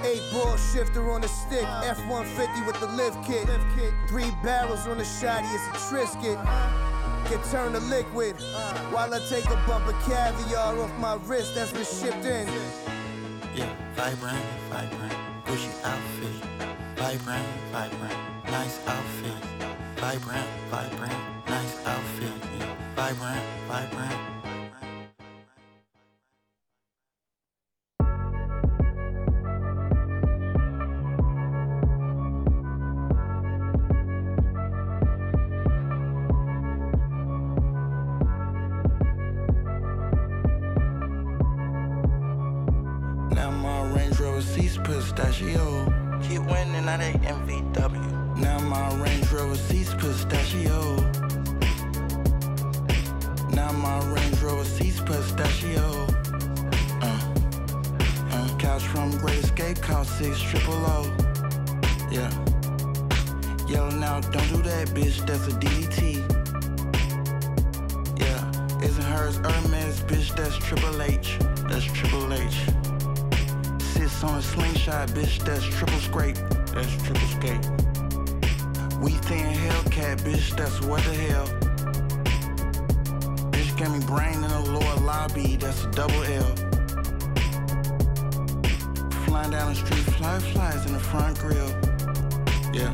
Eight 0.04 0.22
ball 0.32 0.56
shifter 0.56 1.10
on 1.10 1.22
a 1.24 1.28
stick. 1.28 1.66
F 1.84 1.98
150 2.08 2.66
with 2.66 2.80
the 2.80 2.88
lift 2.88 3.22
kit. 3.26 3.48
Three 4.08 4.30
barrels 4.42 4.86
on 4.86 4.98
the 4.98 5.04
shotty, 5.04 5.52
it's 5.54 5.66
a 5.68 5.94
Trisket. 5.94 6.38
Can 7.26 7.40
turn 7.50 7.72
to 7.72 7.80
liquid 7.80 8.36
while 8.90 9.12
I 9.12 9.20
take 9.28 9.44
a 9.46 9.56
bump 9.66 9.86
of 9.86 9.94
caviar 10.04 10.78
off 10.78 10.92
my 10.98 11.14
wrist 11.26 11.54
that's 11.54 11.72
been 11.72 11.84
shipped 11.84 12.24
in. 12.24 12.48
Yeah, 13.54 13.68
vibrant, 13.94 14.44
vibrant, 14.70 15.12
Gucci 15.44 15.70
outfit. 15.84 16.42
Vibrant, 16.96 17.46
vibrant, 17.70 18.18
nice 18.46 18.78
outfit. 18.86 19.32
Vibrant, 19.96 20.48
vibrant, 20.70 21.48
nice 21.48 21.86
outfit. 21.86 22.51
Vibrant, 23.03 23.42
vibrant. 23.66 24.20
Now 43.32 43.50
my 43.50 43.82
Range 43.90 44.20
Rover 44.20 44.42
seats 44.42 44.78
pistachio. 44.78 45.92
Keep 46.22 46.42
winning, 46.42 46.84
now 46.84 46.98
they 46.98 47.14
MVW. 47.14 48.36
Now 48.38 48.61
my 48.61 48.94
Range 49.03 49.32
Rover 49.32 49.57
seats 49.57 49.92
pistachio. 49.94 50.98
My 53.78 53.98
Range 54.12 54.40
Rover 54.40 54.64
seats 54.64 55.00
pistachio. 55.00 56.06
Uh, 57.02 57.34
uh, 58.30 58.58
couch 58.58 58.82
from 58.82 59.10
Great 59.18 59.38
Escape, 59.38 59.78
six 60.04 60.40
triple 60.40 60.74
O. 60.74 61.16
Yeah. 62.10 62.30
Yellow 63.66 63.90
now, 63.90 64.20
don't 64.20 64.48
do 64.48 64.62
that, 64.62 64.88
bitch. 64.88 65.26
That's 65.26 65.46
a 65.48 65.52
DDT. 65.52 66.20
Yeah, 68.20 68.84
isn't 68.84 69.04
hers 69.04 69.36
Hermes, 69.36 70.00
bitch? 70.02 70.36
That's 70.36 70.56
Triple 70.58 71.00
H. 71.00 71.38
That's 71.68 71.84
Triple 71.84 72.34
H. 72.34 72.54
Sits 73.82 74.22
on 74.24 74.38
a 74.38 74.42
slingshot, 74.42 75.08
bitch. 75.10 75.38
That's 75.44 75.64
triple 75.64 75.98
scrape. 76.00 76.36
That's 76.74 76.94
triple 77.02 77.28
skate. 77.28 77.64
We 79.00 79.12
thin 79.12 79.54
Hellcat, 79.54 80.20
bitch. 80.20 80.56
That's 80.56 80.80
what 80.82 81.02
the 81.04 81.14
hell. 81.14 81.71
Gave 83.83 83.91
me 83.91 84.07
brain 84.07 84.35
in 84.35 84.43
the 84.43 84.61
lower 84.70 84.97
lobby. 85.01 85.57
That's 85.57 85.83
a 85.83 85.91
double 85.91 86.22
L. 86.22 86.55
Flying 89.24 89.51
down 89.51 89.70
the 89.70 89.74
street, 89.74 90.05
fly 90.14 90.39
flies 90.39 90.87
in 90.87 90.93
the 90.93 91.01
front 91.01 91.37
grill. 91.41 91.68
Yeah. 92.72 92.93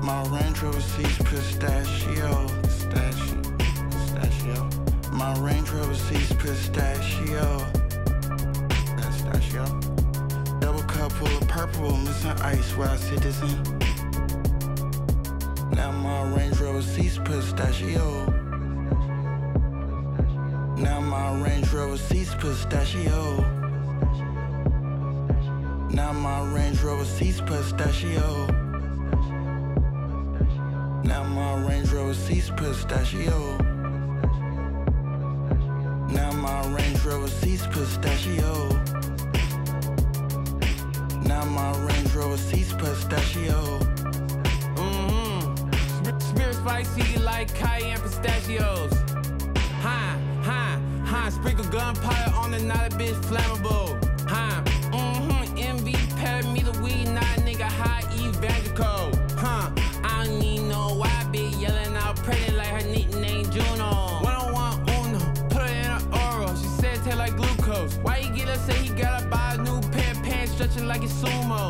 My 0.00 0.22
Range 0.34 0.62
Rover 0.62 0.80
seats 0.80 1.18
pistachio. 1.18 2.48
Pistachio. 2.62 3.42
Pistachio. 3.90 4.70
My 5.12 5.38
Range 5.40 5.68
Rover 5.68 5.94
seats 5.94 6.32
pistachio. 6.32 7.58
Pistachio. 8.96 9.66
Double 10.60 10.82
cup 10.84 11.12
full 11.12 11.28
of 11.28 11.46
purple, 11.46 11.94
missing 11.98 12.30
ice 12.40 12.74
where 12.74 12.88
I 12.88 12.96
sit 12.96 13.20
this 13.20 13.38
in. 13.42 13.62
Now 15.72 15.90
my 15.90 16.34
Range 16.34 16.58
Rover 16.58 16.80
seats 16.80 17.18
pistachio. 17.18 18.43
Now 20.76 21.00
my 21.00 21.40
Range 21.40 21.72
Rover 21.72 21.96
seats 21.96 22.34
pistachio. 22.34 23.36
Now 25.90 26.12
my 26.12 26.40
Range 26.52 26.80
Rover 26.82 27.04
seats 27.04 27.40
pistachio. 27.40 28.46
Now 31.04 31.22
my 31.24 31.54
Range 31.66 31.90
Rover 31.92 32.14
seats 32.14 32.50
pistachio. 32.50 33.56
Now 36.08 36.32
my 36.32 36.66
Range 36.74 37.04
Rover 37.04 37.28
seats 37.28 37.66
pistachio. 37.68 38.68
Now 41.22 41.44
my 41.44 41.76
Range 41.86 42.14
Rover 42.14 42.36
seats 42.36 42.72
pistachio. 42.72 43.78
Mm-hmm. 44.76 46.18
Spirit 46.18 46.54
spicy 46.56 47.18
like 47.20 47.54
cayenne 47.54 48.00
pistachios. 48.00 48.92
Huh, 49.80 50.16
huh. 51.24 51.30
Sprinkle 51.30 51.64
gunpowder 51.66 52.36
on 52.36 52.50
the 52.50 52.60
not 52.60 52.92
a 52.92 52.96
bitch 52.96 53.18
flammable. 53.28 53.88
Huh, 54.28 54.62
mm-hmm. 54.90 55.56
MV 55.56 56.16
pad 56.16 56.44
me 56.52 56.60
the 56.60 56.72
weed, 56.80 57.08
not 57.08 57.24
nigga 57.46 57.62
high 57.62 58.02
evangelical. 58.14 59.10
Huh, 59.36 59.70
I 60.02 60.24
don't 60.24 60.38
need 60.38 60.62
no 60.62 60.94
white 60.96 61.26
bitch 61.32 61.60
yelling 61.60 61.96
out 61.96 62.16
pretty 62.16 62.52
like 62.52 62.68
her 62.68 62.86
nickname 62.88 63.50
Juno. 63.50 64.20
One 64.22 64.34
on 64.34 64.52
one 64.52 64.78
uno, 64.96 65.20
put 65.48 65.62
her 65.62 65.74
in 65.82 65.90
an 65.98 66.02
oral. 66.12 66.54
She 66.56 66.68
said 66.80 67.02
taste 67.04 67.16
like 67.16 67.36
glucose. 67.36 67.96
Why 68.02 68.18
he 68.20 68.28
get 68.38 68.48
up 68.48 68.58
say 68.58 68.74
he 68.74 68.88
gotta 68.90 69.26
buy 69.26 69.54
a 69.54 69.58
new 69.58 69.80
pair 69.92 70.12
of 70.12 70.22
pants 70.22 70.52
stretching 70.52 70.86
like 70.86 71.02
it's 71.02 71.14
sumo. 71.14 71.64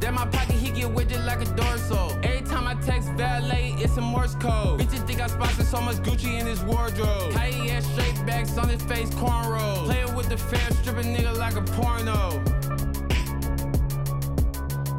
Then 0.00 0.14
my 0.14 0.26
pocket 0.26 0.56
he 0.56 0.70
get 0.70 0.88
widget 0.94 1.24
like 1.24 1.42
a 1.42 1.50
dorsal. 1.56 2.12
Every 2.22 2.46
time 2.48 2.66
I 2.66 2.74
text 2.82 3.10
valet, 3.12 3.74
it's 3.78 3.96
a 3.96 4.00
Morse 4.00 4.34
code. 4.36 4.83
Think 5.24 5.40
I 5.40 5.46
sponsored 5.46 5.66
so 5.66 5.80
much 5.80 5.96
Gucci 5.96 6.38
in 6.38 6.46
his 6.46 6.62
wardrobe. 6.64 7.32
Kylie 7.32 7.82
straight 7.82 8.26
backs 8.26 8.58
on 8.58 8.68
his 8.68 8.82
face, 8.82 9.08
cornrows. 9.10 9.84
Playing 9.84 10.14
with 10.14 10.28
the 10.28 10.36
fair, 10.36 10.70
stripping 10.82 11.14
nigga 11.14 11.34
like 11.36 11.56
a 11.56 11.62
porno. 11.62 12.42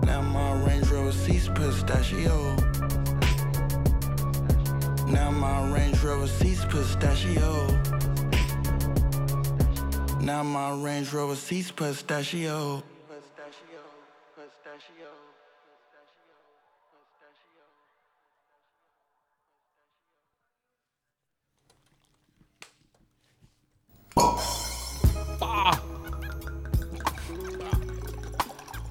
Now 0.03 0.21
my 0.21 0.65
Range 0.65 0.89
Rover 0.89 1.11
seats 1.11 1.47
pistachio. 1.49 2.55
Now 5.07 5.29
my 5.31 5.71
Range 5.71 6.03
Rover 6.03 6.27
seats 6.27 6.65
pistachio. 6.65 7.67
Now 10.21 10.41
my 10.43 10.71
Range 10.71 11.13
Rover 11.13 11.35
seats 11.35 11.71
pistachio. 11.71 12.83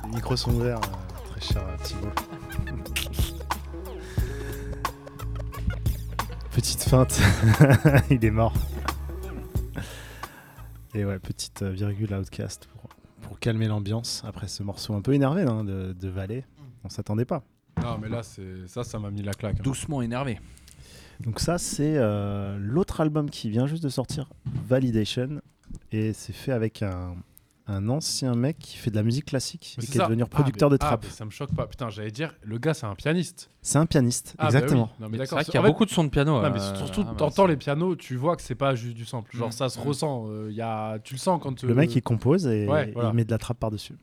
Les 0.05 0.11
micros 0.16 0.37
sont 0.37 0.53
ouverts, 0.55 0.79
euh, 0.79 1.31
très 1.31 1.41
cher 1.41 1.62
euh, 1.66 1.77
Thibaut. 1.83 2.09
Petite 6.53 6.83
feinte, 6.85 7.20
il 8.11 8.25
est 8.25 8.31
mort. 8.31 8.53
Et 10.95 11.05
ouais, 11.05 11.18
petite 11.18 11.62
euh, 11.62 11.70
virgule 11.70 12.14
outcast 12.14 12.68
pour, 12.72 12.89
pour 13.22 13.39
calmer 13.41 13.66
l'ambiance 13.66 14.22
après 14.25 14.47
ce 14.47 14.62
morceau 14.62 14.95
un 14.95 15.01
peu 15.01 15.12
énervé 15.14 15.43
hein, 15.43 15.64
de, 15.64 15.93
de 15.93 16.09
Valet. 16.09 16.45
On 16.85 16.89
s'attendait 16.89 17.25
pas. 17.25 17.43
Non, 17.83 17.99
mais 18.01 18.09
là, 18.09 18.22
c'est 18.22 18.68
ça, 18.68 18.85
ça 18.85 18.99
m'a 19.01 19.11
mis 19.11 19.22
la 19.22 19.33
claque. 19.33 19.57
hein. 19.59 19.62
Doucement 19.64 20.01
énervé. 20.03 20.39
Donc 21.25 21.41
ça, 21.41 21.59
c'est 21.59 21.95
euh, 21.97 22.57
l'autre 22.61 23.01
album 23.01 23.31
qui 23.31 23.51
vient 23.51 23.66
juste 23.66 23.83
de 23.83 23.89
sortir, 23.89 24.29
Validation. 24.68 25.41
Et 25.91 26.12
c'est 26.12 26.33
fait 26.35 26.53
avec 26.53 26.83
un, 26.83 27.16
un 27.66 27.89
ancien 27.89 28.35
mec 28.35 28.59
qui 28.59 28.77
fait 28.77 28.91
de 28.91 28.97
la 28.97 29.03
musique 29.03 29.25
classique 29.25 29.75
Mais 29.79 29.85
et 29.85 29.87
qui 29.87 29.93
est 29.95 30.01
ça. 30.01 30.05
devenu 30.07 30.22
Ah, 30.25 30.27
producteur 30.27 30.68
mais- 30.70 30.77
de 30.77 30.83
ah, 30.83 30.87
trap. 30.87 31.05
mais 31.05 31.11
ça 31.11 31.25
me 31.25 31.31
choque 31.31 31.55
pas. 31.55 31.66
Putain, 31.66 31.89
j'allais 31.89 32.11
dire, 32.11 32.35
le 32.43 32.59
gars, 32.59 32.75
c'est 32.75 32.85
un 32.87 32.95
pianiste. 32.95 33.51
C'est 33.62 33.79
un 33.79 33.87
pianiste, 33.87 34.35
Ah, 34.39 34.43
bah 34.43 34.47
exactement. 34.49 34.91
oui. 34.99 35.05
Non, 35.05 35.09
mais 35.11 35.18
C'est 35.25 35.35
vrai 35.35 35.45
qu'il 35.45 35.55
y 35.55 35.57
a 35.57 35.61
En 35.61 35.62
fait- 35.64 35.68
beaucoup 35.70 35.87
de 35.87 35.91
sons 35.91 36.05
de 36.05 36.11
piano. 36.11 36.43
Non, 36.43 36.51
mais 36.51 36.61
euh, 36.61 36.75
surtout, 36.77 37.01
ah, 37.07 37.11
bah, 37.11 37.14
t'entends 37.16 37.47
les 37.47 37.57
pianos, 37.57 37.97
tu 37.97 38.16
vois 38.16 38.37
que 38.37 38.43
c'est 38.43 38.55
pas 38.55 38.75
juste 38.75 38.95
du 38.95 39.05
sample. 39.07 39.35
Genre, 39.35 39.49
Mm. 39.49 39.53
ça 39.53 39.68
se 39.70 39.79
ressent. 39.81 40.27
euh, 40.29 40.53
y 40.53 40.61
a... 40.61 40.99
Tu 41.03 41.14
le 41.14 41.18
sens 41.18 41.41
quand. 41.43 41.62
Le 41.62 41.75
mec, 41.75 41.95
il 41.97 42.03
compose 42.03 42.47
et 42.47 42.68
Ouais, 42.68 42.91
voilà. 42.93 43.09
il 43.11 43.14
met 43.16 43.25
de 43.25 43.31
la 43.31 43.39
trappe 43.39 43.59
par-dessus. 43.59 43.95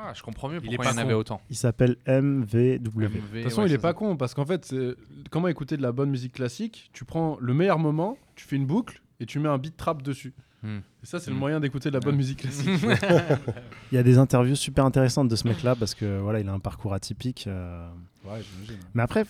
Ah, 0.00 0.12
je 0.14 0.22
comprends 0.22 0.48
mieux 0.48 0.60
Il 0.62 0.72
est 0.72 0.76
pourquoi 0.76 0.84
il 0.84 0.88
y 0.88 0.92
en 0.92 0.94
pas 0.94 1.00
avait 1.02 1.12
con. 1.14 1.18
autant. 1.20 1.40
Il 1.50 1.56
s'appelle 1.56 1.96
MVW. 2.06 2.38
MV, 2.38 2.52
De 2.52 3.18
toute 3.34 3.42
façon, 3.44 3.62
ouais, 3.62 3.68
il 3.68 3.72
est 3.72 3.78
pas 3.78 3.88
ça. 3.88 3.94
con 3.94 4.16
parce 4.16 4.32
qu'en 4.34 4.46
fait, 4.46 4.64
c'est- 4.64 4.94
comment 5.30 5.48
écouter 5.48 5.76
de 5.76 5.82
la 5.82 5.92
bonne 5.92 6.10
musique 6.10 6.34
classique? 6.34 6.90
Tu 6.92 7.04
prends 7.04 7.36
le 7.40 7.52
meilleur 7.52 7.78
moment, 7.78 8.16
tu 8.36 8.46
fais 8.46 8.56
une 8.56 8.66
boucle 8.66 9.02
et 9.20 9.26
tu 9.26 9.38
mets 9.40 9.48
un 9.48 9.58
beat 9.58 9.76
trap 9.76 10.02
dessus. 10.02 10.34
Hmm. 10.62 10.78
Et 11.02 11.06
ça, 11.06 11.18
c'est 11.20 11.30
le 11.30 11.36
Hmm. 11.36 11.40
moyen 11.40 11.60
d'écouter 11.60 11.88
de 11.88 11.94
la 11.94 12.00
bonne 12.00 12.16
musique 12.16 12.38
classique. 12.40 12.68
Il 13.92 13.94
y 13.94 13.98
a 13.98 14.02
des 14.02 14.18
interviews 14.18 14.54
super 14.56 14.84
intéressantes 14.84 15.28
de 15.28 15.36
ce 15.36 15.46
mec-là 15.48 15.74
parce 15.76 15.94
que 15.94 16.18
voilà, 16.20 16.40
il 16.40 16.48
a 16.48 16.52
un 16.52 16.58
parcours 16.60 16.94
atypique. 16.94 17.44
euh. 17.46 17.88
ouais, 18.24 18.40
j'imagine. 18.42 18.78
Mais 18.94 19.02
après, 19.02 19.24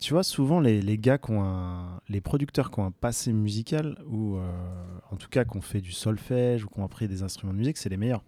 tu 0.00 0.12
vois, 0.14 0.22
souvent 0.22 0.60
les, 0.60 0.80
les 0.80 0.96
gars 0.98 1.18
qui 1.18 1.30
ont 1.32 1.44
un, 1.44 2.00
les 2.08 2.20
producteurs 2.22 2.70
qui 2.70 2.80
ont 2.80 2.86
un 2.86 2.90
passé 2.90 3.32
musical 3.32 3.98
ou 4.06 4.36
euh, 4.36 4.50
en 5.10 5.16
tout 5.16 5.28
cas 5.28 5.44
qui 5.44 5.56
ont 5.56 5.60
fait 5.60 5.80
du 5.82 5.92
solfège 5.92 6.64
ou 6.64 6.68
qui 6.68 6.78
ont 6.80 6.84
appris 6.84 7.08
des 7.08 7.22
instruments 7.22 7.52
de 7.52 7.58
musique, 7.58 7.76
c'est 7.76 7.90
les 7.90 7.98
meilleurs. 7.98 8.22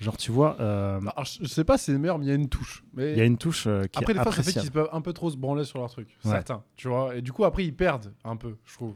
Genre, 0.00 0.16
tu 0.16 0.32
vois, 0.32 0.56
euh, 0.60 0.98
Bah, 1.00 1.12
alors, 1.14 1.26
je 1.40 1.46
sais 1.46 1.62
pas 1.64 1.76
si 1.78 1.84
c'est 1.86 1.92
le 1.92 1.98
meilleur, 1.98 2.18
mais 2.18 2.24
il 2.24 2.28
y 2.28 2.32
a 2.32 2.34
une 2.34 2.48
touche. 2.48 2.82
Mais 2.94 3.12
il 3.12 3.18
y 3.18 3.20
a 3.20 3.24
une 3.24 3.36
touche 3.36 3.66
euh, 3.66 3.84
qui 3.84 3.98
Après, 3.98 4.12
est 4.12 4.16
des 4.16 4.22
fois, 4.22 4.32
ça 4.32 4.42
fait 4.42 4.52
qu'ils 4.58 4.70
peuvent 4.70 4.88
un 4.92 5.00
peu 5.02 5.12
trop 5.12 5.28
se 5.30 5.36
branler 5.36 5.64
sur 5.64 5.78
leur 5.78 5.90
truc. 5.90 6.08
Ouais. 6.24 6.30
Certains, 6.32 6.62
tu 6.76 6.88
vois. 6.88 7.14
Et 7.16 7.20
du 7.22 7.32
coup, 7.32 7.44
après, 7.44 7.64
ils 7.64 7.74
perdent 7.74 8.12
un 8.24 8.36
peu, 8.36 8.56
je 8.64 8.74
trouve. 8.74 8.94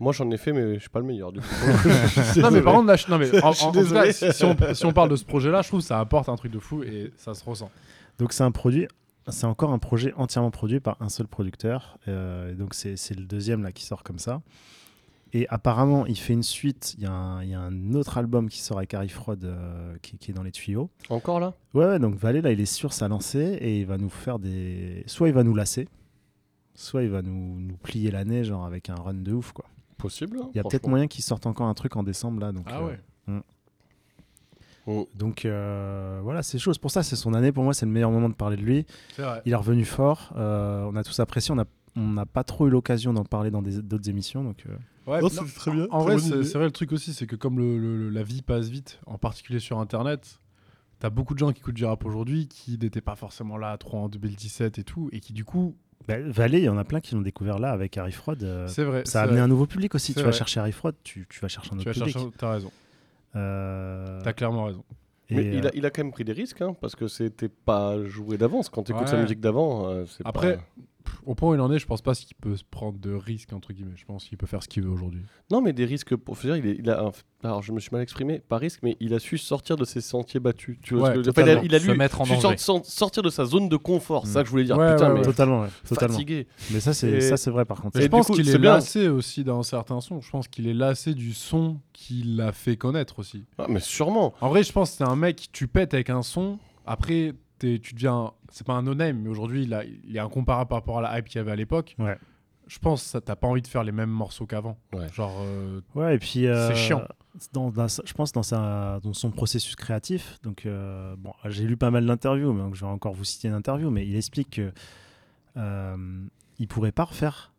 Moi, 0.00 0.12
j'en 0.12 0.30
ai 0.30 0.36
fait, 0.36 0.52
mais 0.52 0.74
je 0.74 0.80
suis 0.80 0.88
pas 0.90 0.98
le 1.00 1.06
meilleur 1.06 1.32
du 1.32 1.40
coup. 1.40 1.46
non, 2.40 2.50
mais 2.50 2.62
par 2.62 2.74
contre, 2.74 2.86
là, 2.86 2.96
je- 2.96 3.08
non, 3.10 3.18
mais 3.18 3.42
en, 3.44 3.52
Je 3.52 3.56
suis 3.56 3.64
en- 3.66 3.68
en 3.68 3.72
tout 3.72 3.78
cas, 3.78 4.04
désolé. 4.06 4.12
si, 4.12 4.32
si 4.32 4.44
on, 4.44 4.56
si 4.74 4.86
on 4.86 4.92
parle 4.92 5.08
de 5.08 5.16
ce 5.16 5.24
projet-là, 5.24 5.62
je 5.62 5.68
trouve 5.68 5.80
que 5.80 5.86
ça 5.86 5.98
apporte 6.00 6.28
un 6.28 6.36
truc 6.36 6.52
de 6.52 6.58
fou 6.58 6.82
et 6.82 7.12
ça 7.16 7.34
se 7.34 7.44
ressent. 7.44 7.70
Donc 8.18 8.32
c'est 8.32 8.42
un 8.44 8.50
produit, 8.50 8.86
c'est 9.28 9.46
encore 9.46 9.72
un 9.72 9.78
projet 9.78 10.12
entièrement 10.16 10.50
produit 10.50 10.78
par 10.80 10.96
un 11.00 11.08
seul 11.08 11.26
producteur. 11.28 11.96
Euh, 12.08 12.52
et 12.52 12.54
donc 12.54 12.74
c'est 12.74 12.96
c'est 12.96 13.14
le 13.14 13.24
deuxième 13.24 13.62
là 13.62 13.72
qui 13.72 13.84
sort 13.84 14.02
comme 14.04 14.18
ça. 14.18 14.40
Et 15.36 15.48
apparemment, 15.48 16.06
il 16.06 16.16
fait 16.16 16.32
une 16.32 16.44
suite. 16.44 16.94
Il 16.96 17.02
y, 17.02 17.06
a 17.06 17.12
un- 17.12 17.42
il 17.42 17.50
y 17.50 17.54
a 17.54 17.60
un 17.60 17.92
autre 17.94 18.18
album 18.18 18.48
qui 18.48 18.60
sort 18.60 18.76
avec 18.78 18.94
Harry 18.94 19.08
Fraud 19.08 19.36
euh, 19.42 19.96
qui, 20.00 20.16
qui 20.16 20.30
est 20.30 20.34
dans 20.34 20.44
les 20.44 20.52
tuyaux. 20.52 20.90
Encore 21.10 21.40
là? 21.40 21.54
Ouais, 21.74 21.86
ouais, 21.86 21.98
donc 21.98 22.14
Valé 22.14 22.40
là, 22.40 22.52
il 22.52 22.60
est 22.60 22.66
sur 22.72 22.92
sa 22.92 23.08
lancée 23.08 23.58
et 23.60 23.80
il 23.80 23.86
va 23.86 23.98
nous 23.98 24.08
faire 24.10 24.38
des. 24.38 25.02
Soit 25.08 25.28
il 25.28 25.34
va 25.34 25.42
nous 25.42 25.54
lasser, 25.56 25.88
soit 26.76 27.02
il 27.02 27.10
va 27.10 27.20
nous, 27.20 27.58
nous 27.58 27.76
plier 27.78 28.12
l'année, 28.12 28.44
genre 28.44 28.64
avec 28.64 28.88
un 28.90 28.94
run 28.94 29.14
de 29.14 29.32
ouf 29.32 29.50
quoi. 29.52 29.64
Possible. 29.98 30.38
hein, 30.40 30.50
Il 30.54 30.56
y 30.56 30.60
a 30.60 30.62
peut-être 30.62 30.86
moyen 30.86 31.08
qu'il 31.08 31.24
sorte 31.24 31.46
encore 31.46 31.66
un 31.66 31.74
truc 31.74 31.96
en 31.96 32.04
décembre 32.04 32.38
là. 32.40 32.52
Donc, 32.52 32.66
Ah 32.70 32.78
euh, 32.78 32.86
ouais. 32.86 33.00
mm. 33.26 33.40
Mm. 34.86 35.04
Donc 35.16 35.44
euh, 35.46 36.20
voilà, 36.22 36.44
c'est 36.44 36.58
chaud. 36.58 36.70
Pour 36.80 36.90
ça, 36.92 37.02
c'est 37.02 37.16
son 37.16 37.34
année. 37.34 37.50
Pour 37.50 37.64
moi, 37.64 37.74
c'est 37.74 37.86
le 37.86 37.92
meilleur 37.92 38.10
moment 38.12 38.28
de 38.28 38.34
parler 38.34 38.56
de 38.56 38.62
lui. 38.62 38.86
Vrai. 39.18 39.42
Il 39.46 39.52
est 39.52 39.56
revenu 39.56 39.84
fort. 39.84 40.32
on 40.36 40.94
a 40.94 41.02
tous 41.02 41.18
apprécié. 41.18 41.52
On 41.52 41.56
n'a 41.56 41.64
on 41.96 42.24
pas 42.26 42.44
trop 42.44 42.68
eu 42.68 42.70
l'occasion 42.70 43.12
d'en 43.12 43.24
parler 43.24 43.50
dans 43.50 43.62
d'autres 43.62 44.08
émissions. 44.08 44.44
Donc, 44.44 44.64
Ouais, 45.06 45.20
Non, 45.20 45.28
non, 45.28 45.42
très 45.54 45.70
bien, 45.70 45.86
En 45.90 46.04
très 46.04 46.16
vrai, 46.16 46.42
c'est 46.44 46.54
vrai 46.58 46.64
le 46.64 46.70
truc 46.70 46.92
aussi, 46.92 47.12
c'est 47.12 47.26
que 47.26 47.36
comme 47.36 47.58
le, 47.58 47.78
le- 47.78 48.08
la 48.10 48.22
vie 48.22 48.42
passe 48.42 48.68
vite, 48.68 49.00
en 49.06 49.18
particulier 49.18 49.58
sur 49.60 49.78
Internet, 49.78 50.40
t'as 50.98 51.10
beaucoup 51.10 51.34
de 51.34 51.38
gens 51.38 51.52
qui 51.52 51.60
écoutent 51.60 51.74
du 51.74 51.84
rap 51.84 52.04
aujourd'hui 52.06 52.48
qui 52.48 52.78
n'étaient 52.78 53.00
pas 53.02 53.14
forcément 53.16 53.56
là 53.58 53.76
trop 53.76 53.98
en 53.98 54.08
2017 54.08 54.78
et 54.78 54.84
tout, 54.84 55.10
et 55.12 55.20
qui 55.20 55.32
du 55.34 55.44
coup, 55.44 55.76
bah, 56.08 56.16
il 56.18 56.58
y 56.58 56.68
en 56.68 56.78
a 56.78 56.84
plein 56.84 57.00
qui 57.00 57.14
l'ont 57.14 57.20
découvert 57.22 57.58
là 57.58 57.70
avec 57.70 57.96
Harry 57.98 58.12
Fraud. 58.12 58.36
euh, 58.42 58.66
c'est 58.68 58.84
vrai. 58.84 59.02
ça 59.04 59.20
a 59.20 59.22
amené 59.24 59.36
vrai. 59.36 59.44
un 59.44 59.48
nouveau 59.48 59.66
public 59.66 59.94
aussi. 59.94 60.12
C'est 60.14 60.20
Tu 60.20 60.24
vas 60.26 60.32
chercher 60.32 60.60
Harry 60.60 60.72
Fraud, 60.72 60.92
tu, 61.04 61.26
tu 61.28 61.40
vas 61.40 61.48
chercher 61.48 61.70
un 61.74 61.76
Tu 61.78 61.88
autre 61.88 61.98
vas 61.98 62.04
public. 62.06 62.12
chercher, 62.12 62.30
t'as 62.38 62.50
raison. 62.52 62.70
Euh, 63.36 64.20
T'as 64.22 64.32
clairement 64.32 64.64
raison. 64.64 64.84
et, 65.28 65.34
Mais 65.34 65.42
il, 65.56 65.66
euh, 65.66 65.68
a, 65.68 65.72
il 65.74 65.86
a 65.86 65.90
quand 65.90 66.02
même 66.04 66.12
pris 66.12 66.24
des 66.24 66.32
risques, 66.32 66.60
hein, 66.62 66.74
parce 66.80 66.94
que 66.94 67.08
c'était 67.08 67.48
pas 67.48 68.02
joué 68.04 68.38
d'avance. 68.38 68.68
Quand 68.68 68.82
tu 68.84 68.92
écoutes 68.92 69.08
sa 69.08 69.16
Ouais. 69.16 69.22
musique 69.22 69.40
d'avant, 69.40 69.88
euh, 69.88 70.04
c'est 70.06 70.24
Après, 70.26 70.56
pas- 70.56 70.62
au 71.26 71.34
point 71.34 71.50
où 71.50 71.54
il 71.54 71.60
en 71.60 71.70
est, 71.72 71.78
je 71.78 71.86
pense 71.86 72.02
pas 72.02 72.14
qu'il 72.14 72.34
peut 72.36 72.56
se 72.56 72.64
prendre 72.64 72.98
de 72.98 73.12
risques, 73.12 73.52
entre 73.52 73.72
guillemets. 73.72 73.92
Je 73.96 74.04
pense 74.04 74.24
qu'il 74.24 74.36
peut 74.38 74.46
faire 74.46 74.62
ce 74.62 74.68
qu'il 74.68 74.82
veut 74.82 74.90
aujourd'hui. 74.90 75.22
Non, 75.50 75.60
mais 75.60 75.72
des 75.72 75.84
risques. 75.84 76.14
Pour... 76.16 76.36
dire, 76.36 76.56
il, 76.56 76.66
est- 76.66 76.76
il 76.78 76.88
a. 76.90 77.02
un- 77.04 77.12
Alors, 77.42 77.62
je 77.62 77.72
me 77.72 77.80
suis 77.80 77.90
mal 77.92 78.00
exprimé, 78.02 78.38
pas 78.40 78.56
risque, 78.58 78.80
mais 78.82 78.96
il 79.00 79.12
a 79.14 79.18
su 79.18 79.36
sortir 79.38 79.76
de 79.76 79.84
ses 79.84 80.00
sentiers 80.00 80.40
battus. 80.40 80.78
Tu 80.82 80.94
vois 80.94 81.08
Ouais, 81.10 81.14
ce 81.14 81.18
que 81.18 81.22
je 81.22 81.26
veux 81.28 81.32
dire? 81.32 81.42
Enfin, 81.42 81.52
il 81.52 81.58
a- 81.58 81.64
il 81.64 81.74
a, 81.74 81.80
Se 81.80 81.90
lu- 81.90 81.98
mettre 81.98 82.20
en 82.20 82.24
su 82.24 82.32
danger. 82.36 82.56
sor- 82.58 82.84
sortir 82.84 83.22
de 83.22 83.30
sa 83.30 83.44
zone 83.44 83.68
de 83.68 83.76
confort. 83.76 84.26
C'est 84.26 84.32
ça 84.32 84.40
que 84.40 84.46
je 84.46 84.50
voulais 84.50 84.64
dire. 84.64 84.76
Ouais, 84.78 84.92
Putain, 84.94 85.08
ouais, 85.12 85.18
mais 85.18 85.24
totalement, 85.24 85.60
ouais, 85.62 85.68
totalement. 85.88 86.12
fatigué. 86.14 86.46
Mais 86.72 86.80
ça, 86.80 86.94
c'est 86.94 87.10
Et- 87.10 87.20
ça, 87.20 87.36
c'est 87.36 87.50
vrai 87.50 87.64
par 87.64 87.80
contre. 87.82 87.98
Et 87.98 88.02
je 88.02 88.08
pense 88.08 88.28
qu'il 88.28 88.48
est 88.48 88.58
bien. 88.58 88.74
lassé 88.74 89.08
aussi 89.08 89.44
dans 89.44 89.62
certains 89.62 90.00
sons. 90.00 90.20
Je 90.20 90.30
pense 90.30 90.48
qu'il 90.48 90.66
est 90.66 90.74
lassé 90.74 91.14
du 91.14 91.32
son 91.34 91.80
qu'il 91.92 92.40
a 92.40 92.52
fait 92.52 92.76
connaître 92.76 93.18
aussi. 93.18 93.44
Ah, 93.58 93.66
mais 93.68 93.80
sûrement. 93.80 94.34
En 94.40 94.48
vrai, 94.48 94.62
je 94.62 94.72
pense 94.72 94.90
que 94.92 94.96
c'est 94.98 95.04
un 95.04 95.16
mec, 95.16 95.48
tu 95.52 95.68
pètes 95.68 95.94
avec 95.94 96.10
un 96.10 96.22
son, 96.22 96.58
après, 96.86 97.32
t'es- 97.58 97.78
tu 97.78 97.94
deviens. 97.94 98.32
C'est 98.50 98.66
pas 98.66 98.74
un 98.74 98.82
no-name, 98.82 99.18
mais 99.22 99.28
aujourd'hui, 99.28 99.64
il, 99.64 99.74
a- 99.74 99.84
il 99.84 100.16
est 100.16 100.20
incomparable 100.20 100.68
par 100.68 100.78
rapport 100.78 100.98
à 100.98 101.02
la 101.02 101.18
hype 101.18 101.26
qu'il 101.26 101.36
y 101.36 101.40
avait 101.40 101.52
à 101.52 101.56
l'époque. 101.56 101.94
Ouais. 101.98 102.16
Je 102.66 102.78
pense 102.78 103.02
que 103.02 103.08
ça- 103.10 103.20
t'as 103.20 103.36
pas 103.36 103.46
envie 103.46 103.60
de 103.62 103.66
faire 103.66 103.84
les 103.84 103.92
mêmes 103.92 104.10
morceaux 104.10 104.46
qu'avant. 104.46 104.78
Ouais. 104.94 105.08
Genre. 105.12 105.36
euh, 105.40 105.80
Ouais, 105.94 106.14
et 106.14 106.18
puis. 106.18 106.46
euh, 106.46 106.68
C'est 106.68 106.76
chiant. 106.76 107.02
Dans, 107.52 107.70
dans 107.70 107.88
sa- 107.88 108.02
je 108.06 108.12
pense 108.14 108.32
dans, 108.32 108.42
sa, 108.44 109.00
dans 109.02 109.12
son 109.12 109.30
processus 109.30 109.74
créatif. 109.76 110.38
Donc, 110.42 110.64
euh, 110.66 111.14
bon, 111.18 111.32
j'ai 111.46 111.64
lu 111.66 111.76
pas 111.76 111.90
mal 111.90 112.06
d'interviews, 112.06 112.52
mais 112.52 112.62
donc 112.62 112.74
je 112.76 112.80
vais 112.84 112.90
encore 112.90 113.12
vous 113.12 113.24
citer 113.24 113.48
une 113.48 113.54
interview, 113.54 113.90
mais 113.90 114.06
il 114.06 114.16
explique 114.16 114.50
que 114.50 114.72
euh, 115.56 115.96
il 116.58 116.68
pourrait 116.68 116.92
pas 116.92 117.04
refaire 117.04 117.52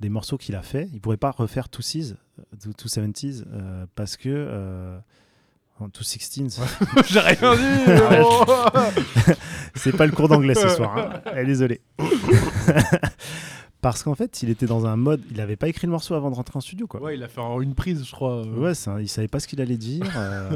des 0.00 0.08
morceaux 0.10 0.36
qu'il 0.36 0.54
a 0.54 0.62
fait. 0.62 0.88
Il 0.92 1.00
pourrait 1.00 1.16
pas 1.16 1.30
refaire 1.30 1.68
Two 1.68 1.82
Seas, 1.82 2.14
Two, 2.62 2.72
Two 2.72 2.88
70s, 2.88 3.44
euh, 3.52 3.86
parce 3.94 4.16
que. 4.16 4.28
En 5.80 5.88
Two 5.88 6.04
Sixteens. 6.04 6.48
J'ai 7.08 7.18
rien 7.20 7.56
dit. 7.56 9.32
C'est 9.74 9.96
pas 9.96 10.06
le 10.06 10.12
cours 10.12 10.28
d'anglais 10.28 10.54
ce 10.54 10.68
soir. 10.68 10.96
hein. 10.96 11.32
Eh, 11.36 11.44
désolé. 11.44 11.80
Parce 13.80 14.04
qu'en 14.04 14.14
fait, 14.14 14.44
il 14.44 14.50
était 14.50 14.66
dans 14.66 14.86
un 14.86 14.94
mode. 14.96 15.22
Il 15.32 15.40
avait 15.40 15.56
pas 15.56 15.66
écrit 15.68 15.88
le 15.88 15.90
morceau 15.90 16.14
avant 16.14 16.30
de 16.30 16.36
rentrer 16.36 16.56
en 16.56 16.60
studio, 16.60 16.86
quoi. 16.86 17.02
Ouais, 17.02 17.16
il 17.16 17.22
a 17.24 17.26
fait 17.28 17.40
en 17.40 17.60
une 17.60 17.74
prise, 17.74 18.04
je 18.06 18.12
crois. 18.12 18.36
euh. 18.46 18.54
Ouais, 18.54 18.74
ça, 18.74 19.00
il 19.00 19.08
savait 19.08 19.26
pas 19.26 19.40
ce 19.40 19.48
qu'il 19.48 19.60
allait 19.60 19.76
dire. 19.76 20.04
euh, 20.16 20.50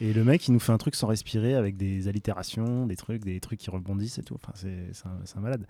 et 0.00 0.12
le 0.12 0.22
mec, 0.22 0.46
il 0.46 0.52
nous 0.52 0.60
fait 0.60 0.70
un 0.70 0.78
truc 0.78 0.94
sans 0.94 1.08
respirer 1.08 1.54
avec 1.56 1.76
des 1.76 2.06
allitérations, 2.06 2.86
des 2.86 2.94
trucs, 2.94 3.24
des 3.24 3.40
trucs 3.40 3.58
qui 3.58 3.68
rebondissent 3.68 4.18
et 4.18 4.22
tout. 4.22 4.36
Enfin, 4.36 4.52
c'est 4.54 4.68
un, 5.06 5.10
c'est 5.24 5.38
un 5.38 5.40
malade. 5.40 5.66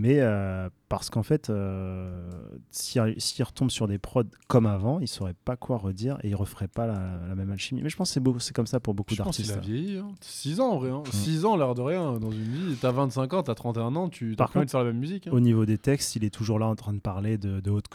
Mais 0.00 0.20
euh, 0.20 0.68
parce 0.88 1.10
qu'en 1.10 1.24
fait, 1.24 1.50
euh, 1.50 2.30
s'il 2.70 3.02
retombe 3.44 3.68
sur 3.70 3.88
des 3.88 3.98
prods 3.98 4.22
comme 4.46 4.66
avant, 4.66 5.00
il 5.00 5.08
saurait 5.08 5.34
pas 5.44 5.56
quoi 5.56 5.76
redire 5.76 6.18
et 6.22 6.28
il 6.28 6.36
referait 6.36 6.68
pas 6.68 6.86
la, 6.86 7.18
la 7.28 7.34
même 7.34 7.50
alchimie. 7.50 7.82
Mais 7.82 7.88
je 7.88 7.96
pense 7.96 8.10
que 8.10 8.14
c'est 8.14 8.20
beau- 8.20 8.38
c'est 8.38 8.54
comme 8.54 8.68
ça 8.68 8.78
pour 8.78 8.94
beaucoup 8.94 9.12
Je 9.14 9.22
pense 9.22 9.36
qu'il 9.36 9.46
d'artistes. 9.48 9.68
a 9.68 9.72
vieilli. 9.72 10.00
6 10.20 10.60
ans 10.60 10.70
en 10.74 10.78
vrai. 10.78 10.90
6 11.10 11.44
ans, 11.44 11.56
l'air 11.56 11.74
de 11.74 11.80
rien, 11.82 12.18
dans 12.20 12.30
une 12.30 12.42
vie. 12.44 12.76
T'as 12.80 12.92
25 12.92 13.34
ans, 13.34 13.42
t'as 13.42 13.56
31 13.56 13.96
ans, 13.96 14.08
tu 14.08 14.36
t'as 14.36 14.44
Par 14.44 14.52
pas 14.52 14.60
envie 14.60 14.64
contre, 14.64 14.66
de 14.66 14.70
faire 14.70 14.84
la 14.84 14.92
même 14.92 15.00
musique. 15.00 15.26
hein. 15.26 15.30
Au 15.32 15.40
niveau 15.40 15.66
des 15.66 15.78
textes, 15.78 16.14
il 16.14 16.22
est 16.24 16.30
toujours 16.32 16.60
là 16.60 16.66
en 16.66 16.76
train 16.76 16.92
de 16.94 17.00
parler 17.00 17.36
de, 17.38 17.58
de 17.58 17.70
haute, 17.70 17.86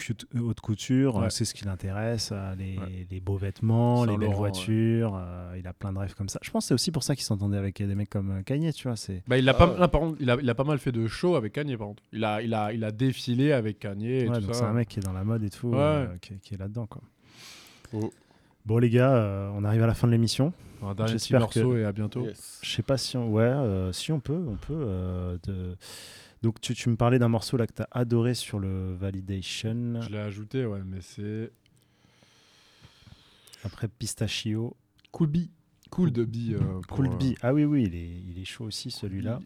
haute 0.41 0.60
couture. 0.60 1.16
Ouais. 1.16 1.30
C'est 1.30 1.45
ce 1.45 1.54
qui 1.54 1.64
l'intéresse. 1.64 2.32
euh, 2.34 2.54
Les, 2.56 2.78
Ouais. 2.78 3.08
les 3.10 3.20
beaux 3.22 3.38
vêtements, 3.38 4.04
les 4.04 4.18
belles 4.18 4.34
voitures. 4.36 5.16
euh, 5.16 5.56
il 5.58 5.66
a 5.68 5.74
plein 5.74 5.93
de 5.93 5.99
rêves 5.99 6.16
comme 6.16 6.28
ça. 6.30 6.39
Je 6.41 6.51
pense 6.51 6.66
que 6.66 6.68
c'est 6.70 6.74
aussi 6.74 6.91
pour 6.91 7.04
ça 7.04 7.16
qu'il 7.16 7.24
s'entendait 7.24 7.58
avec 7.58 7.82
des 7.82 7.95
mecs 7.95 8.10
comme 8.10 8.43
Kanye, 8.43 8.74
tu 8.74 8.88
vois. 8.89 8.97
C'est 8.97 9.24
Bah, 9.28 9.38
il, 9.38 9.47
a 9.47 9.54
Ah 9.56 9.68
pas, 9.68 9.78
là, 9.78 9.88
par 9.88 10.01
contre, 10.01 10.18
il, 10.20 10.30
a, 10.30 10.38
il 10.41 10.49
a 10.49 10.56
pas 10.56 10.64
mal 10.66 10.80
fait 10.80 10.91
de 10.91 11.08
shows 11.08 11.36
avec 11.36 11.54
Kanye, 11.54 11.78
par 11.78 11.88
contre. 11.88 11.93
Il 12.12 12.24
a, 12.24 12.41
il 12.41 12.54
a, 12.54 12.74
il 12.74 12.84
a 12.84 12.91
défilé 12.91 13.52
avec 13.52 13.80
Kanye 13.80 14.08
et 14.08 14.30
ouais, 14.30 14.36
tout 14.39 14.46
donc 14.46 14.54
ça. 14.56 14.62
c'est 14.62 14.66
un 14.66 14.74
mec 14.74 14.88
qui 14.89 15.00
est 15.00 15.04
dans 15.04 15.14
la 15.14 15.24
mode 15.24 15.44
et 15.44 15.50
tout, 15.50 15.68
Ouais. 15.70 15.78
euh, 15.80 16.08
qui, 16.22 16.36
qui 16.39 16.54
est 16.54 16.58
là-dedans. 16.58 16.86
quoi. 16.88 17.02
Mm. 17.94 18.08
Bon, 18.66 18.78
les 18.78 18.89
gars, 18.89 19.14
euh, 19.16 19.50
on 19.56 19.64
arrive 19.66 19.84
à 19.84 19.88
la 19.88 19.94
fin 19.94 20.08
de 20.08 20.14
l'émission. 20.14 20.54
Un 20.82 20.94
dernier 20.96 21.14
petit 21.14 21.20
J'espère 21.30 21.39
morceau 21.41 21.72
que- 21.74 21.78
et 21.80 21.86
à 21.86 21.91
bientôt. 21.91 22.26
Yes. 22.26 22.60
Je 22.62 22.70
sais 22.72 22.82
pas 22.84 22.98
si 22.98 23.18
on. 23.18 23.30
Ouais, 23.30 23.44
euh, 23.44 23.91
si 23.94 24.12
on 24.12 24.20
peut. 24.20 24.46
On 24.48 24.56
peut 24.56 24.74
euh, 24.74 25.38
de... 25.44 25.76
Donc, 26.41 26.60
tu, 26.60 26.74
tu 26.74 26.89
me 26.89 26.96
parlais 26.98 27.20
d'un 27.20 27.30
morceau 27.30 27.56
là 27.58 27.68
que 27.68 27.74
tu 27.74 27.82
as 27.82 27.88
adoré 27.91 28.34
sur 28.34 28.60
le 28.60 28.94
Validation. 28.96 30.02
Je 30.02 30.10
l'ai 30.10 30.18
ajouté, 30.20 30.66
ouais, 30.66 30.82
mais 30.86 31.00
c'est. 31.02 31.52
Après 33.64 33.88
Pistachio. 33.88 34.76
Cool 35.12 35.28
B. 35.28 35.38
Cool 35.89 36.12
de 36.12 36.26
B. 36.26 36.36
euh, 36.54 36.82
pour, 36.88 36.98
Cool 36.98 37.08
euh, 37.08 37.16
B. 37.18 37.24
Ah 37.41 37.54
oui, 37.54 37.66
oui, 37.66 37.84
il 37.88 37.96
est, 37.96 38.22
il 38.32 38.39
est 38.41 38.46
chaud 38.46 38.66
aussi 38.66 38.91
celui-là. 38.91 39.39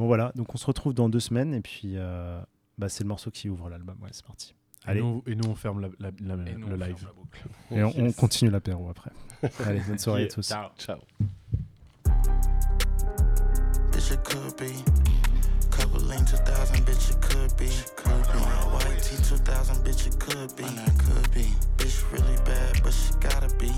Bon, 0.00 0.06
voilà. 0.06 0.32
Donc, 0.34 0.54
on 0.54 0.56
se 0.58 0.64
retrouve 0.64 0.94
dans 0.94 1.10
deux 1.10 1.20
semaines. 1.20 1.52
Et 1.52 1.60
puis, 1.60 1.92
euh, 1.96 2.40
bah, 2.78 2.88
c'est 2.88 3.04
le 3.04 3.08
morceau 3.08 3.30
qui 3.30 3.50
ouvre 3.50 3.68
l'album. 3.68 3.96
Ouais, 4.02 4.08
c'est 4.12 4.24
parti. 4.24 4.54
Et 4.86 4.90
Allez. 4.90 5.02
nous, 5.02 5.22
et 5.26 5.34
nous, 5.34 5.46
on 5.46 5.54
ferme 5.54 5.80
la, 5.82 5.88
la- 5.98 6.10
la- 6.36 6.50
Et 6.50 6.54
nous, 6.54 6.68
le 6.68 6.74
on 6.74 6.78
live. 6.78 6.96
ferme 6.96 7.06
la 7.08 7.12
boucle. 7.12 7.44
Et 7.70 7.82
on, 7.84 8.06
on 8.08 8.12
continue 8.12 8.50
l'apéro 8.50 8.88
après. 8.88 9.10
Allez, 9.66 9.80
bonne 9.86 9.98
soirée 9.98 10.22
à 10.22 10.24
Yeah. 10.24 10.34
tous. 10.34 10.48
Ciao. 10.48 10.70
Ciao. 10.78 10.96
Bitch, 13.92 14.10
it 14.12 14.24
could 14.24 14.56
be. 14.56 14.72
Couple 15.70 16.00
lean 16.08 16.24
2000, 16.24 16.84
bitch, 16.84 17.10
it 17.10 17.20
could 17.20 17.56
be. 17.58 17.68
Could 17.96 18.26
be. 18.32 18.38
White 18.72 19.02
T 19.02 19.16
2000, 19.22 19.84
bitch, 19.84 20.06
it 20.06 20.18
could 20.18 20.56
be. 20.56 20.62
That 20.64 20.98
could 20.98 21.30
be. 21.34 21.44
Bitch, 21.76 22.02
really 22.12 22.36
bad, 22.46 22.82
but 22.82 22.92
she 22.92 23.12
gotta 23.20 23.54
be. 23.58 23.70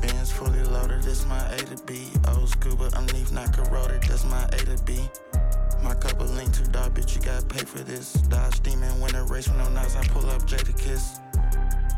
Benz 0.00 0.30
fully 0.30 0.62
loaded, 0.64 1.02
this 1.02 1.26
my 1.26 1.44
A 1.54 1.58
to 1.58 1.76
B. 1.84 2.06
Old 2.28 2.48
school, 2.48 2.76
but 2.76 2.94
underneath 2.94 3.32
not 3.32 3.52
corroded, 3.52 4.02
that's 4.04 4.24
my 4.24 4.44
A 4.44 4.58
to 4.58 4.82
B. 4.84 5.08
My 5.82 5.94
couple 5.94 6.26
link 6.26 6.52
to 6.54 6.62
dog, 6.68 6.94
bitch, 6.94 7.16
you 7.16 7.22
gotta 7.22 7.44
pay 7.46 7.64
for 7.64 7.78
this. 7.78 8.12
Dodge 8.12 8.60
demon, 8.60 9.00
win 9.00 9.14
a 9.14 9.24
race 9.24 9.48
with 9.48 9.58
no 9.58 9.68
knives, 9.70 9.96
I 9.96 10.04
pull 10.08 10.28
up 10.30 10.42
Jada 10.42 10.76
Kiss. 10.78 11.20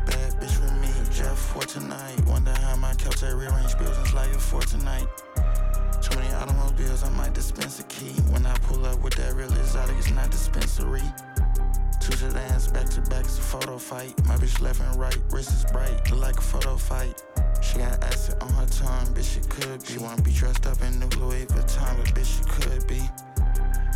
Bad 0.05 0.33
bitch 0.39 0.59
with 0.61 0.73
me, 0.81 0.89
Jeff 1.13 1.37
for 1.37 1.63
tonight. 1.63 2.19
Wonder 2.25 2.53
how 2.61 2.75
my 2.75 2.93
couch 2.95 3.23
at 3.23 3.33
rearrange 3.33 3.77
buildings 3.77 4.13
like 4.13 4.29
it 4.29 4.41
for 4.41 4.61
tonight. 4.61 5.07
Too 6.01 6.15
many 6.17 6.33
automobiles, 6.33 7.03
I 7.03 7.09
might 7.09 7.33
dispense 7.33 7.79
a 7.79 7.83
key. 7.83 8.13
When 8.31 8.45
I 8.45 8.57
pull 8.59 8.85
up 8.85 9.01
with 9.01 9.13
that 9.15 9.35
real 9.35 9.51
exotic, 9.53 9.95
it's 9.97 10.11
not 10.11 10.31
dispensary. 10.31 11.03
Two 11.99 12.13
sedans 12.13 12.67
back 12.67 12.89
to 12.89 13.01
back, 13.09 13.25
it's 13.25 13.37
a 13.37 13.41
photo 13.41 13.77
fight. 13.77 14.13
My 14.25 14.35
bitch 14.35 14.59
left 14.61 14.79
and 14.81 14.95
right, 14.99 15.17
wrist 15.29 15.53
is 15.53 15.71
bright, 15.71 16.09
look 16.09 16.21
like 16.21 16.37
a 16.37 16.41
photo 16.41 16.75
fight. 16.75 17.21
She 17.61 17.77
got 17.77 18.03
acid 18.03 18.41
on 18.41 18.51
her 18.53 18.65
tongue, 18.65 19.07
bitch, 19.13 19.35
she 19.35 19.41
could 19.49 19.81
be. 19.81 19.93
She 19.93 19.99
wanna 19.99 20.21
be 20.21 20.31
dressed 20.31 20.65
up 20.65 20.81
in 20.81 20.99
new 20.99 21.07
Louis 21.19 21.45
Vuitton, 21.45 21.97
but 21.97 22.13
bitch, 22.15 22.37
she 22.37 22.43
could 22.61 22.87
be. 22.87 23.01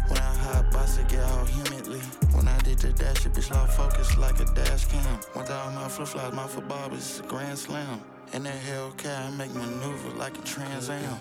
When 0.07 0.19
I 0.19 0.35
hot 0.35 0.71
box 0.71 0.99
it 0.99 1.09
get 1.09 1.23
all 1.23 1.45
humidly. 1.45 1.99
When 2.33 2.47
I 2.47 2.57
did 2.59 2.77
the 2.77 2.93
dash, 2.93 3.25
it 3.25 3.33
bitch 3.33 3.49
lost 3.49 3.75
focus 3.75 4.17
like 4.17 4.39
a 4.39 4.45
dash 4.53 4.85
cam. 4.85 5.19
Went 5.35 5.47
down 5.47 5.73
my 5.73 5.87
flip 5.87 6.07
flops, 6.07 6.35
my 6.35 6.47
football 6.47 6.93
is 6.93 7.21
a 7.21 7.23
grand 7.23 7.57
slam. 7.57 8.01
In 8.33 8.43
that 8.43 8.61
Hellcat, 8.61 9.27
I 9.27 9.31
make 9.31 9.53
maneuver 9.53 10.09
like 10.17 10.37
a 10.37 10.41
Trans 10.41 10.89
Am. 10.89 11.17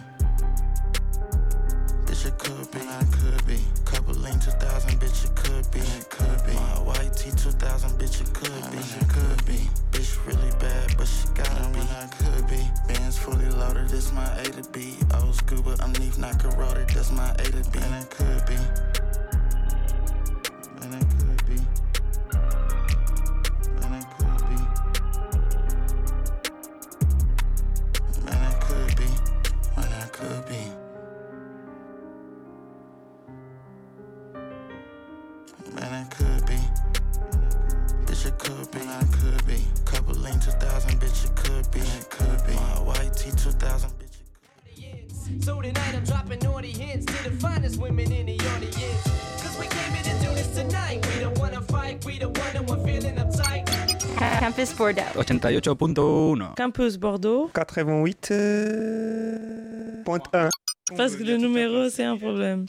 Bitch, 2.04 2.26
it 2.26 2.38
could 2.38 2.70
be, 2.72 2.80
I 2.80 3.04
could 3.04 3.46
be. 3.46 3.58
Maybelline 4.06 4.42
2000, 4.44 5.00
bitch, 5.00 5.24
it 5.24 5.34
could 5.34 5.70
be. 5.70 5.80
It 5.80 6.10
could 6.10 6.46
be. 6.46 6.52
My 6.52 6.80
white 6.80 7.14
T 7.14 7.30
2000, 7.30 7.90
bitch, 7.98 8.20
it 8.20 8.32
could 8.34 8.70
be. 8.70 8.78
It 8.78 9.08
could 9.08 9.46
be. 9.46 9.68
Bitch, 9.92 10.26
really 10.26 10.50
bad, 10.58 10.94
but 10.98 11.06
she 11.06 11.26
gotta 11.34 11.68
be. 11.70 11.80
I 11.80 12.08
could 12.18 12.46
be. 12.48 12.60
Benz 12.86 13.18
fully 13.18 13.48
loaded, 13.50 13.90
it's 13.92 14.12
my 14.12 14.28
A 14.40 14.44
to 14.44 14.68
B. 14.70 14.96
Old 15.14 15.34
scuba, 15.34 15.76
I'm 15.80 15.92
leaf 15.94 16.18
not 16.18 16.38
corroded, 16.38 16.88
that's 16.90 17.12
my 17.12 17.30
A 17.32 17.44
to 17.44 17.70
B. 17.70 17.78
And 17.80 18.04
it 18.04 18.10
could 18.10 18.46
be. 18.46 18.56
88.1. 54.92 56.54
Campus 56.56 56.98
Bordeaux. 56.98 57.50
88.1. 57.54 60.50
Parce 60.96 61.16
que 61.16 61.22
le 61.22 61.38
numéro, 61.38 61.88
c'est 61.88 62.04
un 62.04 62.16
problème. 62.16 62.66